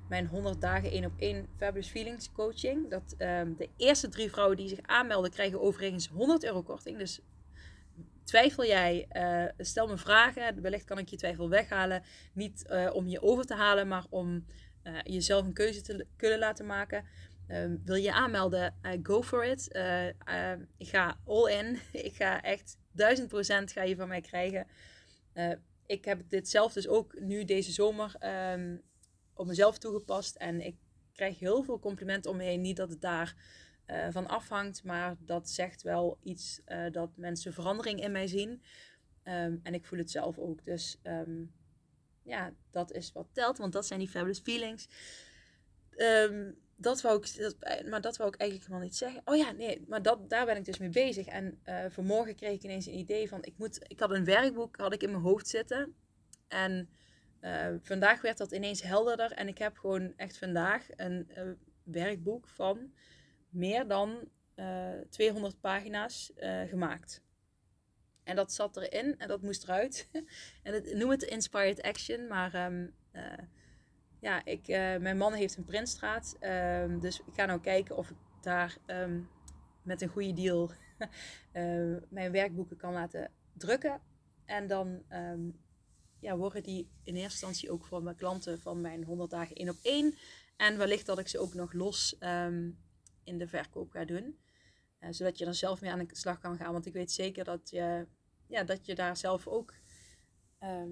mijn 0.08 0.26
100 0.26 0.60
dagen 0.60 0.90
1 0.90 1.04
op 1.04 1.12
1 1.16 1.48
Fabulous 1.56 1.88
Feelings 1.88 2.32
coaching. 2.32 2.90
Dat 2.90 3.14
um, 3.18 3.56
de 3.56 3.68
eerste 3.76 4.08
drie 4.08 4.30
vrouwen 4.30 4.56
die 4.56 4.68
zich 4.68 4.80
aanmelden 4.82 5.30
krijgen 5.30 5.60
overigens 5.60 6.08
100 6.08 6.44
euro 6.44 6.62
korting. 6.62 6.98
Dus 6.98 7.20
twijfel 8.24 8.66
jij, 8.66 9.08
uh, 9.12 9.64
stel 9.64 9.86
me 9.86 9.96
vragen. 9.96 10.62
Wellicht 10.62 10.84
kan 10.84 10.98
ik 10.98 11.08
je 11.08 11.16
twijfel 11.16 11.48
weghalen. 11.48 12.02
Niet 12.32 12.64
uh, 12.70 12.90
om 12.94 13.06
je 13.06 13.22
over 13.22 13.44
te 13.44 13.54
halen, 13.54 13.88
maar 13.88 14.06
om 14.08 14.44
uh, 14.84 14.98
jezelf 15.02 15.46
een 15.46 15.52
keuze 15.52 15.80
te 15.80 16.06
kunnen 16.16 16.38
laten 16.38 16.66
maken. 16.66 17.04
Um, 17.48 17.82
wil 17.84 17.94
je 17.94 18.12
aanmelden? 18.12 18.74
go 19.02 19.22
for 19.22 19.44
it. 19.44 19.66
ik 20.76 20.88
ga 20.88 21.20
all 21.24 21.52
in. 21.52 21.78
ik 22.08 22.14
ga 22.14 22.42
echt 22.42 22.76
1000% 22.76 22.78
ga 23.64 23.82
je 23.82 23.96
van 23.96 24.08
mij 24.08 24.20
krijgen. 24.20 24.66
ik 25.86 26.04
heb 26.04 26.28
dit 26.28 26.48
zelf 26.48 26.72
dus 26.72 26.88
ook 26.88 27.20
nu 27.20 27.44
deze 27.44 27.72
zomer 27.72 28.14
um, 28.52 28.82
op 29.34 29.46
mezelf 29.46 29.78
toegepast. 29.78 30.36
En 30.36 30.60
ik 30.60 30.76
krijg 31.12 31.38
heel 31.38 31.62
veel 31.62 31.78
complimenten 31.78 32.30
om 32.30 32.36
me 32.36 32.44
heen. 32.44 32.60
Niet 32.60 32.76
dat 32.76 32.90
het 32.90 33.00
daar 33.00 33.34
van 34.10 34.26
afhangt, 34.26 34.84
maar 34.84 35.16
dat 35.18 35.50
zegt 35.50 35.82
wel 35.82 36.18
iets 36.22 36.60
dat 36.90 37.16
mensen 37.16 37.52
verandering 37.52 38.02
in 38.02 38.12
mij 38.12 38.26
zien. 38.26 38.62
Um, 39.24 39.60
en 39.62 39.74
ik 39.74 39.86
voel 39.86 39.98
het 39.98 40.10
zelf 40.10 40.38
ook. 40.38 40.64
Dus 40.64 41.00
ja, 42.30 42.52
dat 42.70 42.92
is 42.92 43.12
wat 43.12 43.28
telt, 43.32 43.58
want 43.58 43.72
dat 43.72 43.86
zijn 43.86 43.98
die 43.98 44.08
fabulous 44.08 44.40
feelings. 44.40 44.88
Um, 45.96 46.58
dat 46.76 47.00
wou 47.00 47.18
ik, 47.18 47.36
dat, 47.36 47.56
maar 47.88 48.00
dat 48.00 48.16
wou 48.16 48.30
ik 48.30 48.40
eigenlijk 48.40 48.68
helemaal 48.68 48.88
niet 48.88 48.96
zeggen. 48.96 49.22
Oh 49.24 49.36
ja, 49.36 49.50
nee, 49.50 49.84
maar 49.88 50.02
dat, 50.02 50.30
daar 50.30 50.46
ben 50.46 50.56
ik 50.56 50.64
dus 50.64 50.78
mee 50.78 50.88
bezig. 50.88 51.26
En 51.26 51.60
uh, 51.64 51.84
vanmorgen 51.88 52.34
kreeg 52.34 52.52
ik 52.52 52.62
ineens 52.62 52.86
een 52.86 52.98
idee 52.98 53.28
van, 53.28 53.44
ik, 53.44 53.54
moet, 53.56 53.80
ik 53.86 54.00
had 54.00 54.10
een 54.10 54.24
werkboek 54.24 54.76
had 54.76 54.92
ik 54.92 55.02
in 55.02 55.10
mijn 55.10 55.22
hoofd 55.22 55.48
zitten. 55.48 55.94
En 56.48 56.88
uh, 57.40 57.66
vandaag 57.82 58.20
werd 58.20 58.38
dat 58.38 58.52
ineens 58.52 58.82
helderder 58.82 59.32
en 59.32 59.48
ik 59.48 59.58
heb 59.58 59.78
gewoon 59.78 60.12
echt 60.16 60.38
vandaag 60.38 60.86
een 60.96 61.30
uh, 61.36 61.52
werkboek 61.82 62.48
van 62.48 62.92
meer 63.48 63.86
dan 63.86 64.28
uh, 64.56 65.00
eh, 65.00 65.08
200 65.08 65.60
pagina's 65.60 66.32
gemaakt. 66.66 67.22
En 68.24 68.36
dat 68.36 68.52
zat 68.52 68.76
erin 68.76 69.18
en 69.18 69.28
dat 69.28 69.42
moest 69.42 69.62
eruit. 69.62 70.08
en 70.62 70.98
noem 70.98 71.10
het 71.10 71.22
Inspired 71.22 71.82
Action, 71.82 72.26
maar 72.26 72.66
um, 72.66 72.94
ja, 74.20 74.44
ik, 74.44 74.66
mijn 75.00 75.16
man 75.16 75.32
heeft 75.32 75.56
een 75.56 75.64
printstraat. 75.64 76.36
Um, 76.40 77.00
dus 77.00 77.18
ik 77.18 77.34
ga 77.34 77.44
nou 77.44 77.60
kijken 77.60 77.96
of 77.96 78.10
ik 78.10 78.16
daar 78.40 78.76
um, 78.86 79.28
met 79.82 80.02
een 80.02 80.08
goede 80.08 80.32
deal 80.32 80.70
mijn 82.18 82.32
werkboeken 82.32 82.76
kan 82.76 82.92
laten 82.92 83.30
drukken. 83.52 84.00
En 84.44 84.66
dan 84.66 85.02
ja, 86.20 86.36
worden 86.36 86.62
die 86.62 86.90
in 87.02 87.14
eerste 87.14 87.30
instantie 87.30 87.70
ook 87.70 87.84
voor 87.84 88.02
mijn 88.02 88.16
klanten 88.16 88.60
van 88.60 88.80
mijn 88.80 89.04
100 89.04 89.30
dagen 89.30 89.56
één 89.56 89.68
op 89.68 89.78
één. 89.82 90.14
En 90.56 90.78
wellicht 90.78 91.06
dat 91.06 91.18
ik 91.18 91.28
ze 91.28 91.38
ook 91.38 91.54
nog 91.54 91.72
los 91.72 92.18
ehm, 92.18 92.70
in 93.24 93.38
de 93.38 93.46
verkoop 93.46 93.90
ga 93.90 94.04
doen. 94.04 94.38
Uh, 95.00 95.08
zodat 95.10 95.38
je 95.38 95.46
er 95.46 95.54
zelf 95.54 95.80
mee 95.80 95.90
aan 95.90 95.98
de 95.98 96.08
slag 96.12 96.38
kan 96.38 96.56
gaan. 96.56 96.72
Want 96.72 96.86
ik 96.86 96.92
weet 96.92 97.12
zeker 97.12 97.44
dat 97.44 97.70
je, 97.70 98.06
ja, 98.46 98.64
dat 98.64 98.86
je 98.86 98.94
daar 98.94 99.16
zelf 99.16 99.46
ook 99.46 99.74
ehm, 100.58 100.90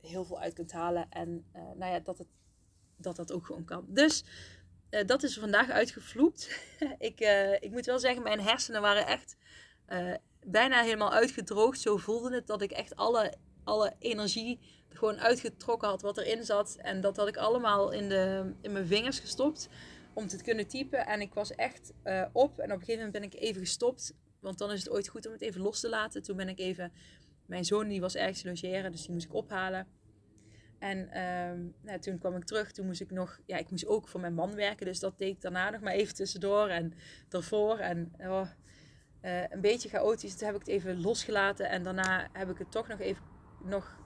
heel 0.00 0.24
veel 0.24 0.40
uit 0.40 0.54
kunt 0.54 0.72
halen. 0.72 1.10
En 1.10 1.44
uh, 1.56 1.62
nou 1.62 1.92
ja, 1.92 2.00
dat, 2.00 2.18
het, 2.18 2.28
dat 2.96 3.16
dat 3.16 3.32
ook 3.32 3.46
gewoon 3.46 3.64
kan. 3.64 3.84
Dus 3.88 4.24
uh, 4.90 5.06
dat 5.06 5.22
is 5.22 5.38
vandaag 5.38 5.68
uitgevloept. 5.70 6.60
ik, 6.98 7.20
ik 7.60 7.70
moet 7.70 7.86
wel 7.86 7.98
zeggen, 7.98 8.22
mijn 8.22 8.40
hersenen 8.40 8.80
waren 8.80 9.06
echt 9.06 9.36
bijna 10.44 10.82
helemaal 10.82 11.12
uitgedroogd. 11.12 11.80
Zo 11.80 11.96
voelde 11.96 12.34
het 12.34 12.46
dat 12.46 12.62
ik 12.62 12.70
echt 12.70 12.96
alle, 12.96 13.34
alle 13.64 13.94
energie 13.98 14.58
gewoon 14.88 15.18
uitgetrokken 15.18 15.88
had 15.88 16.02
wat 16.02 16.18
erin 16.18 16.44
zat. 16.44 16.76
En 16.76 17.00
dat 17.00 17.16
had 17.16 17.28
ik 17.28 17.36
allemaal 17.36 17.90
in, 17.90 18.08
de, 18.08 18.52
in 18.60 18.72
mijn 18.72 18.86
vingers 18.86 19.18
gestopt 19.18 19.68
om 20.14 20.26
te 20.26 20.42
kunnen 20.42 20.66
typen. 20.66 21.06
En 21.06 21.20
ik 21.20 21.34
was 21.34 21.54
echt 21.54 21.92
uh, 22.04 22.26
op. 22.32 22.58
En 22.58 22.72
op 22.72 22.78
een 22.78 22.84
gegeven 22.84 23.04
moment 23.04 23.12
ben 23.12 23.22
ik 23.22 23.34
even 23.34 23.60
gestopt. 23.60 24.14
Want 24.40 24.58
dan 24.58 24.70
is 24.70 24.78
het 24.78 24.90
ooit 24.90 25.08
goed 25.08 25.26
om 25.26 25.32
het 25.32 25.42
even 25.42 25.60
los 25.60 25.80
te 25.80 25.88
laten. 25.88 26.22
Toen 26.22 26.36
ben 26.36 26.48
ik 26.48 26.58
even... 26.58 26.92
Mijn 27.46 27.64
zoon 27.64 27.88
die 27.88 28.00
was 28.00 28.14
ergens 28.14 28.42
logeren, 28.42 28.92
dus 28.92 29.02
die 29.02 29.12
moest 29.12 29.24
ik 29.24 29.34
ophalen. 29.34 29.86
En 30.78 31.20
um, 31.22 31.74
nou, 31.82 31.98
toen 31.98 32.18
kwam 32.18 32.36
ik 32.36 32.44
terug. 32.44 32.72
Toen 32.72 32.86
moest 32.86 33.00
ik 33.00 33.10
nog... 33.10 33.40
Ja, 33.46 33.56
ik 33.56 33.70
moest 33.70 33.86
ook 33.86 34.08
voor 34.08 34.20
mijn 34.20 34.34
man 34.34 34.54
werken. 34.54 34.86
Dus 34.86 34.98
dat 34.98 35.18
deed 35.18 35.34
ik 35.34 35.40
daarna 35.40 35.70
nog 35.70 35.80
maar 35.80 35.92
even 35.92 36.14
tussendoor. 36.14 36.68
En 36.68 36.92
daarvoor. 37.28 37.78
En 37.78 38.12
oh, 38.18 38.48
uh, 39.22 39.50
een 39.50 39.60
beetje 39.60 39.88
chaotisch. 39.88 40.36
Toen 40.36 40.46
heb 40.46 40.54
ik 40.54 40.60
het 40.60 40.70
even 40.70 41.00
losgelaten. 41.00 41.68
En 41.68 41.82
daarna 41.82 42.28
heb 42.32 42.50
ik 42.50 42.58
het 42.58 42.70
toch 42.70 42.88
nog 42.88 42.98
even... 42.98 43.22
Nog 43.64 44.00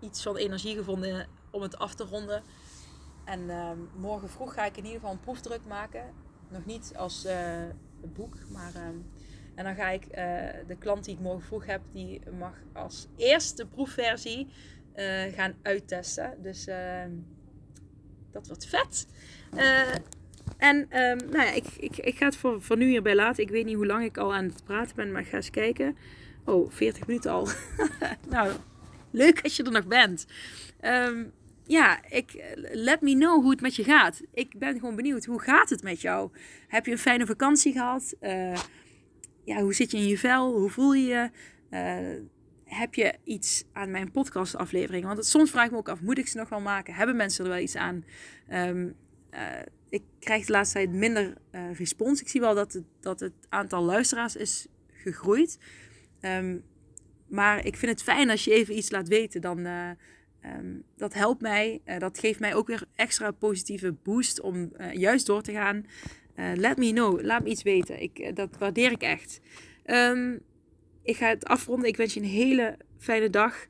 iets 0.00 0.22
van 0.22 0.36
energie 0.36 0.76
gevonden 0.76 1.28
om 1.50 1.62
het 1.62 1.78
af 1.78 1.94
te 1.94 2.04
ronden. 2.04 2.42
En 3.24 3.40
uh, 3.40 3.70
morgen 3.96 4.28
vroeg 4.28 4.54
ga 4.54 4.64
ik 4.64 4.76
in 4.76 4.84
ieder 4.84 4.98
geval 4.98 5.12
een 5.12 5.20
proefdruk 5.20 5.64
maken. 5.68 6.04
Nog 6.48 6.64
niet 6.64 6.92
als 6.96 7.26
uh, 7.26 7.62
boek, 8.14 8.36
maar. 8.48 8.72
Uh, 8.74 8.82
en 9.54 9.64
dan 9.64 9.74
ga 9.74 9.88
ik 9.88 10.04
uh, 10.04 10.14
de 10.66 10.76
klant 10.78 11.04
die 11.04 11.14
ik 11.14 11.20
morgen 11.20 11.42
vroeg 11.42 11.66
heb, 11.66 11.80
die 11.92 12.20
mag 12.38 12.54
als 12.72 13.06
eerste 13.16 13.66
proefversie 13.66 14.48
gaan 15.34 15.54
uittesten. 15.62 16.42
Dus 16.42 16.66
ehm, 16.66 17.10
dat 18.30 18.46
wordt 18.46 18.66
vet. 18.66 19.06
en 20.56 20.86
nou 21.30 21.32
ja, 21.32 21.52
ik, 21.52 21.66
ik, 21.76 21.96
ik 21.96 22.16
ga 22.16 22.24
het 22.24 22.36
voor, 22.36 22.62
voor 22.62 22.76
nu 22.76 22.88
hierbij 22.88 23.14
laten. 23.14 23.42
Ik 23.42 23.50
weet 23.50 23.64
niet 23.64 23.74
hoe 23.74 23.86
lang 23.86 24.04
ik 24.04 24.16
al 24.16 24.34
aan 24.34 24.44
het 24.44 24.64
praten 24.64 24.96
ben, 24.96 25.12
maar 25.12 25.20
ik 25.20 25.28
ga 25.28 25.36
eens 25.36 25.50
kijken. 25.50 25.96
Oh, 26.44 26.70
40 26.70 27.06
minuten 27.06 27.30
al. 27.30 27.48
nou, 28.28 28.52
leuk 29.10 29.40
als 29.42 29.56
je 29.56 29.62
er 29.62 29.72
nog 29.72 29.86
bent. 29.86 30.26
Um, 30.84 31.32
ja, 31.70 32.00
ik, 32.08 32.54
let 32.72 33.00
me 33.00 33.14
know 33.14 33.42
hoe 33.42 33.50
het 33.50 33.60
met 33.60 33.76
je 33.76 33.84
gaat. 33.84 34.20
Ik 34.32 34.58
ben 34.58 34.78
gewoon 34.78 34.96
benieuwd, 34.96 35.24
hoe 35.24 35.40
gaat 35.40 35.70
het 35.70 35.82
met 35.82 36.00
jou? 36.00 36.30
Heb 36.68 36.86
je 36.86 36.92
een 36.92 36.98
fijne 36.98 37.26
vakantie 37.26 37.72
gehad? 37.72 38.14
Uh, 38.20 38.56
ja, 39.44 39.60
hoe 39.60 39.74
zit 39.74 39.90
je 39.90 39.96
in 39.96 40.06
je 40.06 40.18
vel? 40.18 40.52
Hoe 40.52 40.70
voel 40.70 40.92
je 40.92 41.06
je? 41.06 41.30
Uh, 41.70 42.24
heb 42.64 42.94
je 42.94 43.14
iets 43.24 43.64
aan 43.72 43.90
mijn 43.90 44.10
podcastaflevering? 44.10 45.04
Want 45.04 45.16
het, 45.16 45.26
soms 45.26 45.50
vraag 45.50 45.64
ik 45.64 45.70
me 45.70 45.76
ook 45.76 45.88
af, 45.88 46.00
moet 46.00 46.18
ik 46.18 46.28
ze 46.28 46.36
nog 46.36 46.48
wel 46.48 46.60
maken? 46.60 46.94
Hebben 46.94 47.16
mensen 47.16 47.44
er 47.44 47.50
wel 47.50 47.60
iets 47.60 47.76
aan? 47.76 48.04
Uh, 48.48 48.86
ik 49.88 50.02
krijg 50.18 50.46
de 50.46 50.52
laatste 50.52 50.74
tijd 50.74 50.92
minder 50.92 51.34
respons. 51.72 52.20
Ik 52.20 52.28
zie 52.28 52.40
wel 52.40 52.54
dat 52.54 52.72
het, 52.72 52.84
dat 53.00 53.20
het 53.20 53.34
aantal 53.48 53.82
luisteraars 53.82 54.36
is 54.36 54.66
gegroeid. 54.92 55.58
Um, 56.20 56.64
maar 57.28 57.64
ik 57.66 57.76
vind 57.76 57.92
het 57.92 58.02
fijn 58.02 58.30
als 58.30 58.44
je 58.44 58.52
even 58.52 58.76
iets 58.76 58.90
laat 58.90 59.08
weten. 59.08 59.40
Dan, 59.40 59.66
Um, 60.44 60.82
dat 60.96 61.14
helpt 61.14 61.40
mij. 61.40 61.80
Uh, 61.84 61.98
dat 61.98 62.18
geeft 62.18 62.40
mij 62.40 62.54
ook 62.54 62.66
weer 62.66 62.84
extra 62.94 63.30
positieve 63.30 63.92
boost 63.92 64.40
om 64.40 64.72
uh, 64.76 64.92
juist 64.92 65.26
door 65.26 65.42
te 65.42 65.52
gaan. 65.52 65.84
Uh, 66.36 66.52
let 66.54 66.76
me 66.76 66.92
know. 66.92 67.22
Laat 67.22 67.42
me 67.42 67.48
iets 67.48 67.62
weten. 67.62 68.02
Ik, 68.02 68.36
dat 68.36 68.58
waardeer 68.58 68.90
ik 68.90 69.02
echt. 69.02 69.40
Um, 69.86 70.40
ik 71.02 71.16
ga 71.16 71.28
het 71.28 71.44
afronden. 71.44 71.88
Ik 71.88 71.96
wens 71.96 72.14
je 72.14 72.20
een 72.20 72.26
hele 72.26 72.76
fijne 72.98 73.30
dag. 73.30 73.66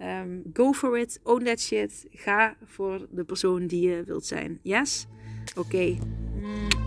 Um, 0.00 0.42
go 0.52 0.72
for 0.72 0.98
it. 0.98 1.20
Own 1.22 1.44
that 1.44 1.60
shit. 1.60 2.06
Ga 2.10 2.56
voor 2.64 3.06
de 3.10 3.24
persoon 3.24 3.66
die 3.66 3.88
je 3.88 4.02
wilt 4.04 4.26
zijn. 4.26 4.58
Yes? 4.62 5.06
Oké. 5.56 5.96